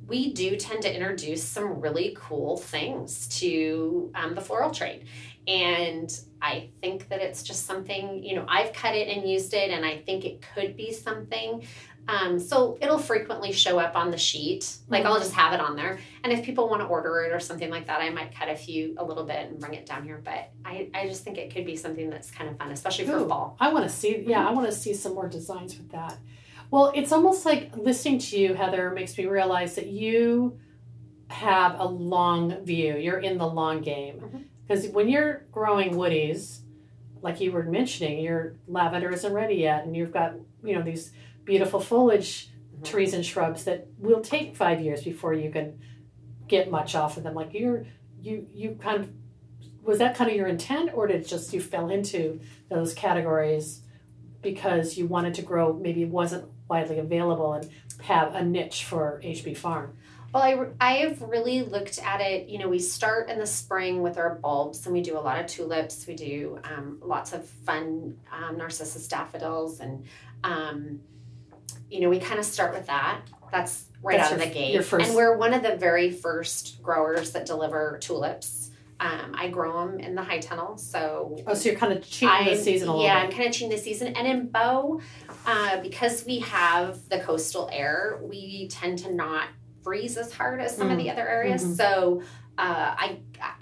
we 0.07 0.35
do 0.35 0.57
tend 0.57 0.83
to 0.83 0.95
introduce 0.95 1.43
some 1.43 1.81
really 1.81 2.15
cool 2.21 2.59
things 2.59 3.27
to 3.41 4.13
um, 4.15 4.35
the 4.35 4.43
floral 4.43 4.71
trade, 4.71 5.07
and 5.47 6.11
I 6.43 6.71
think 6.83 7.09
that 7.09 7.21
it's 7.21 7.43
just 7.43 7.65
something, 7.65 8.23
you 8.23 8.37
know, 8.37 8.45
I've 8.47 8.75
cut 8.75 8.95
it 8.95 9.09
and 9.09 9.29
used 9.29 9.55
it, 9.55 9.71
and 9.71 9.85
I 9.85 9.99
think 9.99 10.27
it 10.27 10.45
could 10.55 10.77
be 10.77 10.93
something. 10.93 11.67
Um, 12.07 12.39
so 12.39 12.77
it'll 12.81 12.99
frequently 12.99 13.51
show 13.53 13.79
up 13.79 13.97
on 13.97 14.11
the 14.11 14.19
sheet. 14.19 14.77
Like 14.89 15.05
I'll 15.05 15.15
mm-hmm. 15.15 15.23
just 15.23 15.35
have 15.35 15.53
it 15.53 15.61
on 15.61 15.75
there. 15.75 15.99
And 16.23 16.33
if 16.33 16.45
people 16.45 16.69
want 16.69 16.83
to 16.83 16.87
order 16.87 17.23
it 17.23 17.33
or 17.33 17.41
something 17.41 17.71
like 17.71 17.87
that, 17.87 18.01
I 18.01 18.11
might 18.11 18.35
cut 18.35 18.49
a 18.49 18.57
few 18.57 18.95
a 18.99 19.05
little 19.05 19.25
bit 19.25 19.49
and 19.49 19.59
bring 19.59 19.75
it 19.75 19.87
down 19.87 20.05
here. 20.05 20.21
But 20.23 20.51
I, 20.65 20.91
I 20.95 21.07
just 21.09 21.25
think 21.25 21.39
it 21.39 21.53
could 21.53 21.65
be 21.65 21.77
something 21.77 22.11
that's 22.11 22.31
kind 22.31 22.51
of 22.51 22.59
fun, 22.59 22.71
especially 22.71 23.07
for 23.07 23.19
Ooh, 23.19 23.29
fall. 23.29 23.57
I 23.59 23.73
want 23.73 23.89
to 23.89 23.95
see, 23.95 24.23
yeah, 24.27 24.41
I 24.41 24.47
mm-hmm. 24.47 24.57
want 24.57 24.67
to 24.69 24.77
see 24.77 24.93
some 24.93 25.15
more 25.15 25.29
designs 25.29 25.77
with 25.77 25.91
that. 25.93 26.19
Well, 26.71 26.93
it's 26.95 27.13
almost 27.13 27.47
like 27.47 27.77
listening 27.77 28.19
to 28.19 28.39
you, 28.39 28.55
Heather, 28.55 28.91
makes 28.91 29.17
me 29.17 29.27
realize 29.27 29.75
that 29.77 29.87
you 29.87 30.59
have 31.29 31.79
a 31.79 31.87
long 31.87 32.65
view. 32.65 32.97
You're 32.97 33.21
in 33.21 33.39
the 33.39 33.47
long 33.47 33.81
game. 33.81 34.17
Mm-hmm. 34.17 34.39
Because 34.67 34.89
when 34.89 35.09
you're 35.09 35.47
growing 35.53 35.95
woodies, 35.95 36.61
like 37.23 37.41
you 37.41 37.53
were 37.53 37.63
mentioning, 37.63 38.21
your 38.21 38.57
lavender 38.67 39.11
isn't 39.11 39.33
ready 39.33 39.57
yet, 39.57 39.85
and 39.85 39.97
you've 39.97 40.13
got, 40.13 40.35
you 40.63 40.75
know, 40.75 40.83
these 40.83 41.13
beautiful 41.45 41.81
foliage 41.81 42.51
Mhm. 42.81 42.85
trees 42.85 43.15
and 43.15 43.25
shrubs 43.25 43.65
that 43.65 43.87
will 43.99 44.21
take 44.21 44.57
five 44.57 44.81
years 44.81 45.03
before 45.05 45.35
you 45.35 45.51
can 45.51 45.79
get 46.49 46.71
much 46.71 46.95
off 46.95 47.17
of 47.17 47.23
them. 47.23 47.35
Like 47.35 47.53
you're, 47.55 47.87
you, 48.21 48.47
you 48.53 48.79
kind 48.83 49.01
of, 49.01 49.11
was 49.83 49.99
that 49.99 50.17
kind 50.17 50.31
of 50.31 50.37
your 50.37 50.47
intent, 50.47 50.91
or 50.95 51.07
did 51.07 51.21
it 51.23 51.27
just 51.29 51.53
you 51.53 51.61
fell 51.61 51.89
into 51.91 52.41
those 52.69 52.95
categories 52.95 53.83
because 54.43 54.97
you 54.99 55.07
wanted 55.07 55.35
to 55.35 55.43
grow, 55.43 55.73
maybe 55.73 56.03
it 56.03 56.09
wasn't 56.09 56.45
widely 56.69 56.99
available 56.99 57.53
and 57.55 57.71
have 58.03 58.35
a 58.35 58.43
niche 58.45 58.85
for 58.85 59.21
HB 59.23 59.55
Farm? 59.57 59.97
Well, 60.33 60.43
I, 60.43 60.67
I 60.81 60.93
have 60.97 61.23
really 61.23 61.63
looked 61.63 61.99
at 62.01 62.21
it. 62.21 62.49
You 62.49 62.59
know, 62.59 62.69
we 62.69 62.79
start 62.81 63.31
in 63.31 63.39
the 63.39 63.47
spring 63.47 64.03
with 64.03 64.19
our 64.19 64.35
bulbs, 64.35 64.85
and 64.85 64.93
we 64.93 65.01
do 65.01 65.17
a 65.17 65.21
lot 65.21 65.39
of 65.39 65.47
tulips. 65.47 66.07
We 66.09 66.15
do 66.17 66.59
um, 66.65 66.99
lots 67.03 67.33
of 67.33 67.49
fun 67.49 68.19
um, 68.33 68.57
narcissus 68.59 69.07
daffodils, 69.07 69.79
and 69.81 70.05
um, 70.43 71.01
you 71.95 72.01
know, 72.01 72.09
we 72.09 72.19
kind 72.19 72.41
of 72.41 72.45
start 72.45 72.75
with 72.75 72.87
that. 72.87 73.21
That's 73.53 73.85
right 74.03 74.17
That's 74.19 74.33
out 74.33 74.37
your- 74.39 74.43
of 74.47 74.49
the 74.53 74.55
gate. 74.59 74.75
your 74.75 74.83
first- 74.83 75.07
And 75.07 75.15
we're 75.17 75.37
one 75.37 75.55
of 75.55 75.63
the 75.63 75.77
very 75.77 76.11
first 76.11 76.83
growers 76.83 77.31
that 77.33 77.47
deliver 77.47 77.99
tulips. 78.01 78.71
Um, 78.99 79.33
I 79.39 79.49
grow 79.49 79.87
them 79.87 80.01
in 80.01 80.15
the 80.17 80.23
high 80.23 80.41
tunnel, 80.41 80.77
so 80.77 81.37
Oh, 81.47 81.55
so 81.55 81.69
you're 81.69 81.79
kind 81.79 81.93
of 81.93 82.05
cheating 82.05 82.29
the 82.47 82.51
I'm- 82.53 82.57
season 82.57 82.89
a 82.89 82.93
little 82.93 83.07
yeah. 83.07 83.19
I'm 83.19 83.31
kind 83.31 83.47
of 83.47 83.53
cheating 83.53 83.69
the 83.71 83.79
season. 83.79 84.09
And 84.09 84.27
in 84.27 84.49
Bow, 84.49 85.01
uh, 85.47 85.81
because 85.83 86.25
we 86.27 86.41
have 86.41 87.09
the 87.09 87.21
coastal 87.21 87.69
air, 87.73 88.19
we 88.23 88.67
tend 88.69 88.99
to 89.01 89.13
not 89.15 89.49
freeze 89.85 90.17
as 90.17 90.33
hard 90.33 90.61
as 90.61 90.77
some 90.77 90.91
of 90.91 90.99
the 90.99 91.11
other 91.11 91.27
areas. 91.29 91.65
Mhm. 91.65 91.77
So 91.77 92.23
uh, 92.59 92.95
I, 92.99 93.19
I, 93.41 93.53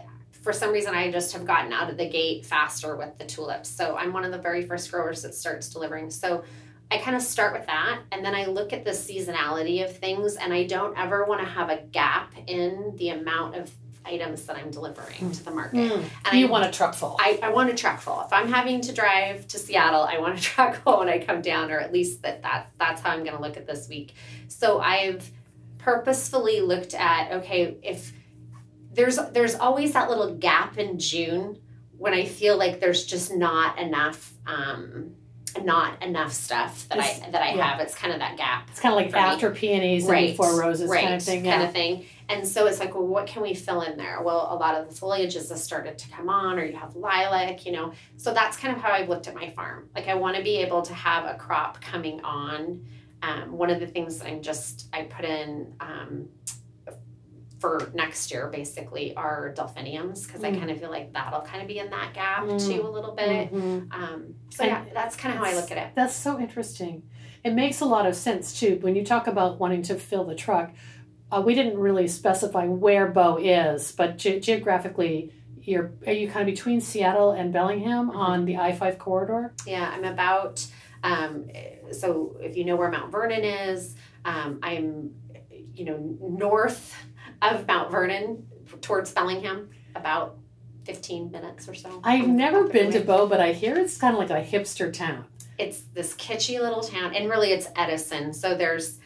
for 0.42 0.52
some 0.52 0.70
reason, 0.72 0.94
I 0.94 1.10
just 1.10 1.32
have 1.34 1.46
gotten 1.46 1.72
out 1.72 1.90
of 1.90 1.96
the 1.96 2.08
gate 2.08 2.44
faster 2.46 2.96
with 2.96 3.16
the 3.18 3.24
tulips. 3.24 3.68
So 3.68 3.96
I'm 3.96 4.12
one 4.12 4.24
of 4.24 4.32
the 4.32 4.38
very 4.38 4.62
first 4.66 4.90
growers 4.90 5.22
that 5.22 5.34
starts 5.34 5.68
delivering. 5.70 6.10
So 6.10 6.44
I 6.92 6.98
kind 6.98 7.16
of 7.16 7.22
start 7.22 7.54
with 7.54 7.66
that, 7.68 8.00
and 8.12 8.22
then 8.22 8.34
I 8.34 8.44
look 8.44 8.74
at 8.74 8.84
the 8.84 8.90
seasonality 8.90 9.82
of 9.82 9.96
things, 9.96 10.36
and 10.36 10.52
I 10.52 10.66
don't 10.66 10.96
ever 10.98 11.24
want 11.24 11.40
to 11.40 11.46
have 11.46 11.70
a 11.70 11.78
gap 11.78 12.34
in 12.46 12.92
the 12.96 13.08
amount 13.08 13.56
of 13.56 13.70
items 14.04 14.44
that 14.44 14.56
I'm 14.56 14.70
delivering 14.70 15.32
to 15.32 15.42
the 15.42 15.52
market. 15.52 15.76
Mm. 15.76 16.04
And 16.26 16.38
You 16.38 16.48
I 16.48 16.50
want 16.50 16.66
a 16.66 16.70
truck 16.70 16.92
full. 16.92 17.16
I, 17.18 17.40
I 17.42 17.48
want 17.48 17.70
a 17.70 17.74
truck 17.74 17.98
full. 17.98 18.20
If 18.20 18.32
I'm 18.34 18.46
having 18.46 18.82
to 18.82 18.92
drive 18.92 19.48
to 19.48 19.58
Seattle, 19.58 20.02
I 20.02 20.18
want 20.18 20.38
a 20.38 20.42
truck 20.50 20.82
full 20.82 20.98
when 20.98 21.08
I 21.08 21.18
come 21.24 21.40
down, 21.40 21.70
or 21.70 21.78
at 21.78 21.94
least 21.94 22.20
that, 22.22 22.42
that 22.42 22.70
that's 22.78 23.00
how 23.00 23.10
I'm 23.10 23.24
going 23.24 23.36
to 23.36 23.42
look 23.42 23.56
at 23.56 23.66
this 23.66 23.88
week. 23.88 24.12
So 24.48 24.78
I've 24.78 25.30
purposefully 25.78 26.60
looked 26.60 26.92
at 26.92 27.32
okay, 27.32 27.78
if 27.82 28.12
there's 28.92 29.18
there's 29.32 29.54
always 29.54 29.94
that 29.94 30.10
little 30.10 30.34
gap 30.34 30.76
in 30.76 30.98
June 30.98 31.58
when 31.96 32.12
I 32.12 32.26
feel 32.26 32.58
like 32.58 32.80
there's 32.80 33.06
just 33.06 33.34
not 33.34 33.78
enough 33.78 34.34
um, 34.46 35.14
not 35.60 36.02
enough 36.02 36.32
stuff 36.32 36.88
that 36.88 36.98
It's- 36.98 37.20
I 37.26 37.30
that 37.30 37.42
I 37.42 37.54
yeah. 37.54 37.70
have. 37.72 37.80
It's 37.80 37.94
kind 37.94 38.12
of 38.12 38.18
that 38.20 38.36
gap 38.36 38.68
it's 38.70 38.80
kind 38.80 38.92
of 38.92 38.96
like 38.96 39.10
for 39.10 39.16
me. 39.16 39.22
after 39.22 39.50
peonies 39.50 40.06
and 40.08 40.16
before 40.28 40.58
roses 40.60 40.88
right, 40.88 41.02
kind 41.04 41.14
of 41.14 41.22
thing. 41.22 41.44
kind 41.44 41.62
of 41.62 41.72
thing. 41.72 42.06
And 42.28 42.46
so 42.48 42.66
it's 42.66 42.78
like, 42.80 42.94
well, 42.94 43.06
what 43.06 43.26
can 43.26 43.42
we 43.42 43.52
fill 43.52 43.82
in 43.82 43.98
there? 43.98 44.22
Well, 44.22 44.48
a 44.50 44.56
lot 44.56 44.74
of 44.74 44.88
the 44.88 44.94
foliages 44.98 45.50
have 45.50 45.58
started 45.58 45.98
to 45.98 46.08
come 46.10 46.30
on, 46.30 46.58
or 46.58 46.64
you 46.64 46.76
have 46.76 46.96
lilac, 46.96 47.66
you 47.66 47.72
know. 47.72 47.92
So 48.16 48.32
that's 48.32 48.56
kind 48.56 48.74
of 48.74 48.80
how 48.82 48.90
I've 48.90 49.08
looked 49.10 49.28
at 49.28 49.34
my 49.34 49.50
farm. 49.50 49.90
Like, 49.94 50.08
I 50.08 50.14
want 50.14 50.36
to 50.36 50.42
be 50.42 50.56
able 50.58 50.80
to 50.82 50.94
have 50.94 51.24
a 51.26 51.34
crop 51.34 51.80
coming 51.82 52.22
on. 52.22 52.86
Um, 53.22 53.52
one 53.58 53.68
of 53.70 53.80
the 53.80 53.86
things 53.86 54.18
that 54.18 54.28
I'm 54.28 54.40
just 54.40 54.86
I 54.94 55.02
put 55.02 55.24
in 55.26 55.74
um, 55.80 56.28
for 57.62 57.92
next 57.94 58.32
year 58.32 58.48
basically 58.48 59.14
are 59.14 59.54
delphiniums 59.56 60.26
because 60.26 60.42
I 60.42 60.50
Mm. 60.50 60.58
kind 60.58 60.70
of 60.72 60.80
feel 60.80 60.90
like 60.90 61.12
that'll 61.12 61.42
kind 61.42 61.62
of 61.62 61.68
be 61.68 61.78
in 61.78 61.90
that 61.90 62.12
gap 62.12 62.42
Mm. 62.44 62.58
too 62.68 62.84
a 62.84 62.90
little 62.90 63.12
bit. 63.14 63.54
Mhm. 63.54 63.94
Um, 63.94 64.34
so 64.50 64.64
And 64.64 64.70
yeah, 64.88 64.92
that's 64.92 65.14
kind 65.14 65.32
of 65.32 65.38
how 65.38 65.46
I 65.46 65.54
look 65.54 65.70
at 65.70 65.78
it. 65.78 65.90
That's 65.94 66.12
so 66.14 66.40
interesting. 66.40 67.04
It 67.44 67.52
makes 67.54 67.80
a 67.80 67.84
lot 67.86 68.04
of 68.04 68.16
sense 68.16 68.58
too. 68.58 68.78
When 68.82 68.96
you 68.96 69.04
talk 69.04 69.28
about 69.28 69.60
wanting 69.60 69.82
to 69.82 69.94
fill 69.94 70.24
the 70.24 70.34
truck, 70.34 70.72
uh, 71.30 71.40
we 71.40 71.54
didn't 71.54 71.78
really 71.78 72.08
specify 72.08 72.66
where 72.66 73.06
Bow 73.06 73.36
is, 73.36 73.92
but 73.92 74.18
ge- 74.18 74.40
geographically, 74.40 75.32
you're 75.62 75.92
are 76.04 76.12
you 76.12 76.26
kind 76.28 76.40
of 76.48 76.52
between 76.52 76.80
Seattle 76.80 77.30
and 77.30 77.52
Bellingham 77.52 78.10
Mhm. 78.10 78.16
on 78.16 78.44
the 78.44 78.56
I 78.56 78.72
five 78.72 78.98
corridor? 78.98 79.52
Yeah, 79.64 79.88
I'm 79.94 80.04
about. 80.04 80.66
Um, 81.04 81.46
so 81.92 82.36
if 82.40 82.56
you 82.56 82.64
know 82.64 82.74
where 82.74 82.90
Mount 82.90 83.12
Vernon 83.12 83.44
is, 83.44 83.94
um, 84.24 84.58
I'm, 84.64 85.14
you 85.74 85.84
know, 85.86 85.98
north 86.20 86.94
of 87.42 87.66
Mount 87.66 87.90
Vernon 87.90 88.46
towards 88.80 89.12
Bellingham, 89.12 89.70
about 89.94 90.36
15 90.84 91.30
minutes 91.30 91.68
or 91.68 91.74
so. 91.74 92.00
I've 92.04 92.28
never 92.28 92.68
been 92.68 92.90
to. 92.92 93.00
Bow, 93.00 93.26
but 93.26 93.40
I 93.40 93.52
hear 93.52 93.76
it's 93.76 93.96
kind 93.98 94.14
of 94.14 94.18
like 94.18 94.30
a 94.30 94.44
hipster 94.44 94.92
town. 94.92 95.24
It's 95.58 95.82
this 95.94 96.14
kitschy 96.14 96.60
little 96.60 96.82
town, 96.82 97.14
and 97.14 97.28
really 97.30 97.52
it's 97.52 97.68
Edison. 97.76 98.32
So 98.32 98.56
there's 98.56 98.98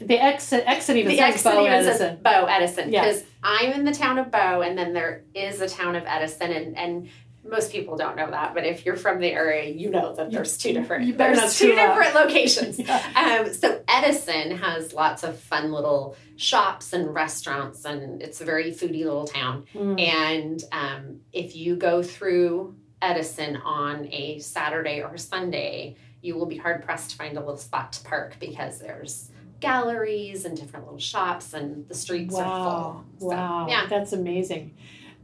The 0.00 0.18
exit 0.18 0.64
exit 0.66 0.96
even 0.96 1.10
the 1.12 1.18
says 1.18 1.34
exit 1.34 1.52
Bow 1.52 1.64
Edison. 1.64 2.18
Bow 2.22 2.46
Edison 2.46 2.92
Yeah. 2.92 3.04
because 3.04 3.24
I'm 3.42 3.72
in 3.72 3.84
the 3.84 3.92
town 3.92 4.18
of 4.18 4.30
Bow, 4.30 4.62
and 4.62 4.78
then 4.78 4.92
there 4.92 5.24
is 5.34 5.60
a 5.60 5.68
town 5.68 5.96
of 5.96 6.04
Edison, 6.06 6.52
and 6.52 6.78
and 6.78 7.08
most 7.48 7.70
people 7.72 7.96
don't 7.96 8.16
know 8.16 8.30
that, 8.30 8.54
but 8.54 8.64
if 8.64 8.84
you're 8.84 8.96
from 8.96 9.20
the 9.20 9.30
area, 9.30 9.70
you 9.70 9.90
know 9.90 10.14
that 10.14 10.30
there's 10.30 10.58
two 10.58 10.72
different 10.72 11.16
there's 11.16 11.40
two 11.58 11.70
screw 11.72 11.78
up. 11.78 11.96
different 11.96 12.14
locations. 12.14 12.78
Yeah. 12.86 13.42
Um, 13.46 13.52
so 13.54 13.80
Edison 13.88 14.50
has 14.52 14.92
lots 14.92 15.22
of 15.22 15.38
fun 15.38 15.72
little 15.72 16.16
shops 16.36 16.92
and 16.92 17.12
restaurants, 17.14 17.84
and 17.84 18.22
it's 18.22 18.40
a 18.40 18.44
very 18.44 18.70
foodie 18.72 19.04
little 19.04 19.26
town. 19.26 19.64
Mm. 19.74 20.00
And 20.00 20.64
um, 20.72 21.20
if 21.32 21.56
you 21.56 21.76
go 21.76 22.02
through 22.02 22.76
Edison 23.02 23.56
on 23.56 24.06
a 24.12 24.38
Saturday 24.40 25.02
or 25.02 25.16
Sunday, 25.16 25.96
you 26.22 26.34
will 26.36 26.46
be 26.46 26.56
hard 26.56 26.82
pressed 26.82 27.10
to 27.10 27.16
find 27.16 27.36
a 27.36 27.40
little 27.40 27.56
spot 27.56 27.92
to 27.94 28.04
park 28.04 28.36
because 28.40 28.78
there's 28.80 29.30
galleries 29.60 30.44
and 30.44 30.56
different 30.56 30.84
little 30.86 30.98
shops, 31.00 31.52
and 31.54 31.88
the 31.88 31.94
streets 31.94 32.34
Wow. 32.34 32.42
are 32.42 32.92
full. 32.92 33.04
So, 33.30 33.36
wow. 33.36 33.66
yeah. 33.68 33.86
That's 33.88 34.12
amazing. 34.12 34.74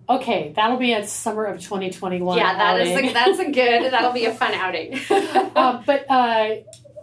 Okay, 0.08 0.52
that'll 0.54 0.76
be 0.76 0.92
at 0.94 1.08
summer 1.08 1.44
of 1.44 1.60
2021. 1.60 2.36
Yeah, 2.36 2.54
that 2.54 2.80
is 2.80 2.90
outing. 2.90 3.10
a, 3.10 3.12
that's 3.12 3.38
a 3.38 3.50
good. 3.50 3.92
That'll 3.92 4.12
be 4.12 4.24
a 4.24 4.34
fun 4.34 4.52
outing. 4.54 4.98
uh, 5.10 5.82
but 5.86 6.10
uh, 6.10 6.56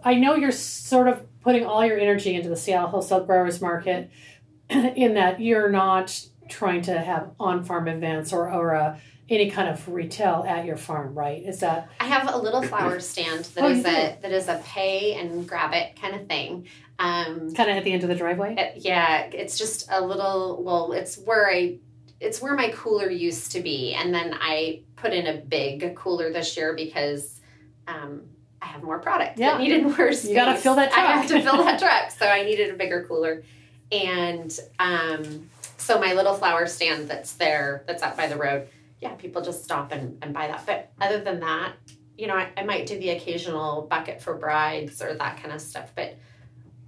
I 0.04 0.16
know 0.16 0.36
you're 0.36 0.52
sort 0.52 1.08
of 1.08 1.26
putting 1.42 1.66
all 1.66 1.86
your 1.86 1.98
energy 1.98 2.36
into 2.36 2.50
the 2.50 2.58
Seattle 2.58 2.90
Wholesale 2.90 3.24
Growers 3.26 3.62
Market 3.62 4.12
in 4.70 5.14
that 5.16 5.40
you're 5.40 5.70
not 5.70 6.26
trying 6.50 6.82
to 6.84 7.00
have 7.00 7.32
on 7.40 7.64
farm 7.64 7.88
events 7.88 8.34
or, 8.34 8.52
or 8.52 8.76
uh, 8.76 9.00
any 9.30 9.50
kind 9.50 9.70
of 9.70 9.88
retail 9.88 10.44
at 10.48 10.66
your 10.66 10.78
farm, 10.78 11.14
right? 11.14 11.42
Is 11.44 11.60
that 11.60 11.90
I 12.00 12.06
have 12.06 12.34
a 12.34 12.38
little 12.38 12.64
flower 12.64 13.00
stand 13.00 13.46
that 13.46 13.64
oh, 13.64 13.70
is 13.70 13.86
a 13.86 14.18
that 14.22 14.32
is 14.32 14.48
a 14.48 14.62
pay 14.66 15.14
and 15.14 15.48
grab 15.48 15.74
it 15.74 16.00
kind 16.02 16.16
of 16.16 16.28
thing. 16.28 16.68
Um, 16.98 17.54
kind 17.54 17.70
of 17.70 17.78
at 17.78 17.84
the 17.84 17.94
end 17.94 18.04
of 18.04 18.10
the 18.10 18.16
driveway? 18.16 18.56
it- 18.58 18.84
yeah, 18.84 19.30
it's 19.32 19.58
just 19.58 19.88
a 19.90 20.04
little. 20.04 20.62
Well, 20.64 20.92
it's 20.94 21.18
where 21.18 21.50
I. 21.50 21.80
It's 22.20 22.42
where 22.42 22.56
my 22.56 22.70
cooler 22.70 23.10
used 23.10 23.52
to 23.54 23.62
be, 23.62 23.94
and 23.94 24.14
then 24.14 24.36
I 24.40 24.82
put 24.96 25.14
in 25.14 25.28
a 25.28 25.38
big 25.38 25.96
cooler 25.96 26.32
this 26.34 26.58
year 26.58 26.74
because 26.74 27.40
um, 27.88 28.24
I 28.62 28.66
have 28.66 28.84
more 28.84 29.00
product 29.00 29.40
Yeah. 29.40 29.52
that 29.52 29.62
needed 29.62 29.84
more 29.84 29.94
space. 30.12 30.26
You 30.26 30.36
gotta 30.36 30.58
fill 30.60 30.76
that 30.76 30.92
truck. 30.92 31.06
I 31.06 31.12
have 31.14 31.28
to 31.30 31.42
fill 31.42 31.58
that 31.64 31.80
truck, 31.82 32.12
so 32.12 32.26
I 32.28 32.44
needed 32.44 32.72
a 32.74 32.78
bigger 32.78 33.06
cooler, 33.08 33.44
and 33.92 34.58
um, 34.80 35.50
so 35.78 36.00
my 36.00 36.14
little 36.14 36.34
flower 36.34 36.68
stand 36.68 37.08
that's 37.08 37.34
there, 37.34 37.84
that's 37.88 38.04
out 38.04 38.18
by 38.18 38.28
the 38.28 38.36
road. 38.36 38.68
Yeah, 39.02 39.14
people 39.14 39.42
just 39.42 39.64
stop 39.64 39.94
and, 39.94 40.18
and 40.22 40.34
buy 40.34 40.48
that. 40.48 40.66
But 40.66 40.92
other 41.00 41.22
than 41.24 41.40
that, 41.40 41.72
you 42.18 42.28
know, 42.28 42.36
I, 42.36 42.50
I 42.58 42.64
might 42.64 42.86
do 42.86 43.00
the 43.00 43.12
occasional 43.12 43.84
bucket 43.90 44.22
for 44.22 44.34
brides 44.36 45.02
or 45.02 45.14
that 45.16 45.42
kind 45.42 45.54
of 45.56 45.62
stuff. 45.62 45.92
But 45.96 46.18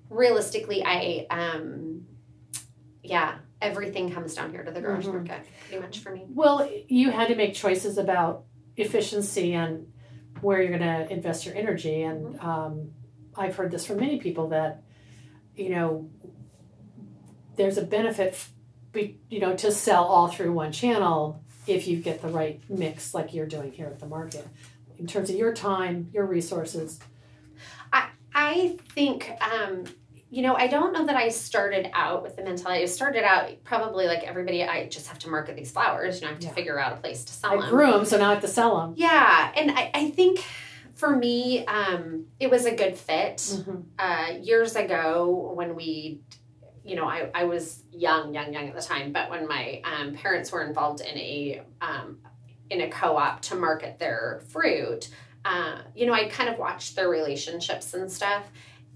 realistically, 0.09 0.83
I, 0.85 1.25
um, 1.29 2.05
yeah, 3.01 3.35
everything 3.61 4.11
comes 4.11 4.33
down 4.35 4.51
here 4.51 4.63
to 4.63 4.71
the 4.71 4.81
garage 4.81 5.05
Mhm. 5.05 5.13
market 5.13 5.41
pretty 5.67 5.81
much 5.81 5.99
for 5.99 6.11
me. 6.11 6.25
Well, 6.29 6.69
you 6.87 7.11
had 7.11 7.27
to 7.29 7.35
make 7.35 7.53
choices 7.53 7.97
about 7.97 8.45
efficiency 8.77 9.53
and 9.53 9.91
where 10.41 10.61
you're 10.61 10.77
going 10.77 11.07
to 11.07 11.11
invest 11.13 11.45
your 11.45 11.55
energy. 11.55 12.01
And 12.01 12.39
um, 12.39 12.91
I've 13.35 13.55
heard 13.55 13.71
this 13.71 13.85
from 13.85 13.97
many 13.99 14.19
people 14.19 14.49
that, 14.49 14.81
you 15.55 15.69
know, 15.69 16.09
there's 17.55 17.77
a 17.77 17.83
benefit, 17.83 18.37
be, 18.91 19.19
you 19.29 19.39
know, 19.39 19.55
to 19.57 19.71
sell 19.71 20.05
all 20.05 20.27
through 20.29 20.53
one 20.53 20.71
channel 20.71 21.43
if 21.67 21.87
you 21.87 21.97
get 21.97 22.21
the 22.21 22.27
right 22.29 22.59
mix 22.69 23.13
like 23.13 23.33
you're 23.33 23.45
doing 23.45 23.71
here 23.71 23.85
at 23.87 23.99
the 23.99 24.07
market 24.07 24.47
in 24.97 25.05
terms 25.05 25.29
of 25.29 25.35
your 25.35 25.53
time, 25.53 26.09
your 26.13 26.25
resources. 26.25 26.99
I 28.33 28.77
think, 28.95 29.29
um, 29.41 29.83
you 30.33 30.41
know, 30.41 30.55
I 30.55 30.67
don't 30.67 30.93
know 30.93 31.05
that 31.05 31.15
I 31.17 31.27
started 31.27 31.89
out 31.93 32.23
with 32.23 32.37
the 32.37 32.43
mentality. 32.43 32.83
I 32.83 32.85
started 32.85 33.23
out 33.25 33.49
probably 33.65 34.07
like 34.07 34.23
everybody. 34.23 34.63
I 34.63 34.87
just 34.87 35.07
have 35.07 35.19
to 35.19 35.29
market 35.29 35.57
these 35.57 35.69
flowers. 35.71 36.15
You 36.15 36.21
know, 36.21 36.27
I 36.29 36.31
have 36.31 36.39
to 36.39 36.47
Yeah. 36.47 36.53
figure 36.53 36.79
out 36.79 36.93
a 36.93 36.95
place 36.95 37.25
to 37.25 37.33
sell 37.33 37.51
I 37.51 37.57
them. 37.61 37.69
grew 37.69 37.91
them, 37.91 38.05
so 38.05 38.17
now 38.17 38.29
I 38.29 38.33
have 38.33 38.41
to 38.41 38.47
sell 38.47 38.77
them. 38.79 38.93
Yeah, 38.95 39.51
and 39.55 39.71
I, 39.71 39.91
I 39.93 40.09
think 40.11 40.41
for 40.95 41.13
me, 41.13 41.65
um, 41.65 42.27
it 42.39 42.49
was 42.49 42.65
a 42.65 42.73
good 42.73 42.95
fit. 42.97 43.37
Mhm. 43.37 43.83
Uh, 43.99 44.33
years 44.41 44.75
ago, 44.77 45.51
when 45.53 45.75
we, 45.75 46.21
you 46.85 46.95
know, 46.95 47.05
I, 47.05 47.29
I 47.35 47.43
was 47.43 47.83
young, 47.91 48.33
young, 48.33 48.53
young 48.53 48.69
at 48.69 48.75
the 48.75 48.81
time, 48.81 49.11
but 49.11 49.29
when 49.29 49.47
my 49.49 49.81
um, 49.83 50.13
parents 50.15 50.49
were 50.51 50.63
involved 50.65 51.01
in 51.01 51.17
a 51.17 51.61
um, 51.81 52.19
in 52.69 52.79
a 52.79 52.89
co-op 52.89 53.41
to 53.41 53.55
market 53.55 53.99
their 53.99 54.41
fruit, 54.47 55.09
uh, 55.43 55.79
you 55.93 56.05
know, 56.05 56.13
I 56.13 56.29
kind 56.29 56.49
of 56.49 56.57
watched 56.57 56.95
their 56.95 57.09
relationships 57.09 57.93
and 57.93 58.09
stuff, 58.09 58.45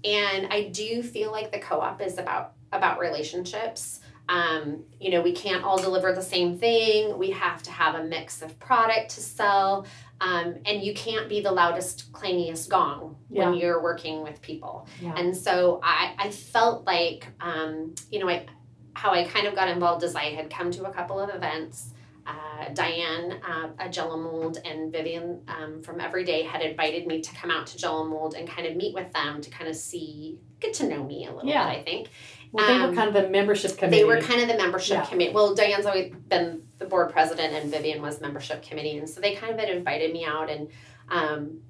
and 0.06 0.52
I 0.52 0.68
do 0.68 1.02
feel 1.02 1.30
like 1.32 1.52
the 1.52 1.58
co-op 1.58 2.00
is 2.00 2.18
about 2.18 2.52
about 2.72 2.98
relationships. 2.98 4.00
Um, 4.28 4.84
you 5.00 5.10
know, 5.10 5.22
we 5.22 5.32
can't 5.32 5.62
all 5.62 5.78
deliver 5.78 6.12
the 6.12 6.22
same 6.22 6.58
thing. 6.58 7.16
We 7.16 7.30
have 7.30 7.62
to 7.62 7.70
have 7.70 7.94
a 7.94 8.04
mix 8.04 8.42
of 8.42 8.58
product 8.58 9.10
to 9.10 9.20
sell. 9.20 9.86
Um, 10.20 10.56
and 10.64 10.82
you 10.82 10.94
can't 10.94 11.28
be 11.28 11.40
the 11.40 11.52
loudest, 11.52 12.10
clangiest 12.12 12.68
gong 12.68 13.16
when 13.28 13.54
you're 13.54 13.82
working 13.82 14.22
with 14.22 14.40
people. 14.40 14.88
Yeah. 15.00 15.14
And 15.16 15.36
so 15.36 15.78
I, 15.82 16.14
I 16.18 16.30
felt 16.30 16.86
like, 16.86 17.28
um, 17.40 17.94
you 18.10 18.18
know, 18.18 18.28
I, 18.28 18.46
how 18.94 19.12
I 19.12 19.24
kind 19.24 19.46
of 19.46 19.54
got 19.54 19.68
involved 19.68 20.02
is 20.02 20.14
I 20.14 20.24
had 20.24 20.48
come 20.50 20.70
to 20.72 20.84
a 20.84 20.92
couple 20.92 21.20
of 21.20 21.28
events. 21.32 21.92
Uh, 22.26 22.68
Diane 22.74 23.38
uh, 23.48 23.68
at 23.78 23.92
Jello 23.92 24.16
Mold 24.16 24.58
and 24.64 24.90
Vivian 24.90 25.40
um, 25.46 25.80
from 25.82 26.00
Everyday 26.00 26.42
had 26.42 26.60
invited 26.60 27.06
me 27.06 27.20
to 27.20 27.34
come 27.36 27.50
out 27.52 27.68
to 27.68 27.78
Jello 27.78 28.04
Mold 28.04 28.34
and 28.34 28.48
kind 28.48 28.66
of 28.66 28.74
meet 28.74 28.94
with 28.94 29.12
them 29.12 29.40
to 29.40 29.50
kind 29.50 29.70
of 29.70 29.76
see, 29.76 30.38
get 30.58 30.74
to 30.74 30.88
know 30.88 31.04
me 31.04 31.26
a 31.26 31.32
little 31.32 31.48
Yeah. 31.48 31.68
bit, 31.70 31.78
I 31.78 31.82
think. 31.84 32.08
Well, 32.50 32.66
they 32.66 32.78
were 32.78 32.88
Um, 32.88 32.94
kind 32.96 33.08
of 33.08 33.22
the 33.22 33.28
membership 33.28 33.76
committee. 33.76 33.98
They 33.98 34.04
were 34.04 34.20
kind 34.20 34.40
of 34.40 34.48
the 34.48 34.56
membership 34.56 34.96
Yeah. 34.98 35.06
committee. 35.06 35.32
Well, 35.32 35.54
Diane's 35.54 35.86
always 35.86 36.12
been 36.28 36.62
the 36.78 36.86
board 36.86 37.10
president, 37.12 37.54
and 37.54 37.70
Vivian 37.70 38.02
was 38.02 38.20
membership 38.20 38.60
committee, 38.62 38.98
and 38.98 39.08
so 39.08 39.20
they 39.20 39.34
kind 39.36 39.52
of 39.52 39.60
had 39.60 39.68
invited 39.68 40.12
me 40.12 40.24
out 40.24 40.50
and 40.50 40.68
um, 41.08 41.60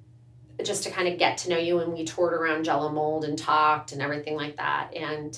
just 0.63 0.81
to 0.83 0.89
kind 0.89 1.07
of 1.07 1.19
get 1.19 1.37
to 1.39 1.51
know 1.51 1.57
you. 1.57 1.79
And 1.79 1.93
we 1.93 2.03
toured 2.03 2.33
around 2.33 2.63
Jello 2.63 2.89
Mold 2.89 3.25
and 3.25 3.37
talked 3.37 3.91
and 3.91 4.01
everything 4.01 4.35
like 4.35 4.57
that. 4.57 4.91
And 4.95 5.37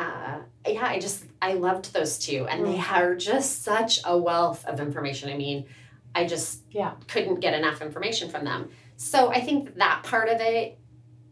uh, 0.00 0.38
yeah, 0.66 0.84
I 0.86 0.98
just 0.98 1.24
I 1.42 1.52
loved 1.54 1.92
those 1.92 2.18
two, 2.18 2.46
and 2.48 2.64
they 2.66 2.78
Mhm. 2.78 2.92
are 3.00 3.14
just 3.14 3.62
such 3.62 4.00
a 4.04 4.16
wealth 4.16 4.64
of 4.66 4.80
information. 4.80 5.28
I 5.30 5.36
mean, 5.36 5.66
I 6.14 6.24
just 6.26 6.62
Yeah. 6.70 6.92
couldn't 7.06 7.40
get 7.40 7.54
enough 7.54 7.82
information 7.82 8.30
from 8.30 8.44
them. 8.44 8.70
So 8.96 9.28
I 9.30 9.40
think 9.40 9.76
that 9.76 10.02
part 10.02 10.28
of 10.28 10.40
it 10.40 10.78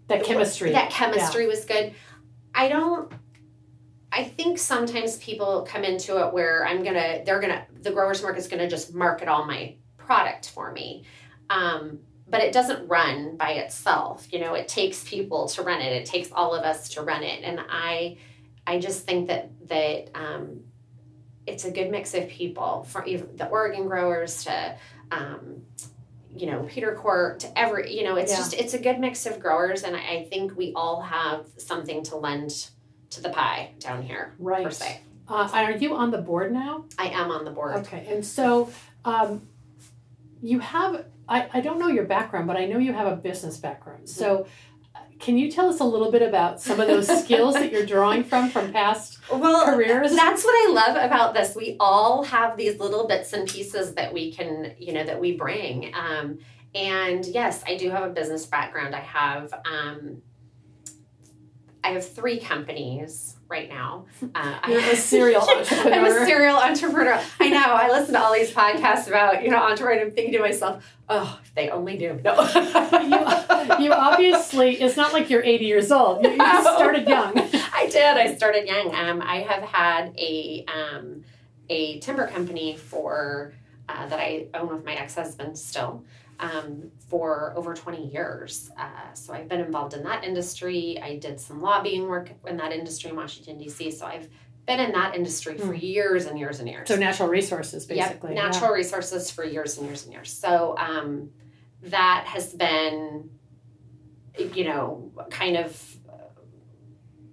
that 0.09 0.23
chemistry. 0.25 0.73
that 0.73 0.91
chemistry 0.91 1.47
was 1.47 1.65
good. 1.65 1.95
I 2.55 2.69
don't. 2.69 3.11
I 4.11 4.25
think 4.25 4.59
sometimes 4.59 5.17
people 5.19 5.67
come 5.69 5.85
into 5.85 6.19
it 6.27 6.33
where 6.33 6.67
I'm 6.67 6.83
gonna, 6.83 7.23
they're 7.25 7.41
gonna, 7.41 7.67
the 7.83 7.91
growers 7.91 8.23
market's 8.23 8.49
gonna 8.49 8.69
just 8.69 8.95
market 8.95 9.29
all 9.29 9.45
my 9.45 9.75
product 9.99 10.49
for 10.49 10.73
me, 10.73 11.05
um, 11.51 12.01
but 12.27 12.41
it 12.43 12.53
doesn't 12.53 12.89
run 12.89 13.37
by 13.37 13.53
itself. 13.53 14.27
You 14.33 14.41
know, 14.41 14.55
it 14.55 14.67
takes 14.67 15.05
people 15.05 15.47
to 15.49 15.63
run 15.63 15.83
it. 15.83 15.93
It 15.93 16.07
takes 16.07 16.33
all 16.33 16.55
of 16.55 16.65
us 16.65 16.89
to 16.91 17.03
run 17.03 17.23
it, 17.23 17.45
and 17.45 17.61
I, 17.69 18.17
I 18.69 18.79
just 18.79 19.05
think 19.07 19.29
that 19.29 19.51
that 19.69 20.11
um, 20.15 20.61
it's 21.47 21.65
a 21.65 21.71
good 21.71 21.91
mix 21.91 22.15
of 22.15 22.29
people 22.29 22.85
from 22.85 23.05
the 23.37 23.49
Oregon 23.49 23.89
growers 23.89 24.45
to. 24.45 24.77
Um, 25.11 25.63
you 26.37 26.47
know 26.47 26.61
Peterkort 26.71 27.39
to 27.39 27.59
every 27.59 27.97
you 27.97 28.05
know 28.05 28.17
it's 28.17 28.31
Yeah. 28.31 28.37
just 28.37 28.53
it's 28.53 28.75
a 28.75 28.79
good 28.79 29.01
mix 29.01 29.25
of 29.25 29.41
growers 29.41 29.83
and 29.83 29.97
I, 29.97 30.01
I 30.01 30.25
think 30.25 30.57
we 30.59 30.75
all 30.77 31.01
have 31.01 31.47
something 31.57 32.03
to 32.05 32.17
lend 32.17 32.69
to 33.11 33.23
the 33.23 33.31
pie 33.31 33.71
down 33.81 34.03
here 34.03 34.35
right. 34.39 34.63
per 34.63 34.71
se 34.71 35.01
Uh, 35.27 35.49
are 35.53 35.73
you 35.73 35.95
on 35.97 36.11
the 36.11 36.19
board 36.19 36.53
now? 36.53 36.85
i 36.99 37.09
am 37.09 37.31
on 37.31 37.47
the 37.47 37.51
board 37.51 37.77
Okay, 37.77 38.07
and 38.11 38.25
so 38.25 38.71
um, 39.07 39.49
you 40.43 40.61
have, 40.61 41.07
I, 41.29 41.49
I 41.53 41.61
don't 41.61 41.79
know 41.79 41.89
your 41.89 42.05
background, 42.05 42.47
but 42.47 42.57
I 42.57 42.67
know 42.67 42.79
you 42.79 42.93
have 42.93 43.07
a 43.07 43.17
business 43.17 43.57
background. 43.57 44.09
So 44.09 44.27
uh, 44.43 44.45
can 45.19 45.37
you 45.39 45.51
tell 45.51 45.69
us 45.69 45.81
a 45.81 45.85
little 45.85 46.11
bit 46.13 46.23
about 46.23 46.61
some 46.61 46.79
of 46.81 46.87
those 46.87 47.07
skills 47.25 47.55
that 47.55 47.73
you're 47.73 47.87
drawing 47.87 48.23
from 48.25 48.51
from 48.51 48.73
past 48.73 49.19
well 49.31 49.65
careers? 49.65 50.15
that's 50.15 50.45
what 50.45 50.53
i 50.53 50.73
love 50.73 50.97
about 50.97 51.35
this. 51.35 51.57
We 51.57 51.77
all 51.81 52.23
have 52.25 52.57
these 52.57 52.79
little 52.79 53.07
bits 53.07 53.33
and 53.33 53.49
pieces 53.49 53.95
that 53.95 54.13
we 54.13 54.33
can 54.33 54.75
you 54.79 54.93
know 54.93 55.05
that 55.05 55.21
we 55.21 55.37
bring. 55.37 55.93
Um, 55.95 56.39
and 56.75 57.25
yes 57.27 57.65
i 57.67 57.77
do 57.77 57.91
have 57.91 58.05
a 58.05 58.11
business 58.11 58.47
background. 58.47 58.95
I 58.95 59.01
have 59.01 59.53
um, 59.65 60.23
i 61.83 61.89
have 61.91 62.07
three 62.07 62.39
companies 62.39 63.38
right 63.49 63.69
now 63.69 64.05
uh, 64.23 64.27
I- 64.35 64.71
You're 64.71 64.81
a 64.81 64.97
serial 64.97 65.41
entrepreneur. 65.43 65.93
I'm 65.95 66.05
a 66.05 66.27
serial 66.27 66.57
entrepreneur. 66.57 67.21
I 67.41 67.49
know. 67.49 67.59
I 67.65 67.89
listen 67.89 68.15
to 68.15 68.21
all 68.21 68.33
these 68.33 68.51
podcasts 68.51 69.09
about 69.09 69.43
you 69.43 69.51
know 69.51 69.57
entrepreneur. 69.59 70.03
I'm 70.03 70.11
thinking 70.13 70.33
to 70.35 70.41
myself, 70.41 70.85
oh, 71.09 71.41
if 71.43 71.55
they 71.55 71.71
only 71.71 71.97
knew. 71.97 72.21
No. 72.23 72.35
you 73.79 73.93
obviously, 73.93 74.81
it's 74.81 74.97
not 74.97 75.13
like 75.13 75.31
you're 75.31 75.43
80 75.43 75.65
years 75.65 75.91
old. 75.93 76.25
You, 76.25 76.31
you 76.33 76.37
No. 76.37 76.61
started 76.63 77.09
young. 77.09 77.33
I 77.75 77.89
did. 77.91 78.17
I 78.17 78.35
started 78.35 78.67
young. 78.67 78.95
Um, 78.95 79.23
I 79.23 79.37
have 79.41 79.63
had 79.63 80.15
a 80.19 80.65
um, 80.69 81.25
a 81.71 81.99
timber 82.01 82.27
company 82.27 82.77
for 82.77 83.55
uh, 83.89 84.07
that 84.07 84.19
I 84.19 84.47
own 84.55 84.69
with 84.69 84.85
my 84.85 84.95
ex 84.95 85.15
husband 85.15 85.59
still 85.59 86.05
um, 86.41 86.91
for 87.09 87.53
over 87.57 87.75
twenty 87.75 88.07
years. 88.07 88.71
Uh, 88.79 89.13
so 89.15 89.33
I've 89.33 89.49
been 89.49 89.61
involved 89.61 89.95
in 89.95 90.03
that 90.05 90.25
industry. 90.25 90.99
I 91.03 91.19
did 91.19 91.41
some 91.41 91.61
lobbying 91.61 92.07
work 92.09 92.31
in 92.47 92.57
that 92.59 92.73
industry 92.73 93.11
in 93.11 93.17
Washington 93.17 93.59
D.C. 93.59 93.91
So 93.91 94.07
I've 94.07 94.29
been 94.67 94.81
in 94.81 94.93
that 94.93 95.15
industry 95.15 95.57
for 95.57 95.75
years 95.75 96.27
and 96.27 96.39
years 96.39 96.61
and 96.61 96.69
years. 96.69 96.89
So 96.89 96.97
natural 96.97 97.29
resources, 97.29 97.87
basically. 97.87 98.35
Yep, 98.35 98.45
natural 98.45 98.73
resources 98.73 99.31
for 99.31 99.43
years 99.43 99.79
and 99.79 99.87
years 99.87 100.05
and 100.05 100.13
years. 100.13 100.31
So 100.31 100.77
um, 100.77 101.31
that 101.85 102.25
has 102.27 102.53
been, 102.53 103.31
you 104.55 104.65
know, 104.65 105.11
kind 105.31 105.57
of 105.57 105.97
uh, 106.07 106.13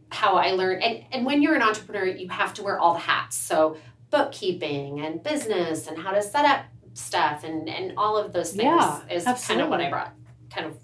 how 0.10 0.38
I 0.38 0.52
learned. 0.52 0.82
And, 0.82 1.04
and 1.12 1.26
when 1.26 1.42
you're 1.42 1.56
an 1.56 1.62
entrepreneur, 1.62 2.06
you 2.06 2.30
have 2.30 2.54
to 2.54 2.64
wear 2.64 2.80
all 2.80 2.94
the 2.94 3.02
hats. 3.02 3.36
So 3.36 3.76
bookkeeping 4.12 5.02
and 5.02 5.22
business 5.22 5.88
and 5.88 5.98
how 5.98 6.12
to 6.12 6.22
set 6.22 6.46
up 6.46 6.64
stuff 6.95 7.43
and, 7.43 7.69
and 7.69 7.93
all 7.97 8.17
of 8.17 8.34
those 8.34 8.51
things 8.51 8.63
Yeah, 8.63 9.01
is 9.12 9.25
kind 9.45 9.62
of 9.62 9.69
what. 9.69 9.81
I 9.81 9.89
brought, 9.89 10.13
kind 10.49 10.65
of 10.67 10.77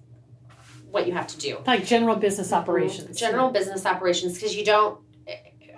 what 0.91 1.07
you 1.07 1.13
have 1.13 1.27
to 1.27 1.37
do. 1.37 1.57
Like 1.65 1.85
general 1.85 2.17
business 2.17 2.53
operations. 2.53 3.17
General 3.17 3.49
business 3.49 3.85
operations, 3.85 4.33
because 4.35 4.55
you 4.55 4.63
don't. 4.65 4.99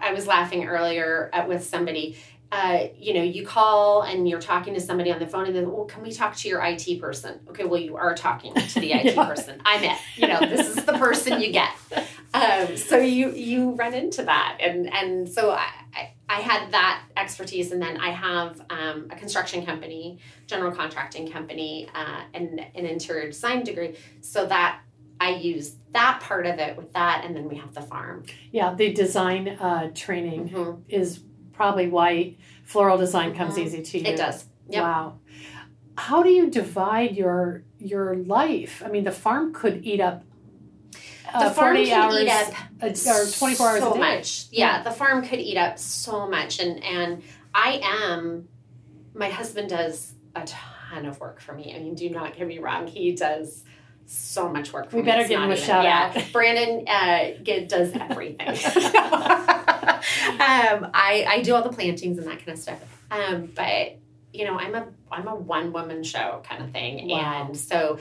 I 0.01 0.11
was 0.11 0.27
laughing 0.27 0.65
earlier 0.65 1.29
at, 1.31 1.47
with 1.47 1.63
somebody. 1.63 2.17
Uh, 2.51 2.87
you 2.99 3.15
know, 3.15 3.23
you 3.23 3.43
call 3.43 4.03
and 4.03 4.29
you're 4.29 4.39
talking 4.41 4.75
to 4.75 4.79
somebody 4.79 5.11
on 5.11 5.17
the 5.17 5.25
phone, 5.25 5.47
and 5.47 5.55
then, 5.55 5.71
well, 5.71 5.85
can 5.85 6.03
we 6.03 6.11
talk 6.11 6.35
to 6.35 6.47
your 6.47 6.61
IT 6.63 6.99
person? 7.01 7.39
Okay, 7.49 7.63
well, 7.63 7.79
you 7.79 7.95
are 7.95 8.13
talking 8.13 8.53
to 8.53 8.79
the 8.79 8.91
IT 8.91 9.05
Yeah. 9.15 9.25
person. 9.25 9.59
I'm 9.65 9.83
it. 9.83 9.97
You 10.17 10.27
know, 10.27 10.39
this 10.39 10.67
is 10.67 10.83
the 10.85 10.93
person 10.93 11.41
you 11.41 11.51
get. 11.51 11.71
Um, 12.33 12.75
so 12.77 12.97
you 12.97 13.31
you 13.31 13.71
run 13.71 13.93
into 13.93 14.23
that, 14.23 14.57
and 14.59 14.91
and 14.91 15.29
so 15.29 15.51
I, 15.51 15.67
I 15.93 16.13
I 16.29 16.41
had 16.41 16.71
that 16.71 17.03
expertise, 17.15 17.71
and 17.71 17.81
then 17.81 17.97
I 17.97 18.09
have 18.09 18.59
um, 18.69 19.07
a 19.11 19.15
construction 19.15 19.65
company, 19.65 20.19
general 20.47 20.71
contracting 20.71 21.29
company, 21.31 21.89
uh, 21.93 22.21
and 22.33 22.59
an 22.73 22.85
interior 22.85 23.27
design 23.27 23.63
degree, 23.63 23.95
so 24.21 24.45
that 24.47 24.79
I 25.19 25.35
use 25.35 25.75
that 25.91 26.21
part 26.21 26.47
of 26.47 26.57
it 26.57 26.75
with 26.75 26.91
that, 26.93 27.23
and 27.23 27.35
then 27.35 27.47
we 27.47 27.55
have 27.57 27.73
the 27.75 27.81
farm. 27.83 28.23
Yeah, 28.51 28.73
the 28.73 28.91
design 28.93 29.49
uh, 29.49 29.91
training 29.93 30.49
Mhm. 30.49 30.81
is 30.89 31.19
probably 31.53 31.87
why 31.87 32.35
floral 32.63 32.97
design 32.97 33.35
comes 33.35 33.55
Mhm. 33.55 33.65
easy 33.65 33.83
to 33.83 33.99
you. 33.99 34.05
It 34.07 34.17
does. 34.17 34.45
Yep. 34.69 34.81
Wow. 34.83 35.19
How 35.95 36.23
do 36.23 36.29
you 36.29 36.49
divide 36.49 37.15
your 37.15 37.63
your 37.77 38.15
life? 38.15 38.81
I 38.83 38.89
mean, 38.89 39.03
the 39.03 39.11
farm 39.11 39.53
could 39.53 39.85
eat 39.85 40.01
up 40.01 40.23
uh, 41.33 41.49
the 41.49 41.55
farm 41.55 41.75
40 41.75 41.85
can 41.89 42.01
hours 42.01 42.21
eat 42.21 42.29
up 42.29 42.53
a, 42.81 42.89
or 42.89 43.25
24 43.31 43.67
hours 43.69 43.79
so 43.79 43.91
a 43.91 43.93
day. 43.93 43.99
much. 43.99 44.45
Yeah, 44.51 44.83
the 44.83 44.91
farm 44.91 45.25
could 45.25 45.39
eat 45.39 45.57
up 45.57 45.79
so 45.79 46.27
much, 46.29 46.59
and 46.59 46.83
and 46.83 47.23
I 47.53 47.79
am. 47.83 48.47
My 49.15 49.29
husband 49.29 49.69
does 49.69 50.13
a 50.35 50.43
ton 50.45 51.05
of 51.05 51.19
work 51.19 51.39
for 51.39 51.53
me. 51.53 51.73
I 51.75 51.79
mean, 51.79 51.95
do 51.95 52.09
not 52.09 52.35
get 52.35 52.47
me 52.47 52.59
wrong; 52.59 52.87
he 52.87 53.13
does 53.13 53.63
so 54.05 54.49
much 54.49 54.73
work 54.73 54.89
for 54.89 54.97
me. 54.97 55.01
We 55.01 55.05
me. 55.05 55.11
better 55.11 55.27
give 55.27 55.39
him 55.41 55.49
a 55.49 55.53
even- 55.53 55.65
shout 55.65 55.83
yeah. 55.83 56.11
out. 56.15 56.23
Brandon 56.33 56.85
uh, 56.87 57.31
get, 57.43 57.69
does 57.69 57.93
everything. 57.93 58.47
um, 58.49 58.55
I 60.93 61.25
I 61.27 61.41
do 61.43 61.55
all 61.55 61.63
the 61.63 61.71
plantings 61.71 62.17
and 62.17 62.27
that 62.27 62.39
kind 62.39 62.49
of 62.49 62.59
stuff. 62.59 62.79
Um, 63.11 63.51
but 63.55 63.97
you 64.33 64.45
know, 64.45 64.57
I'm 64.57 64.75
a 64.75 64.87
I'm 65.11 65.27
a 65.27 65.35
one 65.35 65.71
woman 65.73 66.03
show 66.03 66.41
kind 66.47 66.63
of 66.63 66.71
thing, 66.71 67.07
Wow. 67.09 67.45
and 67.47 67.57
so 67.57 67.99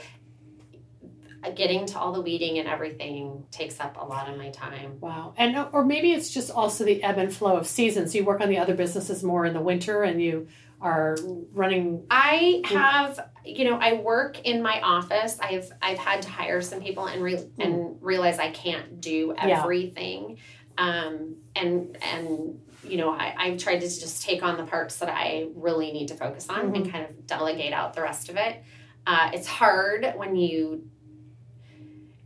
getting 1.50 1.86
to 1.86 1.98
all 1.98 2.12
the 2.12 2.20
weeding 2.20 2.58
and 2.58 2.68
everything 2.68 3.44
takes 3.50 3.80
up 3.80 3.96
a 4.00 4.04
lot 4.04 4.28
of 4.28 4.36
my 4.38 4.50
time. 4.50 4.98
Wow. 5.00 5.34
And 5.36 5.56
or 5.72 5.84
maybe 5.84 6.12
it's 6.12 6.30
just 6.30 6.50
also 6.50 6.84
the 6.84 7.02
ebb 7.02 7.18
and 7.18 7.34
flow 7.34 7.56
of 7.56 7.66
seasons. 7.66 8.14
You 8.14 8.24
work 8.24 8.40
on 8.40 8.48
the 8.48 8.58
other 8.58 8.74
businesses 8.74 9.22
more 9.24 9.44
in 9.44 9.52
the 9.54 9.60
winter 9.60 10.02
and 10.02 10.22
you 10.22 10.48
are 10.80 11.16
running 11.52 12.04
I 12.10 12.62
have, 12.64 13.28
you 13.44 13.64
know, 13.64 13.76
I 13.78 13.92
work 13.94 14.40
in 14.40 14.62
my 14.62 14.80
office. 14.80 15.38
I've 15.40 15.70
I've 15.80 15.98
had 15.98 16.22
to 16.22 16.28
hire 16.30 16.60
some 16.60 16.80
people 16.80 17.06
and 17.06 17.22
re- 17.22 17.48
and 17.58 17.96
realize 18.00 18.38
I 18.38 18.50
can't 18.50 19.00
do 19.00 19.34
Hmm. 19.38 19.48
Yeah. 19.48 19.60
everything. 19.62 20.38
Um, 20.78 21.36
and 21.54 21.96
and 22.02 22.60
you 22.84 22.96
know, 22.96 23.10
I, 23.12 23.32
I've 23.38 23.58
tried 23.58 23.78
to 23.80 23.86
just 23.86 24.24
take 24.24 24.42
on 24.42 24.56
the 24.56 24.64
parts 24.64 24.96
that 24.96 25.08
I 25.08 25.46
really 25.54 25.92
need 25.92 26.08
to 26.08 26.14
focus 26.14 26.48
on 26.48 26.56
Mm-hmm. 26.66 26.74
and 26.74 26.90
kind 26.92 27.04
of 27.04 27.26
delegate 27.28 27.72
out 27.72 27.94
the 27.94 28.02
rest 28.02 28.28
of 28.28 28.36
it. 28.36 28.62
Uh, 29.06 29.30
it's 29.32 29.46
hard 29.46 30.12
when 30.16 30.34
you 30.34 30.88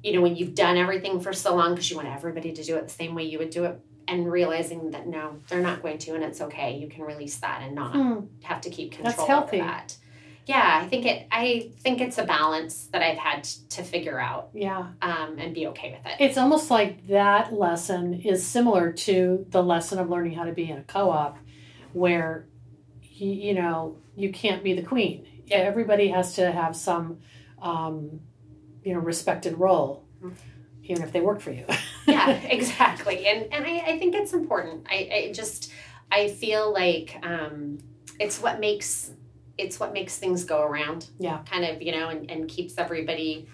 you 0.06 0.12
know 0.14 0.22
when 0.22 0.36
you've 0.36 0.54
done 0.54 0.76
everything 0.76 1.20
for 1.20 1.32
so 1.32 1.54
long 1.56 1.74
because 1.74 1.90
you 1.90 1.96
want 1.96 2.08
everybody 2.08 2.52
to 2.52 2.62
do 2.62 2.76
it 2.76 2.82
the 2.86 2.94
same 3.02 3.14
way 3.14 3.24
you 3.24 3.38
would 3.38 3.50
do 3.50 3.64
it 3.64 3.80
and 4.08 4.30
realizing 4.30 4.92
that 4.92 5.06
no 5.06 5.24
they're 5.48 5.60
not 5.70 5.82
going 5.82 5.98
to 5.98 6.14
and 6.14 6.22
it's 6.22 6.40
okay 6.40 6.78
you 6.78 6.88
can 6.88 7.02
release 7.02 7.36
that 7.38 7.58
and 7.64 7.74
not 7.74 7.92
Hmm. 7.94 8.20
have 8.42 8.60
to 8.62 8.70
keep 8.70 8.92
That's 8.92 9.16
control 9.16 9.26
healthy. 9.26 9.60
over 9.60 9.66
that. 9.70 9.96
Yeah, 10.46 10.80
I 10.80 10.86
think 10.86 11.06
it. 11.06 11.26
I 11.32 11.72
think 11.80 12.00
it's 12.00 12.18
a 12.18 12.24
balance 12.24 12.86
that 12.92 13.02
I've 13.02 13.18
had 13.18 13.42
to 13.70 13.82
figure 13.82 14.20
out 14.20 14.50
Yeah. 14.54 14.92
um, 15.02 15.30
and 15.40 15.52
be 15.52 15.66
okay 15.72 15.90
with 15.90 16.06
it. 16.06 16.20
It's 16.24 16.38
almost 16.38 16.70
like 16.70 17.08
that 17.08 17.52
lesson 17.52 18.20
is 18.20 18.46
similar 18.46 18.92
to 18.92 19.44
the 19.50 19.60
lesson 19.60 19.98
of 19.98 20.08
learning 20.08 20.34
how 20.34 20.44
to 20.44 20.52
be 20.52 20.70
in 20.70 20.78
a 20.78 20.84
co-op 20.84 21.36
where 21.94 22.46
you, 23.02 23.28
you 23.46 23.54
know, 23.54 23.96
you 24.14 24.30
can't 24.32 24.62
be 24.62 24.72
the 24.74 24.82
queen. 24.82 25.26
Everybody 25.50 26.08
has 26.10 26.34
to 26.34 26.52
have 26.52 26.76
some 26.76 27.18
um, 27.60 28.20
you 28.87 28.94
know, 28.94 29.01
respected 29.01 29.59
role 29.59 30.05
even 30.85 31.03
if 31.03 31.12
they 31.12 31.20
work 31.20 31.40
for 31.40 31.51
you. 31.51 31.66
yeah, 32.07 32.31
exactly. 32.31 33.27
And 33.27 33.53
and 33.53 33.66
I, 33.66 33.79
I 33.79 33.99
think 33.99 34.14
it's 34.14 34.33
important. 34.33 34.87
I, 34.88 35.11
I 35.12 35.33
just 35.35 35.72
I 36.11 36.29
feel 36.29 36.72
like 36.72 37.18
um, 37.22 37.79
it's 38.20 38.40
what 38.40 38.61
makes 38.61 39.11
it's 39.59 39.81
what 39.81 39.92
makes 39.92 40.16
things 40.18 40.44
go 40.44 40.62
around. 40.62 41.09
Yeah. 41.18 41.40
Kind 41.51 41.64
of 41.64 41.83
you 41.83 41.92
know, 41.92 42.09
and, 42.09 42.31
and 42.31 42.49
keeps 42.49 42.79
everybody 42.79 43.49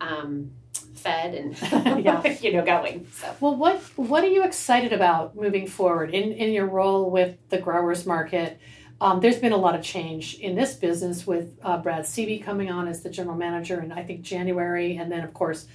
um, 0.00 0.52
fed 0.94 1.34
and 1.34 1.60
Yeah. 2.04 2.22
you 2.40 2.52
know 2.52 2.64
going. 2.64 3.08
So 3.12 3.34
Well, 3.40 3.56
what 3.56 3.80
what 3.96 4.22
are 4.22 4.28
you 4.28 4.44
excited 4.44 4.92
about 4.92 5.34
moving 5.34 5.66
forward 5.66 6.14
in 6.14 6.32
in 6.32 6.52
your 6.52 6.66
role 6.66 7.10
with 7.10 7.36
the 7.48 7.58
growers 7.58 8.06
market? 8.06 8.60
Um, 9.00 9.20
there's 9.20 9.38
been 9.38 9.52
a 9.52 9.58
lot 9.58 9.74
of 9.74 9.82
change 9.82 10.34
in 10.38 10.54
this 10.54 10.74
business 10.74 11.26
with 11.26 11.58
uh, 11.62 11.76
Brad 11.78 12.04
Seeby 12.04 12.42
coming 12.42 12.70
on 12.70 12.88
as 12.88 13.02
the 13.02 13.10
general 13.10 13.36
manager 13.36 13.80
in 13.80 13.92
I 13.92 14.02
think 14.02 14.22
January, 14.22 14.96
and 14.96 15.12
then 15.12 15.22
of 15.22 15.34
course 15.34 15.66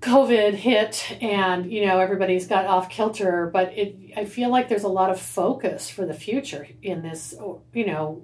COVID 0.00 0.54
hit, 0.54 1.16
and 1.22 1.70
you 1.72 1.86
know 1.86 2.00
everybody's 2.00 2.46
got 2.46 2.66
off 2.66 2.90
kilter. 2.90 3.48
But 3.52 3.72
it 3.76 3.96
I 4.16 4.24
feel 4.26 4.50
like 4.50 4.68
there's 4.68 4.82
a 4.82 4.88
lot 4.88 5.10
of 5.10 5.20
focus 5.20 5.88
for 5.88 6.04
the 6.04 6.14
future 6.14 6.68
in 6.82 7.02
this 7.02 7.34
you 7.72 7.86
know 7.86 8.22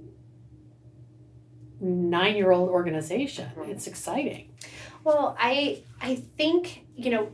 nine 1.81 2.37
year 2.37 2.51
old 2.51 2.69
organization. 2.69 3.49
Mhm. 3.57 3.69
It's 3.69 3.87
exciting. 3.87 4.51
Well, 5.05 5.37
I 5.39 5.83
I 6.01 6.17
think 6.37 6.85
you 6.95 7.11
know 7.11 7.29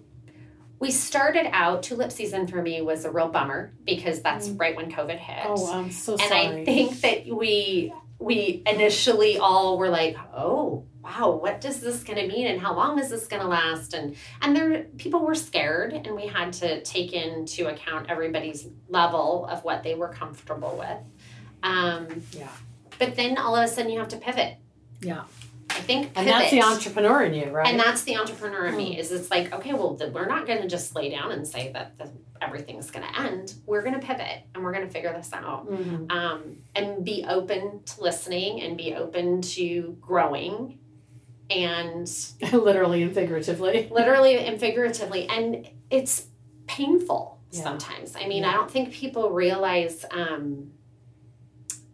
we 0.79 0.91
started 0.91 1.47
out 1.53 1.83
tulip 1.83 2.13
season 2.13 2.47
for 2.47 2.61
me 2.61 2.83
was 2.83 3.05
a 3.05 3.11
real 3.11 3.29
bummer 3.29 3.73
because 3.85 4.21
that's 4.23 4.49
right 4.51 4.77
when 4.77 4.91
COVID 4.91 5.19
hit. 5.19 5.45
Oh, 5.45 5.73
I'm 5.73 5.91
so 5.91 6.13
and 6.13 6.23
sorry. 6.23 6.63
I 6.63 6.65
think 6.65 7.01
that 7.01 7.27
we 7.27 7.93
we 8.19 8.63
initially 8.67 9.39
all 9.39 9.79
were 9.79 9.89
like, 9.89 10.17
oh 10.35 10.85
wow, 11.03 11.31
what 11.31 11.61
does 11.61 11.81
this 11.81 12.03
going 12.03 12.19
to 12.19 12.27
mean, 12.27 12.47
and 12.47 12.59
how 12.61 12.75
long 12.75 12.99
is 12.99 13.11
this 13.11 13.27
going 13.27 13.43
to 13.43 13.49
last? 13.49 13.95
And 13.95 14.17
and 14.41 14.57
there 14.57 14.85
people 14.97 15.21
were 15.21 15.35
scared, 15.35 15.93
and 15.93 16.15
we 16.15 16.27
had 16.27 16.53
to 16.55 16.83
take 16.83 17.13
into 17.13 17.69
account 17.69 18.09
everybody's 18.09 18.67
level 18.89 19.47
of 19.47 19.63
what 19.65 19.83
they 19.83 19.95
were 19.95 20.09
comfortable 20.09 20.77
with. 20.79 20.99
Um, 21.63 22.23
Yeah. 22.33 22.49
But 22.99 23.17
then 23.17 23.39
all 23.39 23.57
of 23.57 23.65
a 23.65 23.69
sudden 23.69 23.91
you 23.91 23.99
have 23.99 24.09
to 24.09 24.17
pivot. 24.17 24.57
Yeah. 25.01 25.25
I 25.75 25.81
think 25.81 26.13
and 26.15 26.27
that's 26.29 26.51
the 26.51 26.63
entrepreneur 26.63 27.25
in 27.25 27.35
you, 27.35 27.51
right? 27.51 27.67
and 27.67 27.79
that's 27.79 28.03
the 28.03 28.17
entrepreneur 28.17 28.67
in 28.67 28.77
me 28.77 28.99
is 28.99 29.11
it's 29.13 29.31
like 29.31 29.53
okay 29.53 29.73
well 29.73 29.97
th- 29.97 30.13
we're 30.13 30.27
not 30.27 30.47
going 30.47 30.63
to 30.63 30.69
just 30.69 30.95
lay 30.95 31.11
down 31.11 31.33
and 31.33 31.47
say 31.47 31.73
that 31.73 31.99
the, 31.99 32.11
everything's 32.41 32.91
going 32.91 33.07
to 33.07 33.21
end 33.21 33.55
we're 33.67 33.83
going 33.83 33.99
to 33.99 34.05
pivot 34.07 34.43
and 34.55 34.63
we're 34.63 34.73
going 34.73 34.87
to 34.87 34.93
figure 34.93 35.13
this 35.13 35.33
out 35.33 35.69
Mhm. 35.71 36.11
um, 36.13 36.57
and 36.77 37.05
be 37.05 37.25
open 37.29 37.83
to 37.85 38.01
listening 38.03 38.61
and 38.63 38.77
be 38.77 38.95
open 38.95 39.43
to 39.43 39.97
growing 40.01 40.79
and 41.51 42.09
literally 42.53 43.03
and 43.03 43.15
figuratively. 43.15 43.89
literally 43.93 44.39
and 44.39 44.59
figuratively 44.61 45.29
and 45.29 45.69
it's 45.91 46.27
painful 46.67 47.41
Yeah. 47.51 47.63
sometimes 47.65 48.15
i 48.17 48.27
mean 48.27 48.43
Yeah. 48.43 48.51
i 48.51 48.53
don't 48.55 48.71
think 48.71 48.93
people 48.93 49.31
realize 49.31 50.05
um, 50.11 50.71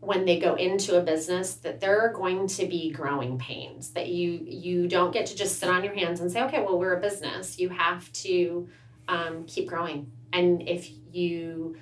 when 0.01 0.25
they 0.25 0.39
go 0.41 0.55
into 0.55 0.97
a 0.99 1.03
business 1.03 1.55
that 1.57 1.81
there 1.81 2.01
are 2.01 2.13
going 2.13 2.47
to 2.47 2.67
be 2.67 2.91
growing 2.91 3.39
pains 3.39 3.91
that 3.91 4.09
you 4.09 4.41
you 4.47 4.89
don't 4.89 5.13
get 5.13 5.27
to 5.27 5.37
just 5.37 5.59
sit 5.59 5.69
on 5.69 5.85
your 5.85 5.95
hands 5.95 6.21
and 6.21 6.33
say 6.33 6.43
okay 6.43 6.63
well 6.63 6.79
we're 6.79 6.95
a 6.97 7.01
business. 7.01 7.59
You 7.59 7.69
have 7.69 8.11
to 8.25 8.69
um, 9.09 9.45
keep 9.47 9.69
growing. 9.69 10.11
And 10.33 10.63
if 10.69 10.89
you 11.13 11.77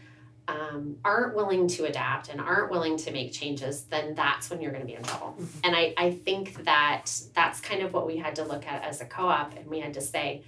um, 0.49 0.97
aren't 1.05 1.37
willing 1.37 1.69
to 1.69 1.85
adapt 1.85 2.31
and 2.31 2.41
aren't 2.41 2.71
willing 2.71 2.97
to 2.97 3.13
make 3.13 3.33
changes 3.33 3.83
then 3.85 4.15
that's 4.15 4.49
when 4.51 4.61
you're 4.63 4.73
going 4.73 4.81
to 4.83 4.87
be 4.87 4.95
in 4.95 5.03
trouble. 5.03 5.37
Mhm. 5.39 5.47
and 5.65 5.77
I, 5.77 5.95
I 5.97 6.11
think 6.11 6.65
that 6.65 7.05
that's 7.35 7.61
kind 7.61 7.83
of 7.83 7.93
what 7.93 8.07
we 8.07 8.17
had 8.17 8.35
to 8.37 8.45
look 8.45 8.67
at 8.67 8.83
as 8.83 9.01
a 9.01 9.05
co-op 9.05 9.57
and 9.57 9.67
we 9.67 9.79
had 9.81 9.95
to 9.95 10.01
say 10.01 10.43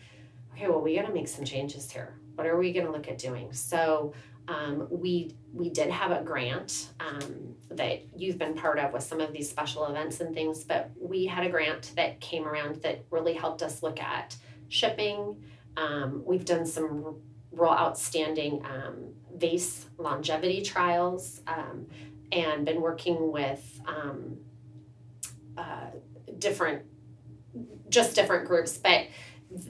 okay 0.55 0.69
well 0.69 0.81
we 0.81 0.97
got 0.97 1.07
to 1.07 1.13
make 1.13 1.29
some 1.29 1.45
changes 1.45 1.91
here. 1.91 2.15
What 2.35 2.47
are 2.47 2.57
we 2.57 2.73
going 2.73 2.87
to 2.87 2.93
look 2.93 3.09
at 3.09 3.19
doing? 3.19 3.53
So 3.53 4.15
um, 4.51 4.89
we 4.91 5.33
we 5.53 5.71
did 5.71 5.91
have 5.91 6.11
a 6.11 6.23
grant 6.23 6.89
um, 6.99 7.55
that 7.71 8.03
you've 8.17 8.37
been 8.37 8.55
part 8.55 8.81
of 8.81 8.93
with 8.93 9.03
some 9.03 9.21
of 9.21 9.33
these 9.33 9.49
special 9.49 9.87
events 9.87 10.21
and 10.21 10.35
things 10.35 10.65
but 10.65 10.91
we 11.01 11.25
had 11.25 11.47
a 11.47 11.49
grant 11.49 11.93
that 11.95 12.21
came 12.21 12.47
around 12.47 12.83
that 12.83 13.05
really 13.11 13.33
helped 13.33 13.63
us 13.63 13.83
look 13.83 14.01
at 14.01 14.37
shipping. 14.69 15.37
Um, 15.77 16.23
we've 16.27 16.45
done 16.45 16.67
some 16.67 17.17
real 17.53 17.71
outstanding 17.71 18.65
um, 18.65 19.15
vase 19.37 19.87
longevity 19.99 20.63
trials 20.63 21.43
um, 21.47 21.87
and 22.33 22.65
been 22.65 22.81
working 22.81 23.31
with 23.31 23.81
um, 23.87 24.37
uh, 25.57 25.91
different 26.39 26.83
just 27.89 28.15
different 28.15 28.47
groups 28.47 28.79
but 28.79 29.07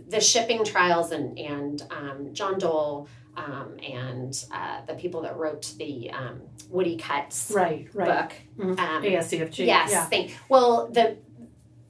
the 0.08 0.20
shipping 0.20 0.62
trials 0.62 1.10
and 1.10 1.38
and 1.38 2.34
John 2.34 2.58
Dole 2.58 3.08
um, 3.36 3.76
and 3.86 4.44
uh, 4.52 4.80
the 4.86 4.94
people 4.94 5.22
that 5.22 5.36
wrote 5.36 5.72
the 5.78 6.10
um, 6.10 6.40
Woody 6.68 6.96
Cuts 6.96 7.50
Right, 7.54 7.88
right. 7.94 8.28
book. 8.28 8.36
Mhm. 8.58 8.78
Um, 8.78 9.02
ASCFG. 9.02 9.66
yes, 9.66 9.90
Yeah. 9.90 10.04
thank. 10.06 10.36
Well, 10.48 10.88
the 10.92 11.16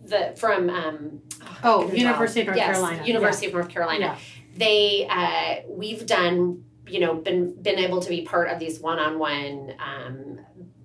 the 0.04 0.34
from 0.36 0.70
um, 0.70 1.20
Oh, 1.62 1.86
Good 1.88 1.98
University 1.98 2.40
of. 2.40 2.46
North 2.48 2.56
yes, 2.58 2.72
Carolina. 2.76 3.04
University 3.06 3.46
of 3.46 3.52
North 3.54 3.68
Carolina. 3.68 4.00
Yeah. 4.00 4.18
They 4.56 5.06
uh, 5.08 5.68
we've 5.68 6.04
done 6.06 6.64
you 6.86 7.00
know 7.00 7.14
been 7.14 7.60
been 7.62 7.78
able 7.78 8.00
to 8.00 8.08
be 8.08 8.22
part 8.22 8.48
of 8.48 8.58
these 8.58 8.80
one 8.80 8.98
on 8.98 9.18
one 9.18 9.74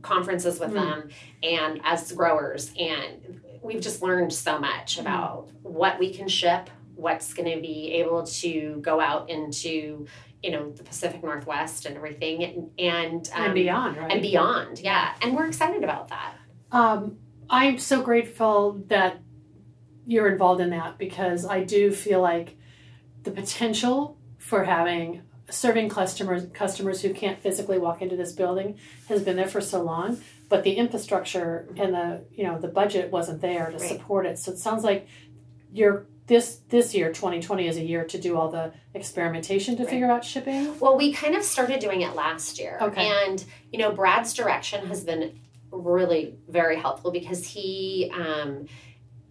conferences 0.01 0.59
with 0.59 0.69
Mm. 0.71 0.73
them 0.75 1.09
and 1.41 1.81
as 1.83 2.11
growers 2.11 2.71
and 2.79 3.41
we've 3.63 3.81
just 3.81 4.03
learned 4.03 4.31
so 4.31 4.59
much 4.59 4.97
Mm. 4.97 5.01
about 5.01 5.49
what 5.63 5.97
we 5.97 6.13
can 6.13 6.27
ship 6.27 6.69
what's 6.95 7.33
going 7.33 7.51
to 7.53 7.59
be 7.59 7.93
able 7.93 8.23
to 8.25 8.77
go 8.81 8.99
out 9.01 9.29
into 9.29 10.05
you 10.45 10.51
know 10.51 10.63
the 10.79 10.83
pacific 10.83 11.23
northwest 11.23 11.85
and 11.87 11.93
everything 11.97 12.43
and 12.43 12.69
and, 12.77 13.29
um, 13.33 13.45
and 13.45 13.53
beyond, 13.55 13.97
right? 13.97 14.11
and 14.11 14.21
beyond 14.21 14.79
yeah 14.79 15.13
and 15.23 15.35
we're 15.35 15.47
excited 15.47 15.83
about 15.83 16.05
that 16.09 16.31
Um, 16.71 17.17
I'm 17.49 17.77
so 17.79 18.01
grateful 18.09 18.57
that 18.93 19.13
you're 20.05 20.29
involved 20.31 20.61
in 20.61 20.69
that 20.77 20.97
because 21.05 21.41
I 21.57 21.63
do 21.63 21.91
feel 21.91 22.21
like 22.21 22.47
the 23.23 23.31
potential 23.31 24.17
for 24.37 24.63
having 24.65 25.21
serving 25.49 25.89
customers 25.89 26.43
customers 26.53 27.01
who 27.01 27.11
can't 27.13 27.39
physically 27.45 27.79
walk 27.79 28.01
into 28.03 28.15
this 28.15 28.31
building 28.41 28.77
has 29.09 29.23
been 29.23 29.35
there 29.37 29.47
for 29.55 29.61
so 29.61 29.81
long, 29.81 30.09
but 30.49 30.63
the 30.63 30.73
infrastructure 30.73 31.67
and 31.81 31.93
the 31.93 32.07
you 32.37 32.43
know 32.43 32.59
the 32.59 32.67
budget 32.81 33.11
wasn't 33.11 33.41
there 33.41 33.67
to 33.71 33.77
Right. 33.77 33.89
support 33.93 34.23
it. 34.27 34.37
So 34.39 34.51
it 34.51 34.57
sounds 34.59 34.83
like 34.83 35.07
you're 35.71 36.05
this 36.27 36.57
this 36.69 36.93
year 36.95 37.09
2020 37.09 37.67
is 37.67 37.77
a 37.77 37.83
year 37.83 38.03
to 38.05 38.17
do 38.17 38.35
all 38.37 38.49
the 38.49 38.73
experimentation 38.93 39.75
to 39.77 39.83
Right. 39.83 39.89
figure 39.91 40.09
out 40.11 40.25
shipping. 40.25 40.79
Well, 40.79 40.97
we 40.97 41.13
kind 41.13 41.35
of 41.35 41.43
started 41.43 41.79
doing 41.79 42.01
it 42.01 42.15
last 42.15 42.59
year. 42.59 42.79
Okay. 42.81 43.07
And, 43.27 43.43
you 43.71 43.79
know, 43.79 43.91
Brad's 43.91 44.33
direction 44.33 44.87
has 44.87 45.03
been 45.03 45.39
really 45.71 46.35
very 46.47 46.77
helpful 46.77 47.11
because 47.11 47.45
he 47.45 48.11
um, 48.15 48.67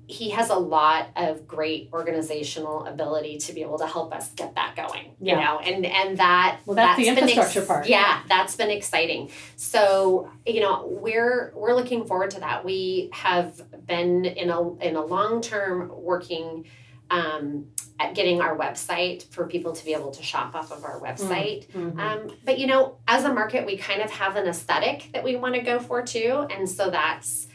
he 0.07 0.28
has 0.30 0.51
a 0.51 0.55
lot 0.55 1.09
of 1.16 1.49
great 1.49 1.88
organizational 1.90 2.84
ability 2.84 3.38
to 3.38 3.55
be 3.55 3.62
able 3.62 3.78
to 3.78 3.86
help 3.86 4.14
us 4.14 4.28
get 4.34 4.55
that 4.55 4.76
going. 4.76 5.16
You 5.18 5.32
Yeah. 5.34 5.45
know, 5.45 5.59
and 5.61 5.86
and 5.86 6.18
that 6.18 6.61
Well, 6.66 6.76
that's 6.76 6.99
the 6.99 7.05
been 7.07 7.18
infrastructure 7.18 7.62
part. 7.62 7.88
Yeah, 7.88 8.20
that's 8.28 8.55
been 8.55 8.70
exciting. 8.70 9.30
So 9.57 10.30
you 10.47 10.61
know, 10.61 10.84
we're 10.86 11.53
we're 11.57 11.74
looking 11.74 12.05
forward 12.05 12.30
to 12.32 12.40
that. 12.40 12.64
We 12.64 13.09
have 13.14 13.61
been 13.86 14.26
in 14.26 14.51
a 14.51 14.74
in 14.76 14.95
a 14.97 15.05
long 15.05 15.40
term 15.40 15.90
working. 15.92 16.66
Um, 17.11 17.66
at 18.00 18.14
getting 18.14 18.40
our 18.40 18.57
website 18.59 19.24
for 19.30 19.46
people 19.46 19.72
to 19.72 19.84
be 19.84 19.92
able 19.94 20.11
to 20.11 20.22
shop 20.22 20.55
off 20.55 20.72
of 20.72 20.84
our 20.84 21.00
website. 21.00 21.66
Mhm. 21.68 21.98
Um, 21.98 22.36
but 22.44 22.59
you 22.59 22.66
know, 22.66 22.96
as 23.07 23.24
a 23.24 23.32
market, 23.32 23.64
we 23.66 23.76
kind 23.76 24.02
of 24.02 24.11
have 24.11 24.36
an 24.36 24.46
aesthetic 24.48 25.11
that 25.12 25.22
we 25.22 25.36
want 25.36 25.55
to 25.55 25.61
go 25.61 25.78
for 25.78 26.02
too, 26.02 26.46
and 26.50 26.68
so 26.68 26.90
that's 26.90 27.46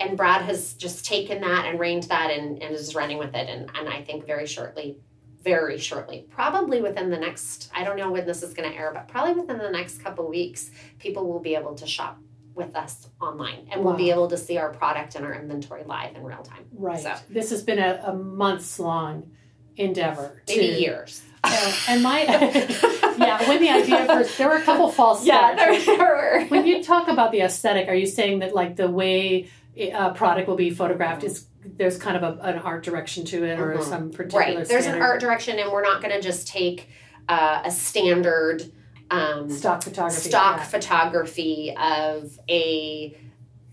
and 0.00 0.16
Brad 0.16 0.42
has 0.42 0.74
just 0.74 1.04
taken 1.04 1.40
that 1.42 1.66
and 1.66 1.78
reined 1.78 2.04
that 2.04 2.30
and, 2.30 2.60
and 2.62 2.74
is 2.74 2.94
running 2.94 3.18
with 3.18 3.34
it, 3.34 3.48
and 3.48 3.70
and 3.76 3.88
I 3.88 4.02
think 4.02 4.26
very 4.26 4.46
shortly, 4.46 4.96
very 5.42 5.78
shortly, 5.78 6.26
probably 6.30 6.80
within 6.80 7.10
the 7.10 7.18
next 7.18 7.70
I 7.74 7.84
don't 7.84 7.96
know 7.96 8.10
when 8.10 8.26
this 8.26 8.42
is 8.42 8.54
going 8.54 8.70
to 8.70 8.76
air, 8.76 8.90
but 8.94 9.06
probably 9.08 9.34
within 9.34 9.58
the 9.58 9.70
next 9.70 9.98
couple 10.02 10.26
weeks, 10.28 10.70
people 10.98 11.28
will 11.30 11.40
be 11.40 11.54
able 11.56 11.74
to 11.74 11.86
shop 11.86 12.18
with 12.54 12.74
us 12.76 13.08
online 13.20 13.66
and 13.70 13.82
we'll 13.84 13.94
be 13.96 14.10
able 14.10 14.28
to 14.28 14.36
see 14.36 14.58
our 14.58 14.70
product 14.70 15.14
and 15.16 15.24
our 15.24 15.34
inventory 15.34 15.82
live 15.84 16.14
in 16.14 16.22
real 16.22 16.42
time. 16.42 16.64
Right. 16.72 17.00
So. 17.02 17.14
This 17.28 17.50
has 17.50 17.62
been 17.62 17.78
a, 17.78 18.00
a 18.06 18.14
months 18.14 18.78
long 18.78 19.30
endeavor. 19.76 20.42
Maybe 20.48 20.74
to, 20.74 20.80
years. 20.80 21.22
Uh, 21.42 21.72
and 21.88 22.02
my 22.02 22.22
yeah, 23.18 23.48
when 23.48 23.60
the 23.60 23.68
idea 23.70 24.06
first, 24.06 24.38
there 24.38 24.48
were 24.48 24.56
a 24.56 24.62
couple 24.62 24.88
false 24.90 25.24
Yeah, 25.26 25.54
starts. 25.56 25.84
there, 25.84 25.96
there 25.96 26.06
were. 26.06 26.44
when 26.46 26.66
you 26.66 26.82
talk 26.82 27.08
about 27.08 27.32
the 27.32 27.40
aesthetic, 27.40 27.88
are 27.88 27.94
you 27.94 28.06
saying 28.06 28.38
that 28.38 28.54
like 28.54 28.76
the 28.76 28.88
way 28.88 29.50
a 29.76 30.12
product 30.14 30.48
will 30.48 30.56
be 30.56 30.70
photographed 30.70 31.24
is 31.24 31.46
there's 31.66 31.98
kind 31.98 32.16
of 32.16 32.22
a, 32.22 32.40
an 32.42 32.58
art 32.58 32.84
direction 32.84 33.24
to 33.26 33.44
it, 33.44 33.58
or 33.58 33.74
Mhm. 33.74 33.82
some 33.84 34.10
particular 34.10 34.58
right 34.58 34.68
there's 34.68 34.86
an 34.86 35.00
art 35.02 35.20
direction 35.20 35.58
and 35.58 35.72
we're 35.72 35.82
not 35.82 36.00
going 36.02 36.14
to 36.14 36.20
just 36.20 36.46
take 36.46 36.88
uh, 37.28 37.62
a 37.64 37.70
standard 37.70 38.70
um, 39.14 39.50
stock 39.50 39.82
photography? 39.82 40.28
stock 40.28 40.56
yeah. 40.58 40.64
photography 40.64 41.74
of 41.78 42.38
a 42.48 43.16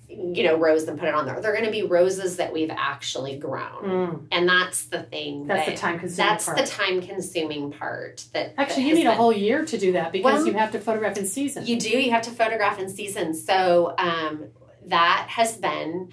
you 0.09 0.43
know 0.43 0.57
rose 0.57 0.83
and 0.89 0.99
put 0.99 1.07
it 1.07 1.13
on 1.15 1.25
there 1.25 1.39
they're 1.39 1.53
going 1.53 1.63
to 1.63 1.71
be 1.71 1.83
roses 1.83 2.35
that 2.35 2.51
we've 2.51 2.69
actually 2.69 3.37
grown 3.37 3.81
Mm, 3.81 4.27
and 4.31 4.47
that's 4.49 4.85
the 4.87 5.03
thing 5.03 5.47
that's 5.47 5.69
the 5.69 5.77
time 5.77 5.99
consuming 5.99 6.27
that's 6.29 6.45
part. 6.45 6.57
the 6.57 6.65
time 6.65 7.01
consuming 7.01 7.71
part 7.71 8.25
that 8.33 8.53
Actually, 8.57 8.83
that 8.83 8.89
you 8.89 8.95
need 8.95 9.05
a 9.07 9.13
whole 9.15 9.31
year 9.31 9.63
to 9.65 9.77
do 9.77 9.93
that 9.93 10.11
because 10.11 10.25
Well, 10.39 10.45
you 10.47 10.53
have 10.53 10.71
to 10.73 10.79
photograph 10.79 11.17
in 11.17 11.25
season. 11.25 11.65
you 11.65 11.79
do 11.79 11.89
you 11.89 12.11
have 12.11 12.23
to 12.23 12.31
photograph 12.31 12.77
in 12.77 12.89
season 12.89 13.33
so 13.33 13.95
um, 13.97 14.47
that 14.87 15.27
has 15.29 15.55
been 15.55 16.09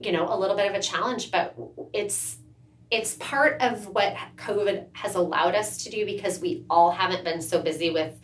you 0.00 0.10
know 0.10 0.26
a 0.28 0.36
little 0.36 0.56
bit 0.56 0.68
of 0.68 0.74
a 0.74 0.82
challenge 0.82 1.30
but 1.30 1.54
it's 1.92 2.38
it's 2.90 3.14
part 3.14 3.62
of 3.62 3.86
what 3.88 4.16
covid 4.36 4.86
has 4.92 5.14
allowed 5.14 5.54
us 5.54 5.84
to 5.84 5.90
do 5.90 6.04
because 6.04 6.40
we 6.40 6.64
all 6.68 6.90
haven't 6.90 7.22
been 7.24 7.40
so 7.40 7.62
busy 7.62 7.90
with 7.90 8.18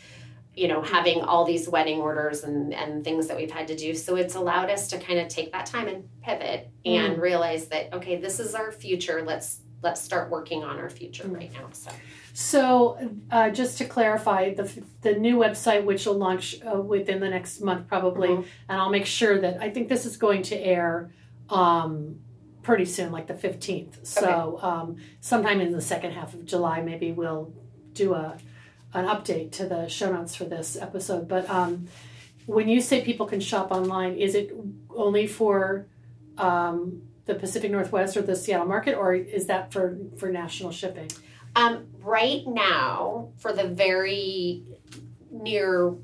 you 0.54 0.68
know 0.68 0.82
having 0.82 1.22
all 1.22 1.44
these 1.44 1.68
wedding 1.68 1.98
orders 2.00 2.44
and 2.44 2.74
and 2.74 3.02
things 3.04 3.26
that 3.28 3.36
we've 3.36 3.50
had 3.50 3.66
to 3.68 3.76
do 3.76 3.94
so 3.94 4.16
it's 4.16 4.34
allowed 4.34 4.68
us 4.70 4.88
to 4.88 4.98
kind 4.98 5.18
of 5.18 5.28
take 5.28 5.50
that 5.52 5.64
time 5.66 5.88
and 5.88 6.06
pivot 6.22 6.68
and 6.84 7.18
realize 7.20 7.66
that 7.68 7.92
okay 7.94 8.16
this 8.16 8.38
is 8.38 8.54
our 8.54 8.70
future 8.70 9.22
let's 9.24 9.60
let's 9.82 10.00
start 10.00 10.30
working 10.30 10.62
on 10.62 10.78
our 10.78 10.90
future 10.90 11.24
Mm. 11.24 11.36
right 11.36 11.52
now 11.52 11.68
so 11.72 11.90
So, 12.34 12.96
uh, 13.30 13.50
just 13.50 13.76
to 13.78 13.84
clarify, 13.84 14.54
the 14.54 14.64
the 15.02 15.12
new 15.26 15.36
website, 15.36 15.84
which 15.84 16.06
will 16.06 16.16
launch 16.16 16.56
uh, 16.64 16.80
within 16.80 17.20
the 17.20 17.28
next 17.28 17.60
month, 17.60 17.86
probably, 17.88 18.28
Mhm. 18.28 18.44
and 18.70 18.80
I'll 18.80 18.88
make 18.98 19.04
sure 19.04 19.38
that 19.44 19.60
I 19.60 19.68
think 19.68 19.88
this 19.90 20.06
is 20.06 20.16
going 20.16 20.40
to 20.44 20.56
air 20.56 21.12
um, 21.50 22.20
pretty 22.62 22.86
soon, 22.86 23.12
like 23.12 23.26
the 23.26 23.34
fifteenth. 23.34 23.98
So, 24.06 24.58
um, 24.62 24.96
sometime 25.20 25.60
in 25.60 25.72
the 25.72 25.82
second 25.82 26.12
half 26.12 26.32
of 26.32 26.46
July, 26.46 26.80
maybe 26.80 27.12
we'll 27.12 27.52
do 27.92 28.14
a 28.14 28.38
an 28.94 29.06
update 29.06 29.52
to 29.52 29.66
the 29.66 29.88
show 29.88 30.12
notes 30.12 30.34
for 30.34 30.44
this 30.44 30.76
episode. 30.76 31.28
But 31.28 31.48
um, 31.48 31.88
when 32.46 32.68
you 32.68 32.80
say 32.80 33.02
people 33.02 33.26
can 33.26 33.40
shop 33.40 33.70
online, 33.70 34.14
is 34.16 34.34
it 34.34 34.52
only 34.94 35.26
for 35.26 35.86
um, 36.38 37.02
the 37.26 37.34
Pacific 37.34 37.70
Northwest 37.70 38.16
or 38.16 38.22
the 38.22 38.36
Seattle 38.36 38.66
market, 38.66 38.96
or 38.96 39.14
is 39.14 39.46
that 39.46 39.72
for 39.72 39.98
for 40.18 40.30
national 40.30 40.72
shipping? 40.72 41.10
Um, 41.54 41.86
right 42.00 42.42
now, 42.46 43.28
for 43.38 43.52
the 43.52 43.68
very 43.68 44.62
near 45.30 45.94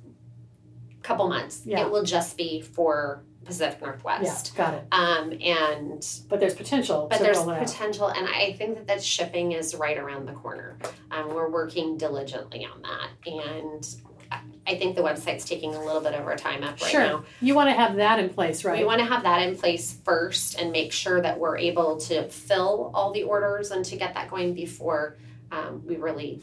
couple 1.02 1.28
months, 1.28 1.62
Yeah. 1.64 1.86
it 1.86 1.90
will 1.90 2.02
just 2.04 2.36
be 2.36 2.60
for 2.60 3.22
Pacific 3.48 3.80
Northwest. 3.82 4.52
Yeah, 4.54 4.64
got 4.64 4.74
it. 4.74 4.84
Um, 4.92 5.32
and 5.42 6.06
But 6.28 6.38
there's 6.38 6.54
potential. 6.54 7.08
but 7.10 7.18
there's 7.18 7.42
potential, 7.42 8.08
and 8.08 8.28
I 8.28 8.52
think 8.52 8.76
that 8.76 8.86
that 8.86 9.02
shipping 9.02 9.52
is 9.52 9.74
right 9.74 9.96
around 9.98 10.26
the 10.26 10.32
corner. 10.34 10.76
Um, 11.10 11.34
we're 11.34 11.48
working 11.50 11.96
diligently 11.96 12.64
on 12.66 12.82
that, 12.82 13.08
and 13.26 13.88
I- 14.30 14.40
I 14.66 14.76
think 14.76 14.96
the 14.96 15.02
website's 15.02 15.46
taking 15.46 15.74
a 15.74 15.82
little 15.82 16.02
bit 16.02 16.12
of 16.12 16.26
our 16.26 16.36
time 16.36 16.62
up 16.62 16.78
right 16.82 16.90
Sure. 16.90 17.00
now. 17.00 17.24
You 17.40 17.54
want 17.54 17.70
to 17.70 17.74
have 17.74 17.96
that 17.96 18.18
in 18.18 18.28
place, 18.28 18.62
right? 18.66 18.78
We 18.78 18.84
want 18.84 18.98
to 18.98 19.06
have 19.06 19.22
that 19.22 19.40
in 19.48 19.56
place 19.56 19.96
first 20.04 20.60
and 20.60 20.70
make 20.70 20.92
sure 20.92 21.22
that 21.22 21.38
we're 21.40 21.56
able 21.56 21.96
to 22.00 22.28
fill 22.28 22.90
all 22.92 23.10
the 23.12 23.22
orders 23.22 23.70
and 23.70 23.82
to 23.86 23.96
get 23.96 24.12
that 24.12 24.28
going 24.28 24.52
before 24.52 25.16
um, 25.50 25.82
we 25.86 25.96
really 25.96 26.42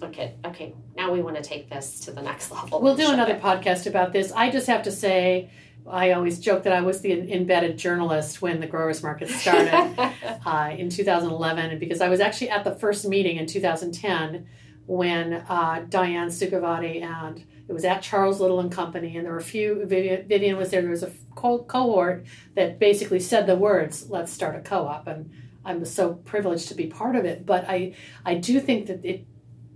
look 0.00 0.18
at 0.18 0.34
okay 0.44 0.74
now 0.96 1.12
we 1.12 1.22
want 1.22 1.36
to 1.36 1.42
take 1.42 1.68
this 1.70 2.00
to 2.00 2.10
the 2.10 2.20
next 2.22 2.50
level. 2.50 2.80
we'll 2.80 2.96
do 2.96 3.10
another 3.10 3.34
it. 3.34 3.40
podcast 3.42 3.86
about 3.86 4.12
this. 4.12 4.32
I 4.32 4.50
just 4.50 4.66
have 4.66 4.82
to 4.84 4.90
say, 4.90 5.50
I 5.86 6.12
always 6.12 6.38
joke 6.38 6.62
that 6.62 6.72
I 6.72 6.80
was 6.80 7.00
the 7.00 7.12
embedded 7.32 7.76
journalist 7.76 8.40
when 8.40 8.60
the 8.60 8.66
growers 8.66 9.02
market 9.02 9.28
started 9.28 9.72
uh, 10.46 10.74
in 10.76 10.88
2011, 10.88 11.78
because 11.78 12.00
I 12.00 12.08
was 12.08 12.20
actually 12.20 12.50
at 12.50 12.64
the 12.64 12.74
first 12.74 13.06
meeting 13.06 13.36
in 13.36 13.46
2010 13.46 14.46
when 14.86 15.34
uh, 15.34 15.84
Diane 15.88 16.28
Szukovathy 16.28 17.02
and 17.02 17.44
it 17.68 17.72
was 17.72 17.84
at 17.84 18.02
Charles 18.02 18.40
Little 18.40 18.60
and 18.60 18.70
Company, 18.70 19.16
and 19.16 19.24
there 19.24 19.32
were 19.32 19.38
a 19.38 19.42
few. 19.42 19.86
Vivian, 19.86 20.28
Vivian 20.28 20.56
was 20.56 20.70
there. 20.70 20.82
There 20.82 20.90
was 20.90 21.02
a 21.02 21.10
co- 21.34 21.62
cohort 21.62 22.26
that 22.54 22.78
basically 22.78 23.20
said 23.20 23.46
the 23.46 23.56
words, 23.56 24.10
"Let's 24.10 24.30
start 24.30 24.54
a 24.54 24.60
co-op," 24.60 25.06
and 25.06 25.30
I'm 25.64 25.84
so 25.86 26.14
privileged 26.14 26.68
to 26.68 26.74
be 26.74 26.86
part 26.86 27.16
of 27.16 27.24
it. 27.24 27.46
But 27.46 27.64
I, 27.66 27.94
I 28.24 28.34
do 28.34 28.60
think 28.60 28.86
that 28.88 29.02
it, 29.02 29.24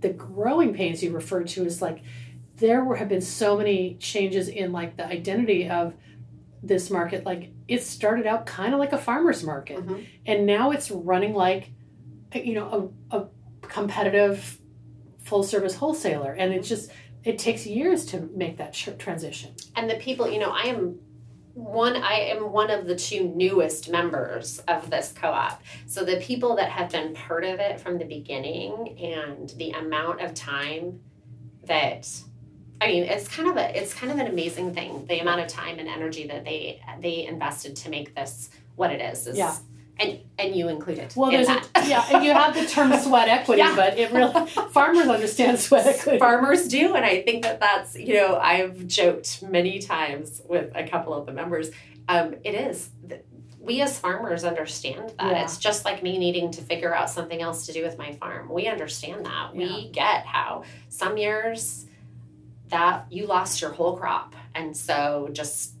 the 0.01 0.09
growing 0.09 0.75
pains 0.75 1.01
you 1.01 1.11
referred 1.11 1.47
to 1.49 1.65
is 1.65 1.81
like 1.81 2.03
there 2.59 2.83
were, 2.83 2.95
have 2.95 3.09
been 3.09 3.21
so 3.21 3.57
many 3.57 3.95
changes 3.95 4.47
in 4.47 4.71
like 4.71 4.97
the 4.97 5.05
identity 5.05 5.69
of 5.69 5.93
this 6.61 6.89
market. 6.89 7.25
Like 7.25 7.51
it 7.67 7.83
started 7.83 8.25
out 8.27 8.45
kind 8.45 8.73
of 8.73 8.79
like 8.79 8.93
a 8.93 8.97
farmer's 8.97 9.43
market, 9.43 9.77
Mhm. 9.85 10.05
and 10.25 10.45
now 10.45 10.71
it's 10.71 10.91
running 10.91 11.33
like, 11.33 11.71
you 12.33 12.53
know, 12.53 12.91
a, 13.11 13.17
a 13.17 13.27
competitive 13.61 14.59
full 15.23 15.43
service 15.43 15.75
wholesaler, 15.75 16.33
and 16.33 16.53
it 16.53 16.63
just 16.63 16.91
it 17.23 17.37
takes 17.37 17.65
years 17.67 18.05
to 18.07 18.29
make 18.35 18.57
that 18.57 18.73
tr- 18.73 18.91
transition. 18.91 19.51
and 19.75 19.89
the 19.89 19.95
people 19.95 20.29
you 20.29 20.39
know 20.39 20.49
I 20.51 20.63
am 20.63 20.99
one 21.53 21.95
I 21.97 22.13
am 22.33 22.51
one 22.53 22.69
of 22.71 22.87
the 22.87 22.95
two 22.95 23.23
newest 23.27 23.89
members 23.89 24.59
of 24.67 24.89
this 24.89 25.11
co-op. 25.11 25.61
So 25.87 26.05
the 26.05 26.17
people 26.17 26.55
that 26.55 26.69
have 26.69 26.89
been 26.91 27.13
part 27.13 27.43
of 27.43 27.59
it 27.59 27.79
from 27.81 27.97
the 27.97 28.05
beginning 28.05 28.97
and 28.99 29.49
the 29.57 29.71
amount 29.71 30.21
of 30.21 30.33
time 30.33 31.01
that 31.65 32.07
I 32.81 32.87
mean 32.87 33.03
it's 33.03 33.27
kind 33.27 33.49
of 33.49 33.57
a 33.57 33.77
it's 33.77 33.93
kind 33.93 34.11
of 34.11 34.19
an 34.19 34.27
amazing 34.27 34.73
thing 34.73 35.05
the 35.07 35.19
amount 35.19 35.41
of 35.41 35.47
time 35.47 35.79
and 35.79 35.87
energy 35.87 36.27
that 36.27 36.43
they 36.45 36.81
they 37.01 37.25
invested 37.25 37.75
to 37.77 37.89
make 37.89 38.15
this 38.15 38.49
what 38.75 38.91
it 38.91 39.01
is 39.01 39.27
is 39.27 39.37
Yeah. 39.37 39.55
and 39.99 40.19
and 40.37 40.55
you 40.55 40.69
included 40.69 41.11
Well, 41.15 41.29
there's 41.31 41.49
a, 41.49 41.61
yeah, 41.85 42.05
and 42.13 42.23
you 42.23 42.31
have 42.31 42.53
the 42.55 42.65
term 42.65 42.93
sweat 43.03 43.27
equity, 43.27 43.59
Yeah. 43.59 43.75
but 43.75 43.97
it 43.97 44.11
really 44.11 44.47
farmers 44.71 45.07
understand 45.07 45.59
sweat 45.59 45.85
equity. 45.87 46.19
farmers 46.19 46.67
do 46.67 46.95
and 46.95 47.05
i 47.05 47.21
think 47.21 47.43
that 47.43 47.59
that's 47.59 47.95
you 47.97 48.13
know 48.13 48.37
i've 48.37 48.87
joked 48.87 49.43
many 49.43 49.79
times 49.79 50.41
with 50.47 50.71
a 50.75 50.87
couple 50.87 51.13
of 51.13 51.25
the 51.25 51.33
members 51.33 51.71
um, 52.07 52.35
it 52.43 52.55
is 52.55 52.89
we 53.59 53.81
as 53.81 53.99
farmers 53.99 54.45
understand 54.45 55.09
that 55.19 55.31
Yeah. 55.31 55.43
it's 55.43 55.57
just 55.57 55.83
like 55.85 56.01
me 56.01 56.17
needing 56.17 56.49
to 56.51 56.61
figure 56.61 56.95
out 56.95 57.09
something 57.09 57.41
else 57.41 57.65
to 57.67 57.73
do 57.73 57.83
with 57.83 57.97
my 57.97 58.13
farm 58.13 58.47
we 58.49 58.67
understand 58.67 59.25
that 59.25 59.53
Yeah. 59.53 59.65
we 59.67 59.89
get 59.89 60.25
how 60.25 60.63
some 60.87 61.17
years 61.17 61.85
that 62.69 63.05
you 63.11 63.25
lost 63.25 63.61
your 63.61 63.71
whole 63.71 63.97
crop 63.97 64.35
and 64.55 64.75
so 64.75 65.29
just 65.31 65.73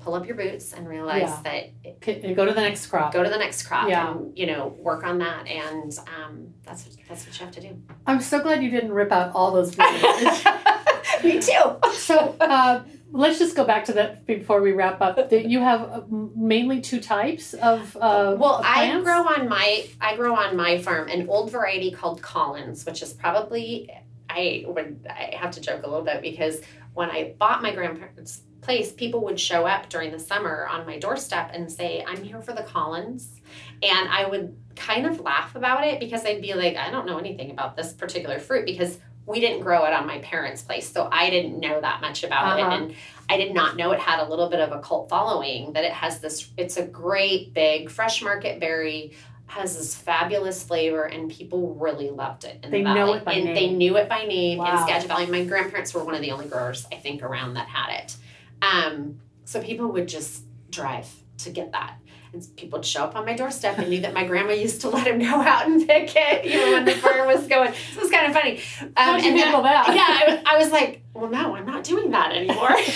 pull 0.00 0.14
up 0.14 0.26
your 0.26 0.36
boots 0.36 0.72
and 0.74 0.86
realize 0.86 1.22
Yeah. 1.22 1.40
that 1.44 1.70
it, 1.82 2.24
and 2.24 2.36
go 2.36 2.44
to 2.44 2.52
the 2.52 2.60
next 2.60 2.86
crop. 2.88 3.12
go 3.12 3.22
to 3.22 3.30
the 3.30 3.38
next 3.38 3.66
crop 3.66 3.88
Yeah. 3.88 4.10
and 4.12 4.36
you 4.36 4.46
know 4.46 4.68
work 4.78 5.02
on 5.04 5.18
that 5.18 5.46
and 5.46 5.96
um, 6.20 6.52
that's 6.64 6.84
that's 7.08 7.26
what 7.26 7.38
you 7.38 7.44
have 7.46 7.54
to 7.54 7.60
do 7.60 7.80
I'm 8.06 8.20
so 8.20 8.40
glad 8.42 8.62
you 8.62 8.70
didn't 8.70 8.92
rip 8.92 9.12
out 9.12 9.34
all 9.34 9.52
those 9.52 9.76
me 11.24 11.40
too 11.40 11.76
so 11.94 12.36
uh, 12.40 12.82
let's 13.12 13.38
just 13.38 13.56
go 13.56 13.64
back 13.64 13.84
to 13.86 13.92
that 13.94 14.26
before 14.26 14.60
we 14.60 14.72
wrap 14.72 15.00
up. 15.00 15.16
That 15.30 15.46
you 15.46 15.60
have 15.60 15.80
uh, 15.82 16.02
mainly 16.10 16.80
two 16.80 17.00
types 17.00 17.54
of 17.54 17.96
uh, 17.96 18.36
well 18.38 18.56
of 18.56 18.64
i 18.66 19.00
grow 19.00 19.22
on 19.26 19.48
my 19.48 19.86
i 20.00 20.16
grow 20.16 20.34
on 20.34 20.54
my 20.56 20.78
farm 20.78 21.08
an 21.08 21.28
old 21.30 21.50
variety 21.50 21.90
called 21.92 22.20
collins 22.20 22.84
which 22.84 23.00
is 23.02 23.12
probably 23.14 23.88
i 24.34 24.64
would 24.66 25.06
i 25.08 25.34
have 25.36 25.50
to 25.52 25.60
joke 25.60 25.82
a 25.84 25.88
little 25.88 26.04
bit 26.04 26.20
because 26.22 26.60
when 26.94 27.10
i 27.10 27.34
bought 27.38 27.62
my 27.62 27.72
grandparents 27.74 28.42
place, 28.60 28.90
people 28.92 29.22
would 29.24 29.38
show 29.38 29.66
up 29.66 29.90
during 29.90 30.10
the 30.10 30.18
summer 30.18 30.66
on 30.70 30.86
my 30.86 30.98
doorstep 30.98 31.50
and 31.52 31.70
say, 31.70 32.02
I'm 32.08 32.24
here 32.24 32.40
for 32.40 32.54
the 32.54 32.62
Collins. 32.62 33.42
And 33.82 34.08
I 34.08 34.26
would 34.26 34.56
kind 34.74 35.04
of 35.04 35.20
laugh 35.20 35.54
about 35.54 35.84
it 35.84 36.00
because 36.00 36.24
I'd 36.24 36.40
be 36.40 36.54
like, 36.54 36.74
I 36.76 36.90
don't 36.90 37.04
know 37.04 37.18
anything 37.18 37.50
about 37.50 37.76
this 37.76 37.92
particular 37.92 38.38
fruit 38.38 38.64
because 38.64 38.98
we 39.26 39.38
didn't 39.38 39.60
grow 39.60 39.84
it 39.84 39.92
on 39.92 40.06
my 40.06 40.18
parents' 40.20 40.62
place. 40.62 40.90
So 40.90 41.10
I 41.12 41.28
didn't 41.28 41.60
know 41.60 41.78
that 41.78 42.00
much 42.00 42.24
about 42.24 42.58
Uh-huh. 42.58 42.70
it. 42.70 42.80
And 42.80 42.94
I 43.28 43.36
did 43.36 43.52
not 43.52 43.76
know 43.76 43.92
it 43.92 44.00
had 44.00 44.20
a 44.20 44.28
little 44.30 44.48
bit 44.48 44.60
of 44.60 44.72
a 44.72 44.80
cult 44.80 45.10
following, 45.10 45.74
that 45.74 45.84
it 45.84 45.92
has 45.92 46.20
this, 46.20 46.50
it's 46.56 46.78
a 46.78 46.86
great 46.86 47.52
big 47.52 47.90
fresh 47.90 48.22
market 48.22 48.60
berry, 48.60 49.12
has 49.46 49.76
this 49.76 49.94
fabulous 49.94 50.62
flavor, 50.64 51.04
and 51.04 51.30
people 51.30 51.74
really 51.74 52.10
loved 52.10 52.44
it 52.44 52.58
in 52.62 52.70
They 52.70 52.78
the 52.78 52.84
valley. 52.84 52.98
know 53.00 53.12
it 53.14 53.24
by 53.24 53.32
and 53.34 53.44
name. 53.44 53.54
they 53.54 53.70
knew 53.70 53.96
it 53.96 54.08
by 54.08 54.24
name 54.24 54.58
Wow. 54.58 54.78
in 54.78 54.82
Skagit 54.84 55.08
Valley. 55.08 55.26
My 55.26 55.44
grandparents 55.44 55.92
were 55.94 56.02
one 56.04 56.14
of 56.14 56.22
the 56.22 56.30
only 56.32 56.46
growers, 56.46 56.86
I 56.90 56.96
think, 56.96 57.22
around 57.22 57.54
that 57.54 57.68
had 57.68 57.90
it. 58.02 58.16
Um, 58.62 59.20
so 59.44 59.60
people 59.62 59.88
would 59.92 60.08
just 60.08 60.42
drive 60.70 61.08
to 61.38 61.50
get 61.50 61.72
that. 61.72 61.98
And 62.32 62.44
people 62.56 62.78
would 62.78 62.86
show 62.86 63.04
up 63.04 63.14
on 63.14 63.24
my 63.26 63.34
doorstep 63.36 63.78
and 63.78 63.88
knew 63.90 64.00
that 64.00 64.12
my 64.14 64.24
grandma 64.26 64.52
used 64.66 64.80
to 64.80 64.88
let 64.88 65.06
him 65.06 65.20
go 65.20 65.26
out 65.40 65.66
and 65.66 65.86
pick 65.86 66.12
it, 66.16 66.46
even 66.46 66.72
when 66.72 66.84
the 66.84 66.92
farm 66.92 67.26
was 67.28 67.46
going. 67.46 67.72
So 67.72 67.98
it 67.98 68.02
was 68.02 68.10
kind 68.10 68.26
of 68.26 68.32
funny. 68.32 68.60
Um, 68.80 68.90
How'd 68.96 69.22
you 69.22 69.28
and 69.30 69.38
then- 69.38 69.62
that? 69.62 69.94
yeah, 69.94 70.42
I, 70.46 70.54
I 70.54 70.58
was 70.58 70.72
like, 70.72 71.02
well, 71.12 71.30
no, 71.30 71.54
I'm 71.54 71.66
not 71.66 71.84
doing 71.84 72.10
that 72.10 72.32
anymore. 72.32 72.70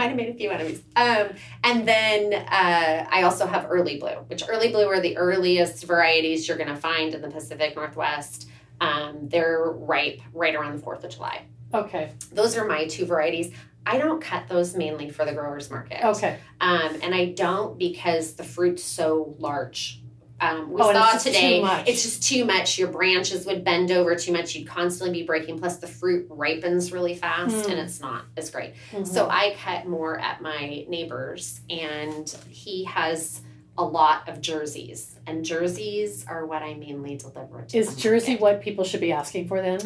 Might 0.00 0.08
have 0.08 0.16
made 0.16 0.30
a 0.30 0.34
few 0.34 0.48
enemies. 0.48 0.82
Um, 0.96 1.28
and 1.62 1.86
then 1.86 2.32
uh, 2.32 3.06
I 3.10 3.20
also 3.24 3.46
have 3.46 3.64
Earliblue, 3.64 4.30
which 4.30 4.42
Earliblue 4.44 4.86
are 4.86 4.98
the 4.98 5.18
earliest 5.18 5.84
varieties 5.84 6.48
you're 6.48 6.56
going 6.56 6.70
to 6.70 6.76
find 6.76 7.12
in 7.12 7.20
the 7.20 7.28
Pacific 7.28 7.76
Northwest. 7.76 8.48
Um, 8.80 9.28
they're 9.28 9.62
ripe 9.62 10.22
right 10.32 10.54
around 10.54 10.78
the 10.78 10.82
4th 10.82 11.04
of 11.04 11.10
July. 11.10 11.42
Okay. 11.74 12.12
Those 12.32 12.56
are 12.56 12.64
my 12.64 12.86
two 12.86 13.04
varieties. 13.04 13.52
I 13.84 13.98
don't 13.98 14.22
cut 14.22 14.48
those 14.48 14.74
mainly 14.74 15.10
for 15.10 15.26
the 15.26 15.34
growers 15.34 15.70
market. 15.70 16.02
Okay. 16.02 16.38
Um, 16.62 16.96
and 17.02 17.14
I 17.14 17.32
don't 17.32 17.78
because 17.78 18.36
the 18.36 18.44
fruit's 18.44 18.82
so 18.82 19.34
large. 19.38 19.99
Um, 20.40 20.72
we 20.72 20.80
Oh, 20.80 20.92
saw 20.92 21.18
today 21.18 21.62
it's 21.86 22.02
just 22.02 22.22
too 22.22 22.44
much. 22.44 22.78
Your 22.78 22.88
branches 22.88 23.44
would 23.46 23.62
bend 23.64 23.90
over 23.90 24.14
too 24.16 24.32
much. 24.32 24.54
You'd 24.54 24.66
constantly 24.68 25.20
be 25.20 25.26
breaking. 25.26 25.58
Plus, 25.58 25.76
the 25.76 25.86
fruit 25.86 26.26
ripens 26.30 26.92
really 26.92 27.14
fast, 27.14 27.54
Mm. 27.54 27.70
and 27.70 27.78
it's 27.80 28.00
not 28.00 28.24
as 28.36 28.50
great. 28.50 28.72
Mhm. 28.92 29.06
So 29.06 29.28
I 29.28 29.54
cut 29.62 29.86
more 29.86 30.18
at 30.18 30.40
my 30.40 30.84
neighbor's, 30.88 31.60
and 31.68 32.34
he 32.48 32.84
has 32.84 33.42
a 33.76 33.84
lot 33.84 34.28
of 34.28 34.40
jerseys, 34.40 35.16
and 35.26 35.44
jerseys 35.44 36.24
are 36.28 36.44
what 36.46 36.62
I 36.62 36.74
mainly 36.74 37.16
deliver. 37.16 37.62
To 37.68 37.78
is 37.78 37.94
Jersey 37.96 38.32
market. 38.32 38.42
what 38.42 38.60
people 38.62 38.84
should 38.84 39.00
be 39.00 39.12
asking 39.12 39.46
for 39.48 39.60
then? 39.62 39.78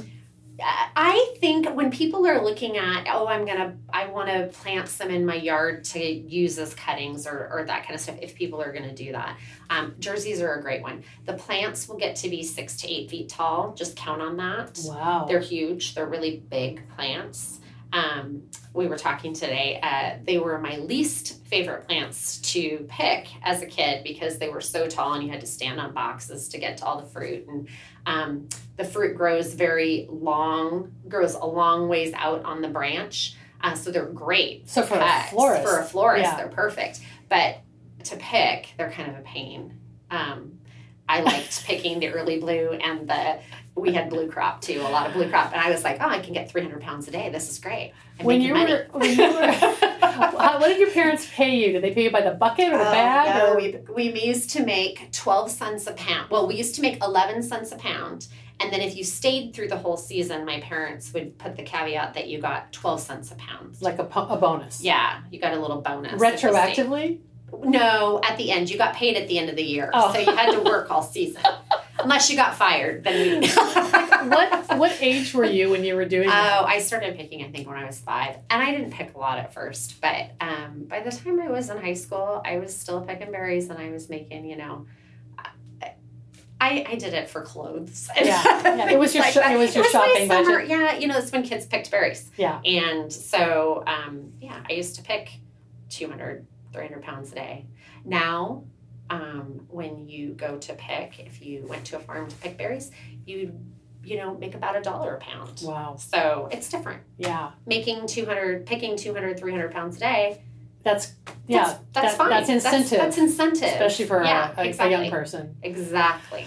I 0.61 1.35
think 1.41 1.69
when 1.71 1.91
people 1.91 2.27
are 2.27 2.43
looking 2.43 2.77
at, 2.77 3.07
oh, 3.11 3.27
I'm 3.27 3.45
gonna, 3.45 3.77
I 3.93 4.07
want 4.07 4.29
to 4.29 4.47
plant 4.59 4.89
some 4.89 5.11
in 5.11 5.27
my 5.27 5.35
yard 5.35 5.85
to 5.87 6.01
use 6.01 6.59
as 6.59 6.75
cuttings 6.75 7.27
or, 7.27 7.51
or 7.53 7.65
that 7.65 7.83
kind 7.83 7.95
of 7.95 8.01
stuff. 8.01 8.17
If 8.23 8.35
people 8.35 8.63
are 8.63 8.73
gonna 8.73 8.95
do 8.95 9.13
that, 9.13 9.37
um, 9.71 9.95
jerseys 9.99 10.41
are 10.41 10.55
a 10.55 10.63
great 10.63 10.83
one. 10.83 11.03
The 11.25 11.35
plants 11.35 11.89
will 11.89 11.97
get 11.97 12.17
to 12.17 12.29
be 12.29 12.43
six 12.43 12.77
to 12.79 12.91
eight 12.91 13.11
feet 13.11 13.29
tall. 13.29 13.75
Just 13.75 13.97
count 13.97 14.23
on 14.23 14.37
that. 14.37 14.79
Wow. 14.85 15.27
They're 15.27 15.41
huge. 15.41 15.95
They're 15.95 16.07
really 16.07 16.43
big 16.49 16.89
plants. 16.91 17.61
Um, 17.95 18.43
we 18.73 18.89
were 18.89 18.99
talking 18.99 19.33
today. 19.33 19.79
Uh, 19.81 20.19
they 20.25 20.39
were 20.39 20.59
my 20.59 20.77
least 20.79 21.45
favorite 21.47 21.87
plants 21.87 22.39
to 22.53 22.85
pick 22.91 23.29
as 23.43 23.63
a 23.63 23.67
kid 23.67 24.03
because 24.03 24.39
they 24.39 24.49
were 24.49 24.61
so 24.61 24.89
tall 24.89 25.13
and 25.15 25.23
you 25.23 25.31
had 25.31 25.41
to 25.41 25.47
stand 25.47 25.79
on 25.81 25.95
boxes 25.95 26.49
to 26.49 26.59
get 26.59 26.77
to 26.79 26.85
all 26.85 27.01
the 27.01 27.07
fruit. 27.07 27.47
And 27.47 27.69
um, 28.05 28.49
the 28.77 28.85
fruit 28.85 29.17
grows 29.17 29.55
very 29.55 30.07
long, 30.11 30.93
grows 31.09 31.35
a 31.35 31.47
long 31.47 31.89
ways 31.89 32.13
out 32.15 32.45
on 32.45 32.63
the 32.63 32.69
branch. 32.69 33.37
Uh, 33.61 33.75
so 33.77 33.93
they're 33.93 34.07
great. 34.07 34.69
so 34.69 34.83
for 34.83 34.99
a 34.99 35.23
florist. 35.31 35.63
For 35.63 35.79
a 35.79 35.85
florist, 35.85 36.25
Yeah. 36.25 36.37
they're 36.37 36.49
perfect. 36.49 37.01
But 37.29 37.61
to 38.03 38.17
pick, 38.17 38.71
they're 38.77 38.91
kind 38.91 39.09
of 39.09 39.19
a 39.19 39.23
pain. 39.23 39.79
Um, 40.11 40.59
I 41.09 41.21
liked 41.21 41.65
picking 41.65 42.01
the 42.01 42.07
Earliblue 42.09 42.81
and 42.85 43.09
the 43.09 43.39
we 43.77 43.93
had 43.93 44.11
Bluecrop 44.11 44.61
too, 44.61 44.81
a 44.81 44.89
lot 44.91 45.07
of 45.09 45.13
Bluecrop, 45.15 45.53
and 45.53 45.61
I 45.61 45.71
was 45.71 45.83
like, 45.85 45.99
oh, 46.01 46.09
I 46.09 46.21
can 46.21 46.33
get 46.33 46.51
300 46.51 46.81
pounds 46.81 47.09
a 47.09 47.11
day. 47.11 47.29
This 47.31 47.51
is 47.51 47.59
great. 47.59 47.93
I'm 48.21 48.27
when 48.27 48.41
you 48.41 48.55
were, 48.55 48.87
when 48.93 49.17
you 49.17 49.23
were 49.35 49.51
how- 50.01 50.59
what 50.61 50.69
did 50.69 50.79
your 50.79 50.91
parents 50.91 51.29
pay 51.35 51.57
you? 51.57 51.73
Did 51.73 51.83
they 51.83 51.93
pay 51.93 52.05
you 52.05 52.11
by 52.11 52.21
the 52.21 52.31
bucket 52.31 52.73
or 52.73 52.79
the 52.79 52.89
Oh, 52.89 52.93
bag? 52.93 53.35
no, 53.37 53.53
or? 53.53 53.57
we, 53.97 54.11
we 54.13 54.23
used 54.23 54.51
to 54.51 54.65
make 54.65 55.11
12 55.13 55.51
cents 55.51 55.87
a 55.89 55.93
pound. 55.95 56.31
Well, 56.31 56.47
we 56.47 56.55
used 56.55 56.75
to 56.77 56.83
make 56.83 57.03
11 57.03 57.43
cents 57.43 57.73
a 57.73 57.77
pound. 57.77 58.29
And 58.61 58.73
then 58.73 58.81
if 58.81 58.97
you 58.97 59.03
stayed 59.03 59.53
through 59.53 59.67
the 59.69 59.77
whole 59.77 59.97
season, 59.97 60.45
my 60.45 60.61
parents 60.61 61.13
would 61.13 61.37
put 61.39 61.57
the 61.57 61.65
caveat 61.65 62.15
that 62.15 62.29
you 62.29 62.41
got 62.41 62.73
12 62.73 63.01
cents 63.01 63.33
a 63.33 63.35
pound. 63.35 63.77
like 63.81 63.99
a, 63.99 64.03
a 64.05 64.37
bonus. 64.37 64.81
Yeah, 64.81 65.21
you 65.33 65.41
got 65.41 65.53
a 65.55 65.59
little 65.61 65.81
bonus. 65.81 66.13
if 66.13 66.21
you 66.33 66.39
stayed. 66.39 66.53
Retroactively? 66.55 67.19
No, 67.65 68.21
at 68.23 68.37
the 68.37 68.51
end. 68.53 68.71
You 68.71 68.79
got 68.79 68.95
paid 68.95 69.17
at 69.17 69.27
the 69.29 69.39
end 69.39 69.49
of 69.51 69.57
the 69.57 69.63
year. 69.65 69.91
Oh. 69.93 70.13
So 70.13 70.21
you 70.21 70.27
had 70.37 70.53
to 70.53 70.61
work 70.61 70.91
all 70.91 71.03
season. 71.03 71.43
Unless 72.05 72.31
you 72.31 72.37
got 72.37 72.55
fired, 72.55 73.03
then 73.03 73.41
we. 73.41 73.49
what 74.29 74.79
what 74.79 74.97
age 75.03 75.35
were 75.35 75.45
you 75.45 75.71
when 75.71 75.83
you 75.85 75.97
were 75.97 76.05
doing 76.05 76.29
that? 76.29 76.61
Oh, 76.63 76.65
I 76.65 76.79
started 76.79 77.17
picking, 77.17 77.43
I 77.45 77.51
think, 77.51 77.67
when 77.69 77.77
I 77.77 77.85
was 77.85 77.99
five. 77.99 78.37
And 78.51 78.63
I 78.63 78.71
didn't 78.71 78.93
pick 78.93 79.15
a 79.15 79.19
lot 79.19 79.39
at 79.39 79.53
first, 79.53 80.01
but 80.01 80.31
um, 80.41 80.85
by 80.87 81.01
the 81.01 81.11
time 81.11 81.41
I 81.41 81.49
was 81.49 81.69
in 81.71 81.79
high 81.79 81.95
school, 81.95 82.41
I 82.45 82.59
was 82.59 82.77
still 82.77 83.01
picking 83.01 83.33
berries 83.33 83.69
and 83.71 83.79
I 83.79 83.91
was 83.91 84.09
making, 84.09 84.45
you 84.45 84.57
know, 84.57 84.87
I, 86.61 86.87
I 86.89 86.95
did 86.97 87.13
it 87.15 87.29
for 87.29 87.43
clothes. 87.43 88.09
Yeah, 88.17 88.43
yeah, 88.77 88.91
it 88.91 88.99
was 88.99 89.15
your 89.15 89.25
sho- 89.25 89.43
it 89.43 89.59
was 89.59 89.75
your 89.75 89.85
my 89.85 89.91
shopping 89.91 90.29
summer- 90.29 90.45
budget. 90.61 90.69
Yeah, 90.71 90.95
you 90.97 91.09
know, 91.09 91.19
it's 91.19 91.31
when 91.33 91.43
kids 91.43 91.67
picked 91.67 91.91
berries. 91.91 92.31
Yeah. 92.37 92.61
And 92.65 93.13
so, 93.13 93.83
um, 93.87 94.33
yeah, 94.41 94.63
I 94.69 94.73
used 94.73 94.97
to 94.97 95.03
pick 95.03 95.29
200, 95.91 96.47
300 96.73 97.03
pounds 97.03 97.33
a 97.33 97.35
day. 97.35 97.67
Now, 98.05 98.65
um, 99.11 99.67
when 99.69 100.09
you 100.09 100.31
go 100.31 100.59
to 100.59 100.75
pick, 100.75 101.21
if 101.21 101.43
you 101.43 101.67
went 101.67 101.85
to 101.87 101.97
a 101.97 102.01
farm 102.01 102.29
to 102.29 102.37
pick 102.37 102.57
berries, 102.57 102.91
you 103.27 103.59
you 104.03 104.17
know 104.19 104.37
make 104.37 104.55
about 104.55 104.77
a 104.77 104.83
dollar 104.83 105.17
a 105.17 105.21
pound. 105.21 105.63
Wow. 105.65 105.97
So 105.97 106.49
it's 106.51 106.69
different. 106.69 107.03
Yeah. 107.17 107.53
Making 107.67 108.07
200, 108.07 108.67
picking 108.67 108.97
200, 108.97 109.39
300 109.39 109.73
pounds 109.73 109.97
a 109.97 110.01
day, 110.01 110.43
That's 110.83 111.15
yeah. 111.47 111.65
that's, 111.65 111.79
that's 111.93 112.07
that- 112.13 112.17
fine. 112.17 112.31
That's 112.31 112.49
incentive. 112.49 112.99
That's, 112.99 113.19
incentive. 113.19 113.63
especially 113.63 114.07
for 114.07 114.23
yeah, 114.25 114.55
a, 114.57 114.69
a, 114.71 114.87
a 114.87 114.91
young 114.91 115.11
person. 115.11 115.57
Exactly. 115.63 116.47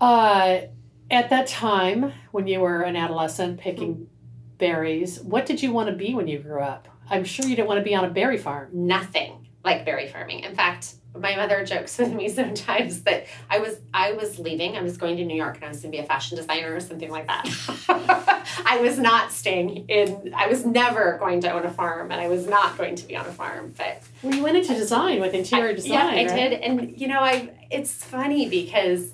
Uh, 0.00 0.62
at 1.10 1.30
that 1.30 1.46
time, 1.46 2.12
when 2.32 2.46
you 2.46 2.60
were 2.60 2.82
an 2.82 2.96
adolescent 2.96 3.60
picking 3.60 4.08
berries, 4.58 5.20
what 5.20 5.46
did 5.46 5.62
you 5.62 5.72
want 5.72 5.88
to 5.88 5.94
be 5.94 6.14
when 6.14 6.26
you 6.26 6.38
grew 6.38 6.60
up? 6.60 6.88
I'm 7.08 7.24
sure 7.24 7.46
you 7.46 7.54
didn't 7.54 7.68
want 7.68 7.78
to 7.78 7.84
be 7.84 7.94
on 7.94 8.04
a 8.04 8.10
berry 8.10 8.38
farm. 8.38 8.70
Nothing 8.72 9.48
like 9.64 9.84
berry 9.84 10.08
farming. 10.08 10.40
In 10.40 10.54
fact, 10.54 10.94
my 11.18 11.36
mother 11.36 11.64
jokes 11.64 11.98
with 11.98 12.12
me 12.12 12.28
sometimes 12.28 13.02
that 13.02 13.26
I 13.50 13.58
was 13.58 13.76
I 13.92 14.12
was 14.12 14.38
leaving. 14.38 14.76
I 14.76 14.82
was 14.82 14.96
going 14.96 15.16
to 15.18 15.24
New 15.24 15.36
York 15.36 15.56
and 15.56 15.64
I 15.64 15.68
was 15.68 15.80
going 15.80 15.92
to 15.92 15.98
be 15.98 16.02
a 16.02 16.06
fashion 16.06 16.36
designer 16.36 16.74
or 16.74 16.80
something 16.80 17.10
like 17.10 17.26
that. 17.26 17.48
I 18.66 18.78
was 18.80 18.98
not 18.98 19.32
staying 19.32 19.86
in. 19.88 20.32
I 20.36 20.46
was 20.48 20.64
never 20.64 21.18
going 21.18 21.40
to 21.42 21.52
own 21.52 21.64
a 21.64 21.70
farm, 21.70 22.10
and 22.10 22.20
I 22.20 22.28
was 22.28 22.46
not 22.46 22.76
going 22.78 22.96
to 22.96 23.06
be 23.06 23.16
on 23.16 23.26
a 23.26 23.32
farm. 23.32 23.74
But 23.76 24.02
Well, 24.22 24.34
you 24.34 24.42
went 24.42 24.56
into 24.56 24.74
design 24.74 25.20
with 25.20 25.34
interior 25.34 25.70
I- 25.70 25.74
design. 25.74 25.90
Yeah, 25.92 26.06
I 26.06 26.26
right? 26.26 26.28
did, 26.50 26.52
and 26.54 27.00
you 27.00 27.08
know, 27.08 27.20
I. 27.20 27.50
It's 27.70 27.92
funny 28.04 28.48
because 28.48 29.12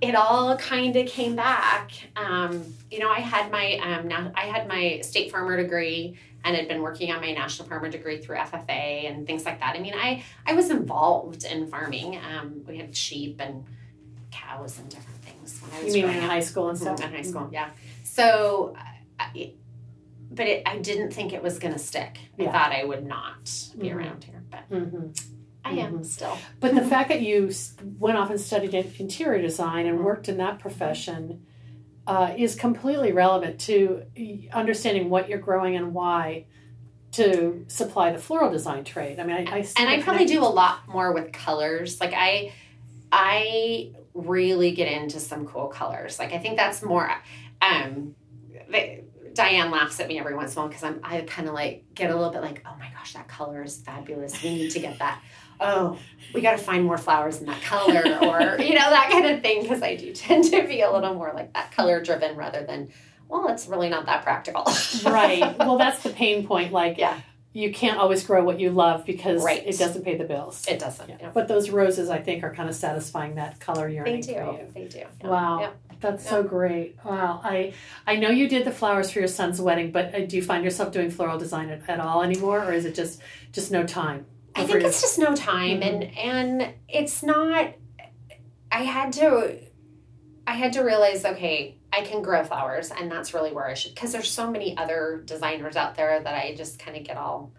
it 0.00 0.14
all 0.14 0.56
kind 0.56 0.94
of 0.96 1.06
came 1.08 1.34
back. 1.36 1.90
Um, 2.16 2.64
you 2.90 2.98
know, 3.00 3.10
I 3.10 3.20
had 3.20 3.50
my 3.50 3.74
um, 3.78 4.08
now 4.08 4.30
I 4.34 4.42
had 4.46 4.68
my 4.68 5.00
state 5.02 5.30
farmer 5.30 5.56
degree 5.56 6.16
and 6.44 6.54
had 6.56 6.68
been 6.68 6.82
working 6.82 7.10
on 7.12 7.20
my 7.20 7.32
national 7.32 7.68
farmer 7.68 7.88
degree 7.90 8.18
through 8.20 8.36
FFA 8.36 9.10
and 9.10 9.26
things 9.26 9.44
like 9.44 9.58
that. 9.60 9.74
I 9.76 9.80
mean, 9.80 9.94
I 9.96 10.22
I 10.46 10.54
was 10.54 10.70
involved 10.70 11.44
in 11.44 11.66
farming. 11.68 12.16
Um, 12.18 12.62
we 12.66 12.76
had 12.78 12.94
sheep 12.96 13.40
and 13.40 13.64
cows 14.30 14.78
and 14.78 14.88
different 14.88 15.20
things 15.22 15.58
when 15.60 15.72
I 15.72 15.78
You 15.80 15.84
was 15.86 15.94
mean 15.94 16.04
in 16.04 16.20
high 16.22 16.40
school 16.40 16.68
and 16.68 16.78
Mhm, 16.78 16.82
stuff? 16.82 17.02
in 17.02 17.12
high 17.12 17.22
school, 17.22 17.48
yeah. 17.52 17.70
So, 18.04 18.74
I, 19.18 19.52
but 20.30 20.46
it, 20.46 20.62
I 20.66 20.76
didn't 20.78 21.12
think 21.12 21.32
it 21.32 21.42
was 21.42 21.58
going 21.58 21.72
to 21.72 21.78
stick. 21.80 22.18
I 22.38 22.44
thought 22.44 22.72
I 22.72 22.84
would 22.84 23.04
not 23.06 23.50
be 23.78 23.88
Mhm. 23.88 23.96
around 23.96 24.24
here, 24.24 24.44
but 24.50 24.60
hmm 24.68 25.08
I 25.68 25.80
am 25.80 26.04
still. 26.04 26.38
But 26.60 26.74
the 26.74 26.84
fact 26.84 27.08
that 27.08 27.22
you 27.22 27.50
went 27.98 28.18
off 28.18 28.30
and 28.30 28.40
studied 28.40 28.74
interior 28.74 29.40
design 29.40 29.86
and 29.86 30.04
worked 30.04 30.28
in 30.28 30.36
that 30.38 30.58
profession 30.58 31.46
uh, 32.06 32.34
is 32.36 32.54
completely 32.54 33.12
relevant 33.12 33.60
to 33.60 34.02
understanding 34.52 35.10
what 35.10 35.28
you're 35.28 35.38
growing 35.38 35.76
and 35.76 35.92
why 35.92 36.46
to 37.12 37.64
supply 37.68 38.12
the 38.12 38.18
floral 38.18 38.50
design 38.50 38.84
trade. 38.84 39.18
I 39.18 39.24
mean, 39.24 39.48
I, 39.48 39.58
I 39.58 39.66
and 39.78 39.88
I 39.88 40.02
probably 40.02 40.26
do 40.26 40.40
a 40.40 40.46
lot 40.48 40.88
more 40.88 41.12
with 41.12 41.32
colors. 41.32 42.00
Like 42.00 42.12
I, 42.14 42.52
I 43.10 43.92
really 44.14 44.72
get 44.72 44.90
into 44.90 45.20
some 45.20 45.46
cool 45.46 45.68
colors. 45.68 46.18
Like 46.18 46.32
I 46.32 46.38
think 46.38 46.56
that's 46.56 46.82
more. 46.82 47.10
Um, 47.60 48.14
the, 48.70 49.04
Diane 49.34 49.70
laughs 49.70 50.00
at 50.00 50.08
me 50.08 50.18
every 50.18 50.34
once 50.34 50.54
in 50.54 50.58
a 50.58 50.62
while 50.62 50.68
because 50.68 50.82
I'm 50.82 51.00
I 51.02 51.20
kind 51.20 51.46
of 51.46 51.54
like 51.54 51.84
get 51.94 52.10
a 52.10 52.14
little 52.14 52.32
bit 52.32 52.42
like, 52.42 52.62
oh 52.66 52.74
my 52.78 52.90
gosh, 52.90 53.14
that 53.14 53.28
color 53.28 53.62
is 53.62 53.76
fabulous. 53.78 54.42
We 54.42 54.50
need 54.50 54.70
to 54.72 54.80
get 54.80 54.98
that. 54.98 55.22
Oh, 55.60 55.98
we 56.34 56.40
got 56.40 56.52
to 56.52 56.58
find 56.58 56.84
more 56.84 56.98
flowers 56.98 57.40
in 57.40 57.46
that 57.46 57.62
color, 57.62 58.02
or 58.22 58.60
you 58.62 58.74
know 58.74 58.90
that 58.90 59.08
kind 59.10 59.26
of 59.26 59.42
thing. 59.42 59.62
Because 59.62 59.82
I 59.82 59.96
do 59.96 60.12
tend 60.14 60.44
to 60.44 60.66
be 60.66 60.80
a 60.82 60.90
little 60.90 61.14
more 61.14 61.32
like 61.34 61.52
that 61.54 61.72
color 61.72 62.02
driven 62.02 62.36
rather 62.36 62.64
than 62.64 62.90
well, 63.28 63.48
it's 63.48 63.66
really 63.66 63.88
not 63.88 64.06
that 64.06 64.22
practical. 64.24 64.64
right. 65.04 65.58
Well, 65.58 65.76
that's 65.78 66.02
the 66.02 66.10
pain 66.10 66.46
point. 66.46 66.72
Like, 66.72 66.96
yeah. 66.96 67.20
you 67.52 67.72
can't 67.72 67.98
always 67.98 68.24
grow 68.24 68.42
what 68.42 68.58
you 68.58 68.70
love 68.70 69.04
because 69.04 69.44
Right. 69.44 69.62
it 69.66 69.76
doesn't 69.78 70.02
pay 70.02 70.16
the 70.16 70.24
bills. 70.24 70.64
It 70.66 70.78
doesn't. 70.78 71.08
Yeah. 71.10 71.16
Yeah. 71.20 71.30
But 71.34 71.46
those 71.46 71.68
roses, 71.68 72.08
I 72.08 72.20
think, 72.20 72.42
are 72.42 72.54
kind 72.54 72.70
of 72.70 72.74
satisfying 72.74 73.34
that 73.34 73.60
color 73.60 73.88
They 73.88 73.94
yearning 73.96 74.20
do. 74.22 74.32
for 74.32 74.52
you. 74.52 74.58
They 74.72 74.84
do. 74.88 74.98
Yeah. 75.20 75.28
Wow. 75.28 75.60
Yeah. 75.60 75.70
That's 76.00 76.26
so 76.28 76.42
great. 76.42 76.96
Wow. 77.04 77.40
I 77.42 77.74
I 78.06 78.16
know 78.16 78.30
you 78.30 78.48
did 78.48 78.64
the 78.64 78.70
flowers 78.70 79.10
for 79.10 79.18
your 79.18 79.28
son's 79.28 79.60
wedding, 79.60 79.90
but 79.90 80.14
uh, 80.14 80.24
do 80.26 80.36
you 80.36 80.42
find 80.42 80.62
yourself 80.62 80.92
doing 80.92 81.10
floral 81.10 81.38
design 81.38 81.70
at, 81.70 81.88
at 81.88 81.98
all 82.00 82.22
anymore, 82.22 82.64
or 82.64 82.72
is 82.72 82.84
it 82.84 82.94
just 82.94 83.20
just 83.52 83.72
no 83.72 83.84
time? 83.84 84.24
I 84.54 84.64
think 84.64 84.82
it's 84.82 85.00
just 85.00 85.18
no 85.18 85.34
time, 85.34 85.82
and 85.82 86.02
mm-hmm. 86.02 86.18
and 86.18 86.74
it's 86.88 87.22
not. 87.22 87.74
I 88.70 88.82
had 88.82 89.12
to, 89.14 89.58
I 90.46 90.52
had 90.52 90.74
to 90.74 90.82
realize, 90.82 91.24
okay, 91.24 91.78
I 91.92 92.02
can 92.02 92.22
grow 92.22 92.44
flowers, 92.44 92.90
and 92.90 93.10
that's 93.10 93.32
really 93.32 93.52
where 93.52 93.66
I 93.66 93.74
should. 93.74 93.94
Because 93.94 94.12
there's 94.12 94.30
so 94.30 94.50
many 94.50 94.76
other 94.76 95.22
designers 95.24 95.76
out 95.76 95.94
there 95.94 96.20
that 96.20 96.34
I 96.34 96.54
just 96.54 96.78
kind 96.78 96.96
of 96.96 97.04
get 97.04 97.16
all. 97.16 97.52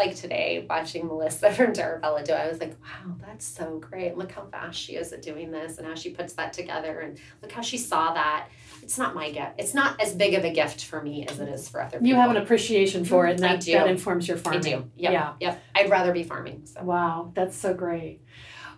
Like 0.00 0.16
today, 0.16 0.64
watching 0.68 1.06
Melissa 1.06 1.52
from 1.52 1.74
Terrabella 1.74 2.24
do, 2.24 2.32
it, 2.32 2.36
I 2.36 2.48
was 2.48 2.58
like, 2.58 2.74
"Wow, 2.80 3.16
that's 3.20 3.44
so 3.44 3.78
great! 3.78 4.16
Look 4.16 4.32
how 4.32 4.46
fast 4.46 4.80
she 4.80 4.94
is 4.94 5.12
at 5.12 5.20
doing 5.20 5.50
this, 5.50 5.76
and 5.76 5.86
how 5.86 5.94
she 5.94 6.08
puts 6.08 6.32
that 6.34 6.54
together, 6.54 7.00
and 7.00 7.18
look 7.42 7.52
how 7.52 7.60
she 7.60 7.76
saw 7.76 8.14
that." 8.14 8.48
It's 8.82 8.96
not 8.96 9.14
my 9.14 9.30
gift. 9.30 9.52
It's 9.58 9.74
not 9.74 10.00
as 10.00 10.14
big 10.14 10.32
of 10.32 10.44
a 10.44 10.50
gift 10.50 10.86
for 10.86 11.02
me 11.02 11.26
as 11.26 11.38
it 11.38 11.48
is 11.50 11.68
for 11.68 11.82
other 11.82 11.98
people. 11.98 12.06
you 12.06 12.14
have 12.14 12.30
an 12.30 12.38
appreciation 12.38 13.04
for 13.04 13.26
it, 13.26 13.36
and 13.36 13.44
I 13.44 13.56
that, 13.56 13.60
do. 13.60 13.72
that 13.72 13.88
informs 13.88 14.26
your 14.26 14.38
farming. 14.38 14.60
I 14.60 14.78
do. 14.78 14.90
Yep. 14.96 15.12
Yeah. 15.12 15.32
Yep. 15.38 15.62
I'd 15.76 15.90
rather 15.90 16.12
be 16.12 16.24
farming. 16.24 16.62
So. 16.64 16.82
Wow, 16.82 17.32
that's 17.34 17.56
so 17.56 17.74
great. 17.74 18.22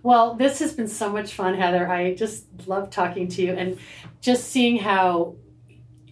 Well, 0.02 0.34
this 0.34 0.58
has 0.58 0.72
been 0.72 0.88
so 0.88 1.08
much 1.12 1.32
fun, 1.32 1.54
Heather. 1.54 1.88
I 1.88 2.14
just 2.14 2.46
love 2.66 2.90
talking 2.90 3.28
to 3.28 3.42
you 3.42 3.52
and 3.52 3.78
just 4.20 4.50
seeing 4.50 4.78
how 4.78 5.36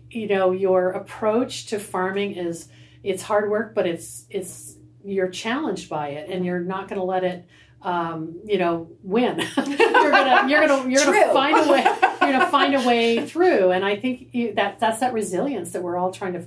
you 0.09 0.29
know 0.29 0.53
your 0.53 0.91
approach 0.91 1.67
to 1.67 1.81
farming 1.81 2.35
is 2.37 2.69
it's 3.03 3.23
hard 3.23 3.51
work, 3.51 3.75
but 3.75 3.87
it's 3.87 4.27
it's 4.31 4.77
you're 5.05 5.29
challenged 5.29 5.89
by 5.89 6.09
it 6.11 6.29
and 6.31 6.45
you're 6.45 6.61
not 6.61 6.89
going 6.89 7.01
to 7.01 7.05
let 7.05 7.25
it 7.25 7.47
um, 7.83 8.41
you 8.45 8.59
know 8.59 8.91
win. 9.03 9.39
you're 9.57 10.11
gonna 10.11 10.49
you're 10.49 10.67
gonna 10.67 10.89
you're 10.89 11.05
gonna 11.05 11.33
find 11.33 11.57
a 11.57 11.73
way 11.73 11.83
you're 11.83 12.33
gonna 12.33 12.51
find 12.51 12.75
a 12.75 12.87
way 12.87 13.27
through. 13.27 13.71
And 13.71 13.85
I 13.85 13.97
think 13.97 14.29
you, 14.33 14.55
that 14.55 14.79
that's 14.81 15.01
that 15.01 15.13
resilience 15.13 15.73
that 15.73 15.83
we're 15.83 15.97
all 15.97 16.13
trying 16.13 16.35
to 16.35 16.45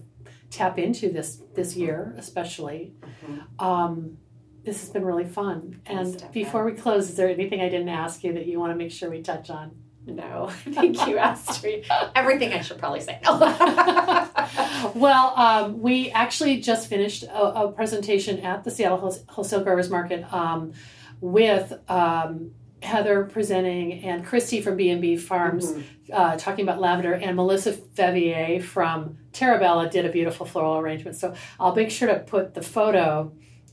tap 0.52 0.78
into 0.78 1.10
this 1.10 1.42
this 1.56 1.76
year, 1.76 2.14
especially. 2.18 2.94
Mhm. 3.26 3.64
Um, 3.64 4.18
this 4.64 4.80
has 4.80 4.90
been 4.92 5.04
really 5.04 5.26
fun. 5.26 5.82
And 5.86 6.24
before 6.32 6.64
we 6.64 6.72
close, 6.74 7.10
is 7.10 7.16
there 7.16 7.28
anything 7.28 7.60
I 7.60 7.68
didn't 7.68 7.90
ask 7.90 8.24
you 8.24 8.32
that 8.34 8.46
you 8.46 8.60
want 8.60 8.72
to 8.72 8.78
make 8.78 8.92
sure 8.92 9.10
we 9.10 9.22
touch 9.22 9.50
on? 9.50 9.72
No, 10.06 10.48
I 10.66 10.72
think 10.72 11.08
you 11.08 11.18
asked 11.18 11.64
me 11.64 11.84
everything 12.16 12.52
I 12.54 12.62
should 12.62 12.78
probably 12.78 13.00
say. 13.02 13.20
No. 13.24 13.40
well, 14.96 15.34
um, 15.38 15.82
we 15.82 16.12
actually 16.12 16.60
just 16.60 16.88
finished 16.90 17.24
a, 17.24 17.44
a 17.64 17.72
presentation 17.72 18.40
at 18.40 18.64
the 18.64 18.72
Seattle 18.72 18.98
Wholesale 19.30 19.64
Growers 19.64 19.90
Market 19.90 20.32
um, 20.34 20.74
with 21.22 21.74
um, 21.90 22.52
Heather 22.82 23.24
presenting 23.24 24.04
and 24.04 24.26
Christy 24.26 24.62
from 24.62 24.76
B&B 24.76 25.16
Farms 25.18 25.72
Mhm. 25.72 25.84
uh, 26.12 26.36
talking 26.38 26.64
about 26.64 26.82
lavender, 26.82 27.14
and 27.14 27.36
Melissa 27.38 27.72
Feveyear 27.72 28.62
from 28.62 29.18
Terrabella 29.32 29.90
did 29.90 30.06
a 30.06 30.10
beautiful 30.10 30.46
floral 30.46 30.78
arrangement. 30.78 31.16
So 31.16 31.34
I'll 31.60 31.74
make 31.74 31.90
sure 31.92 32.10
to 32.10 32.20
put 32.20 32.54
the 32.54 32.62
photo 32.62 33.32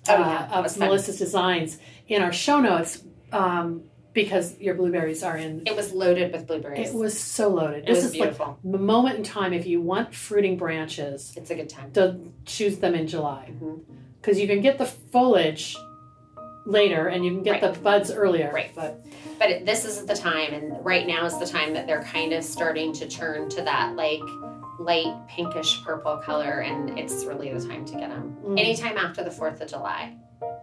Oh, 0.09 0.15
uh, 0.15 0.19
yeah, 0.19 0.61
was 0.61 0.73
of 0.73 0.79
fun. 0.79 0.89
Melissa's 0.89 1.19
designs 1.19 1.77
in 2.09 2.23
our 2.23 2.33
show 2.33 2.59
notes 2.61 3.03
um, 3.33 3.83
because 4.13 4.59
your 4.59 4.75
blueberries 4.75 5.23
are 5.23 5.37
in. 5.37 5.63
It 5.67 5.77
was 5.77 5.93
loaded 5.93 6.33
with 6.33 6.47
blueberries. 6.47 6.91
It 6.91 6.95
was 6.95 7.19
so 7.19 7.49
loaded. 7.49 7.81
It 7.85 7.87
this 7.87 7.97
was 7.97 8.05
is 8.07 8.13
beautiful. 8.13 8.47
like 8.63 8.73
the 8.73 8.79
moment 8.79 9.19
in 9.19 9.23
time 9.25 9.53
if 9.53 9.67
you 9.67 9.81
want 9.81 10.15
fruiting 10.15 10.57
branches 10.57 11.33
it's 11.37 11.51
a 11.51 11.55
good 11.55 11.69
time. 11.69 11.93
to 11.93 12.19
choose 12.45 12.79
them 12.79 12.95
in 12.95 13.07
July 13.07 13.53
because 14.21 14.39
you 14.41 14.47
can 14.47 14.61
get 14.61 14.79
the 14.79 14.87
foliage 14.87 15.77
later 16.67 17.09
and 17.09 17.25
you 17.25 17.31
can 17.33 17.43
get 17.43 17.63
Right. 17.63 17.75
the 17.75 17.81
buds 17.81 18.11
earlier. 18.11 18.51
Right. 18.53 18.71
But 18.75 19.05
But 19.39 19.51
it, 19.51 19.67
this 19.67 19.85
is 19.87 20.05
the 20.05 20.15
time, 20.15 20.53
and 20.53 20.85
right 20.85 21.07
now 21.07 21.25
is 21.25 21.39
the 21.39 21.47
time 21.47 21.73
that 21.73 21.87
they're 21.87 22.03
kind 22.03 22.33
of 22.35 22.45
starting 22.45 22.93
to 22.95 23.09
turn 23.09 23.49
to 23.51 23.63
that 23.63 23.97
like 23.97 24.21
light 24.79 25.15
pinkish 25.29 25.83
purple 25.85 26.19
color, 26.19 26.61
and 26.61 26.99
it's 26.99 27.25
really 27.25 27.53
the 27.53 27.67
time 27.67 27.85
to 27.87 27.93
get 27.93 28.11
them. 28.11 28.37
Mm. 28.45 28.59
Anytime 28.59 28.97
after 28.99 29.25
the 29.25 29.31
Fourth 29.31 29.61
of 29.63 29.69
July 29.71 30.15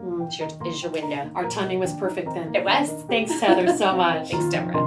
mm, 0.07 0.27
is 0.27 0.39
your 0.39 0.49
is 0.67 0.83
your 0.83 0.91
window. 0.91 1.29
our 1.35 1.49
timing 1.49 1.79
was 1.79 1.93
perfect 1.93 2.33
then. 2.33 2.55
It 2.55 2.63
was. 2.63 2.89
Thanks, 3.07 3.39
Heather, 3.39 3.75
so 3.75 3.95
much. 3.95 4.31
Thanks, 4.31 4.53
Debra. 4.53 4.86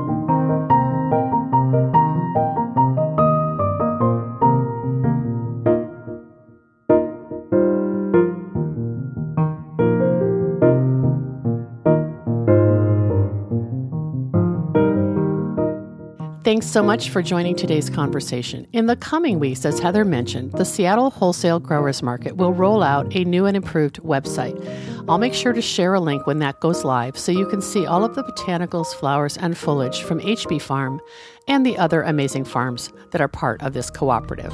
Thanks 16.61 16.75
so 16.75 16.83
much 16.83 17.09
for 17.09 17.23
joining 17.23 17.57
today's 17.57 17.89
conversation. 17.89 18.67
In 18.75 18.85
the 18.85 18.95
coming 18.95 19.41
weeks, 19.41 19.65
as 19.65 19.81
Heather 19.81 20.05
mentioned, 20.05 20.53
the 20.53 20.67
Seattle 20.67 21.09
Wholesale 21.09 21.59
Growers 21.59 22.03
Market 22.03 22.37
will 22.37 22.53
roll 22.53 22.83
out 22.83 23.17
a 23.17 23.25
new 23.25 23.47
and 23.47 23.57
improved 23.57 23.99
website. 24.03 24.63
I'll 25.09 25.17
make 25.17 25.33
sure 25.33 25.55
to 25.55 25.63
share 25.63 25.95
a 25.95 26.01
link 26.01 26.27
when 26.27 26.39
that 26.41 26.61
goes 26.61 26.85
live 26.85 27.17
so 27.17 27.33
you 27.33 27.47
can 27.47 27.63
see 27.63 27.87
all 27.87 28.05
of 28.05 28.15
the 28.15 28.23
botanicals, 28.25 28.89
flowers, 28.89 29.39
and 29.39 29.57
foliage 29.57 30.03
from 30.03 30.21
HB 30.21 30.61
Farm 30.61 31.01
and 31.49 31.65
the 31.65 31.79
other 31.79 32.03
amazing 32.03 32.45
farms 32.45 32.91
that 33.13 33.23
are 33.23 33.29
part 33.29 33.63
of 33.63 33.73
this 33.73 33.89
cooperative. 33.89 34.53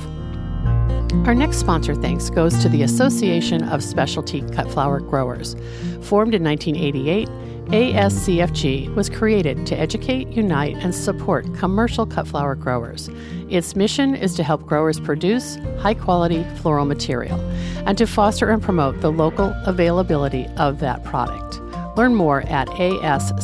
Our 1.27 1.35
next 1.35 1.57
sponsor 1.57 1.97
thanks 1.97 2.31
goes 2.31 2.57
to 2.63 2.69
the 2.69 2.83
Association 2.83 3.65
of 3.65 3.83
Specialty 3.83 4.43
Cut 4.53 4.71
Flower 4.71 5.01
Growers. 5.01 5.57
Formed 6.03 6.37
in 6.37 6.45
1988, 6.45 7.29
ASCFG 7.67 8.95
was 8.95 9.11
created 9.11 9.67
to 9.67 9.77
educate, 9.77 10.29
unite, 10.29 10.77
and 10.77 10.95
support 10.95 11.53
commercial 11.55 12.07
cut 12.07 12.29
flower 12.29 12.55
growers. 12.55 13.11
Its 13.51 13.75
mission 13.75 14.15
is 14.15 14.37
to 14.37 14.45
help 14.45 14.65
growers 14.67 15.01
produce 15.01 15.57
high 15.79 15.95
quality 15.95 16.45
floral 16.61 16.85
material 16.85 17.41
and 17.85 17.99
to 17.99 18.07
foster 18.07 18.51
and 18.51 18.63
promote 18.63 19.01
the 19.01 19.11
local 19.11 19.53
availability 19.67 20.47
of 20.59 20.79
that 20.79 21.03
product. 21.03 21.61
Learn 21.97 22.15
more 22.15 22.43
at 22.43 22.69
ascfg.org. 22.69 23.37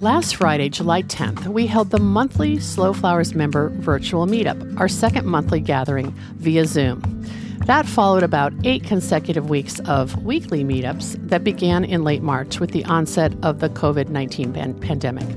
Last 0.00 0.36
Friday, 0.36 0.68
July 0.68 1.02
10th, 1.02 1.46
we 1.46 1.66
held 1.66 1.90
the 1.90 1.98
monthly 1.98 2.60
Slow 2.60 2.92
Flowers 2.92 3.34
member 3.34 3.70
virtual 3.70 4.26
meetup, 4.26 4.78
our 4.78 4.88
second 4.88 5.26
monthly 5.26 5.60
gathering 5.60 6.12
via 6.36 6.66
Zoom. 6.66 7.24
That 7.66 7.86
followed 7.86 8.24
about 8.24 8.52
eight 8.64 8.82
consecutive 8.82 9.48
weeks 9.48 9.78
of 9.80 10.24
weekly 10.24 10.64
meetups 10.64 11.28
that 11.28 11.44
began 11.44 11.84
in 11.84 12.02
late 12.02 12.20
March 12.20 12.58
with 12.58 12.72
the 12.72 12.84
onset 12.86 13.32
of 13.44 13.60
the 13.60 13.68
COVID 13.68 14.08
19 14.08 14.52
pan- 14.52 14.74
pandemic. 14.80 15.28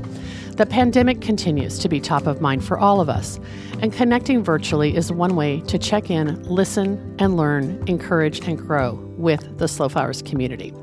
The 0.54 0.66
pandemic 0.66 1.22
continues 1.22 1.78
to 1.80 1.88
be 1.88 2.00
top 2.00 2.26
of 2.26 2.42
mind 2.42 2.66
for 2.66 2.80
all 2.80 3.00
of 3.00 3.10
us, 3.10 3.40
and 3.80 3.94
connecting 3.94 4.44
virtually 4.44 4.96
is 4.96 5.12
one 5.12 5.36
way 5.36 5.62
to 5.68 5.78
check 5.78 6.10
in, 6.10 6.42
listen, 6.44 7.16
and 7.20 7.38
learn, 7.38 7.84
encourage, 7.86 8.40
and 8.48 8.58
grow 8.58 8.94
with 9.18 9.60
the 9.60 9.68
Slow 9.68 9.88
Flowers 9.88 10.24
community. 10.24 10.74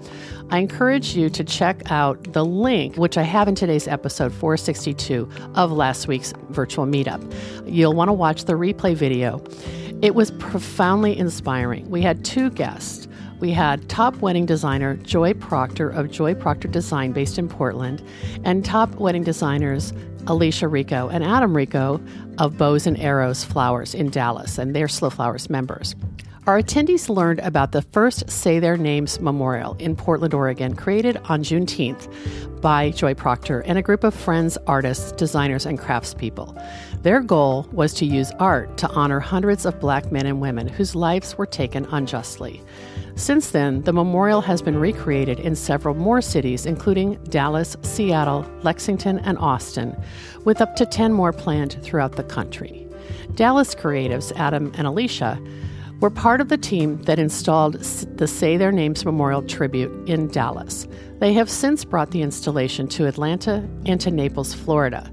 I 0.51 0.59
encourage 0.59 1.17
you 1.17 1.29
to 1.31 1.43
check 1.43 1.91
out 1.91 2.35
the 2.35 2.45
link, 2.45 2.97
which 2.97 3.19
I 3.19 3.23
have 3.23 3.49
in 3.49 3.57
today's 3.57 3.89
episode 3.89 4.33
462 4.33 5.29
of 5.55 5.73
last 5.73 6.07
week's 6.07 6.35
virtual 6.51 6.87
meetup. 6.87 7.21
You'll 7.67 7.95
want 7.95 8.11
to 8.11 8.13
watch 8.13 8.45
the 8.45 8.53
replay 8.53 8.95
video. 8.95 9.43
It 10.03 10.17
was 10.17 10.33
profoundly 10.33 11.17
inspiring. 11.17 11.89
We 11.89 12.03
had 12.03 12.25
two 12.25 12.51
guests. 12.51 13.07
We 13.39 13.53
had 13.53 13.89
top 13.89 14.17
wedding 14.17 14.47
designer 14.47 14.97
Joy 14.97 15.33
Proctor 15.35 15.89
of 15.89 16.11
Joy 16.11 16.35
Proctor 16.35 16.67
Design, 16.67 17.13
based 17.13 17.39
in 17.39 17.49
Portland, 17.49 18.03
and 18.43 18.65
top 18.65 18.93
wedding 18.97 19.23
designers 19.23 19.93
Alicia 20.27 20.67
Rico 20.67 21.09
and 21.09 21.23
Adam 21.23 21.57
Rico 21.57 22.01
of 22.39 22.59
Bows 22.59 22.85
and 22.85 22.99
Arrows 22.99 23.45
Flowers 23.45 23.95
in 23.95 24.11
Dallas, 24.11 24.59
and 24.59 24.75
they're 24.75 24.89
Slow 24.89 25.09
Flowers 25.09 25.49
members. 25.49 25.95
Our 26.49 26.61
attendees 26.61 27.09
learned 27.09 27.39
about 27.39 27.71
the 27.71 27.83
first 27.83 28.29
Say 28.29 28.59
Their 28.59 28.77
Names 28.77 29.21
Memorial 29.21 29.75
in 29.79 29.95
Portland, 29.95 30.35
Oregon, 30.35 30.75
created 30.75 31.17
on 31.27 31.45
Juneteenth 31.45 32.61
by 32.61 32.91
Joy 32.91 33.15
Proctor 33.15 33.61
and 33.61 33.79
a 33.79 33.83
group 33.83 34.03
of 34.03 34.13
friends, 34.13 34.59
artists, 34.67 35.13
designers, 35.13 35.67
and 35.67 35.79
craftspeople. 35.79 36.61
Their 37.03 37.21
goal 37.21 37.67
was 37.73 37.93
to 37.95 38.07
use 38.07 38.31
art 38.39 38.77
to 38.79 38.89
honor 38.91 39.19
hundreds 39.19 39.67
of 39.67 39.81
black 39.81 40.13
men 40.13 40.25
and 40.25 40.41
women 40.41 40.69
whose 40.69 40.95
lives 40.95 41.37
were 41.37 41.47
taken 41.47 41.85
unjustly. 41.87 42.63
Since 43.17 43.51
then, 43.51 43.83
the 43.83 43.93
memorial 43.93 44.41
has 44.41 44.63
been 44.63 44.79
recreated 44.79 45.41
in 45.41 45.57
several 45.57 45.97
more 45.97 46.23
cities, 46.23 46.65
including 46.65 47.15
Dallas, 47.25 47.77
Seattle, 47.83 48.49
Lexington, 48.63 49.19
and 49.19 49.37
Austin, 49.39 50.01
with 50.45 50.61
up 50.61 50.77
to 50.77 50.87
10 50.87 51.13
more 51.13 51.33
planned 51.33 51.83
throughout 51.83 52.13
the 52.13 52.23
country. 52.23 52.87
Dallas 53.35 53.75
creatives 53.75 54.33
Adam 54.37 54.71
and 54.77 54.87
Alicia 54.87 55.43
were 55.99 56.11
part 56.11 56.41
of 56.41 56.49
the 56.49 56.57
team 56.57 57.03
that 57.03 57.19
installed 57.19 57.75
the 57.75 58.29
Say 58.29 58.57
Their 58.57 58.73
Names 58.73 59.05
Memorial 59.05 59.43
tribute 59.43 60.09
in 60.09 60.29
Dallas. 60.29 60.87
They 61.19 61.33
have 61.33 61.51
since 61.51 61.85
brought 61.85 62.13
the 62.13 62.23
installation 62.23 62.87
to 62.89 63.07
Atlanta 63.07 63.69
and 63.87 64.01
to 64.01 64.11
Naples, 64.11 64.55
Florida. 64.55 65.13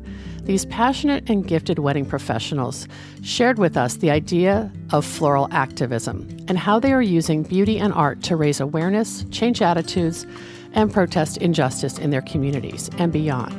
These 0.49 0.65
passionate 0.65 1.29
and 1.29 1.45
gifted 1.45 1.77
wedding 1.77 2.07
professionals 2.07 2.87
shared 3.21 3.59
with 3.59 3.77
us 3.77 3.97
the 3.97 4.09
idea 4.09 4.73
of 4.89 5.05
floral 5.05 5.47
activism 5.51 6.27
and 6.47 6.57
how 6.57 6.79
they 6.79 6.91
are 6.91 7.03
using 7.03 7.43
beauty 7.43 7.77
and 7.77 7.93
art 7.93 8.23
to 8.23 8.35
raise 8.35 8.59
awareness, 8.59 9.25
change 9.29 9.61
attitudes, 9.61 10.25
and 10.73 10.91
protest 10.91 11.37
injustice 11.37 11.99
in 11.99 12.09
their 12.09 12.23
communities 12.23 12.89
and 12.97 13.13
beyond. 13.13 13.53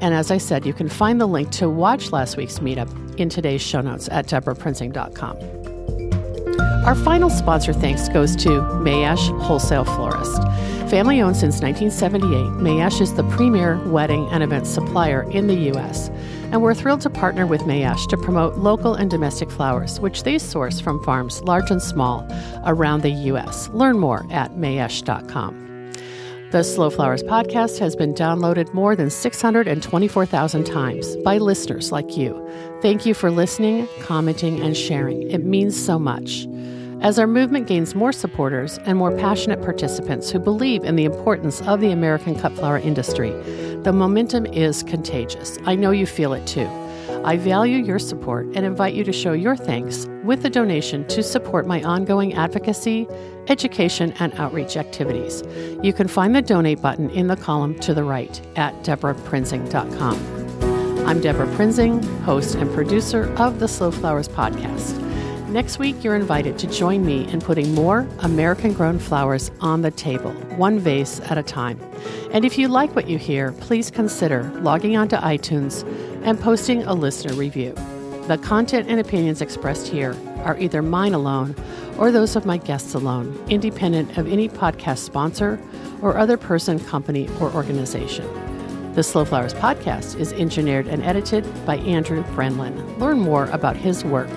And 0.00 0.14
as 0.14 0.30
I 0.30 0.38
said, 0.38 0.64
you 0.64 0.72
can 0.72 0.88
find 0.88 1.20
the 1.20 1.26
link 1.26 1.50
to 1.54 1.68
watch 1.68 2.12
last 2.12 2.36
week's 2.36 2.60
meetup 2.60 3.18
in 3.18 3.28
today's 3.28 3.60
show 3.60 3.80
notes 3.80 4.08
at 4.08 4.28
debraprinzing.com. 4.28 6.15
Our 6.86 6.94
final 6.94 7.30
sponsor 7.30 7.72
thanks 7.72 8.08
goes 8.08 8.36
to 8.36 8.48
Mayesh 8.48 9.40
Wholesale 9.40 9.84
Florist. 9.84 10.42
Family 10.88 11.20
owned 11.20 11.36
since 11.36 11.60
1978, 11.60 12.62
Mayesh 12.62 13.00
is 13.00 13.14
the 13.14 13.24
premier 13.24 13.76
wedding 13.88 14.28
and 14.30 14.42
event 14.44 14.68
supplier 14.68 15.28
in 15.32 15.48
the 15.48 15.56
U.S. 15.72 16.10
And 16.52 16.62
we're 16.62 16.74
thrilled 16.74 17.00
to 17.00 17.10
partner 17.10 17.44
with 17.44 17.62
Mayesh 17.62 18.06
to 18.08 18.16
promote 18.16 18.58
local 18.58 18.94
and 18.94 19.10
domestic 19.10 19.50
flowers, 19.50 19.98
which 19.98 20.22
they 20.22 20.38
source 20.38 20.78
from 20.78 21.02
farms 21.02 21.42
large 21.42 21.72
and 21.72 21.82
small 21.82 22.24
around 22.64 23.02
the 23.02 23.10
U.S. 23.10 23.68
Learn 23.70 23.98
more 23.98 24.24
at 24.30 24.52
mayesh.com. 24.52 25.65
The 26.52 26.62
Slow 26.62 26.90
Flowers 26.90 27.24
podcast 27.24 27.80
has 27.80 27.96
been 27.96 28.14
downloaded 28.14 28.72
more 28.72 28.94
than 28.94 29.10
624,000 29.10 30.64
times 30.64 31.16
by 31.16 31.38
listeners 31.38 31.90
like 31.90 32.16
you. 32.16 32.40
Thank 32.80 33.04
you 33.04 33.14
for 33.14 33.32
listening, 33.32 33.88
commenting, 34.00 34.60
and 34.60 34.76
sharing. 34.76 35.28
It 35.28 35.44
means 35.44 35.76
so 35.76 35.98
much. 35.98 36.46
As 37.00 37.18
our 37.18 37.26
movement 37.26 37.66
gains 37.66 37.96
more 37.96 38.12
supporters 38.12 38.78
and 38.86 38.96
more 38.96 39.10
passionate 39.18 39.60
participants 39.60 40.30
who 40.30 40.38
believe 40.38 40.84
in 40.84 40.94
the 40.94 41.04
importance 41.04 41.62
of 41.62 41.80
the 41.80 41.90
American 41.90 42.38
cut 42.38 42.52
flower 42.52 42.78
industry, 42.78 43.30
the 43.82 43.92
momentum 43.92 44.46
is 44.46 44.84
contagious. 44.84 45.58
I 45.64 45.74
know 45.74 45.90
you 45.90 46.06
feel 46.06 46.32
it 46.32 46.46
too. 46.46 46.68
I 47.24 47.38
value 47.38 47.78
your 47.78 47.98
support 47.98 48.46
and 48.54 48.64
invite 48.64 48.94
you 48.94 49.02
to 49.02 49.12
show 49.12 49.32
your 49.32 49.56
thanks 49.56 50.06
with 50.26 50.44
a 50.44 50.50
donation 50.50 51.06
to 51.06 51.22
support 51.22 51.66
my 51.66 51.82
ongoing 51.84 52.34
advocacy, 52.34 53.06
education, 53.48 54.12
and 54.18 54.34
outreach 54.34 54.76
activities. 54.76 55.42
You 55.82 55.92
can 55.92 56.08
find 56.08 56.34
the 56.34 56.42
donate 56.42 56.82
button 56.82 57.10
in 57.10 57.28
the 57.28 57.36
column 57.36 57.78
to 57.80 57.94
the 57.94 58.04
right 58.04 58.40
at 58.56 58.74
debraprinzing.com. 58.82 61.06
I'm 61.06 61.20
Debra 61.20 61.46
Prinzing, 61.54 62.02
host 62.22 62.56
and 62.56 62.72
producer 62.74 63.32
of 63.36 63.60
the 63.60 63.68
Slow 63.68 63.92
Flowers 63.92 64.28
podcast. 64.28 65.00
Next 65.48 65.78
week, 65.78 66.02
you're 66.02 66.16
invited 66.16 66.58
to 66.58 66.66
join 66.66 67.06
me 67.06 67.28
in 67.28 67.40
putting 67.40 67.72
more 67.72 68.08
American 68.18 68.72
grown 68.72 68.98
flowers 68.98 69.52
on 69.60 69.82
the 69.82 69.92
table, 69.92 70.32
one 70.56 70.80
vase 70.80 71.20
at 71.20 71.38
a 71.38 71.42
time. 71.44 71.80
And 72.32 72.44
if 72.44 72.58
you 72.58 72.66
like 72.66 72.96
what 72.96 73.08
you 73.08 73.16
hear, 73.16 73.52
please 73.52 73.92
consider 73.92 74.42
logging 74.56 74.96
onto 74.96 75.14
iTunes 75.16 75.84
and 76.24 76.40
posting 76.40 76.82
a 76.82 76.94
listener 76.94 77.34
review. 77.34 77.76
The 78.26 78.38
content 78.38 78.88
and 78.88 78.98
opinions 78.98 79.40
expressed 79.40 79.86
here 79.86 80.16
are 80.38 80.58
either 80.58 80.82
mine 80.82 81.14
alone 81.14 81.54
or 81.96 82.10
those 82.10 82.34
of 82.34 82.44
my 82.44 82.56
guests 82.56 82.94
alone, 82.94 83.40
independent 83.48 84.18
of 84.18 84.26
any 84.26 84.48
podcast 84.48 84.98
sponsor 84.98 85.60
or 86.02 86.18
other 86.18 86.36
person, 86.36 86.80
company, 86.80 87.28
or 87.40 87.52
organization. 87.52 88.26
The 88.94 89.04
Slow 89.04 89.24
Flowers 89.24 89.54
podcast 89.54 90.18
is 90.18 90.32
engineered 90.32 90.88
and 90.88 91.04
edited 91.04 91.46
by 91.64 91.76
Andrew 91.76 92.24
Brenlin. 92.34 92.98
Learn 92.98 93.20
more 93.20 93.46
about 93.46 93.76
his 93.76 94.04
work 94.04 94.28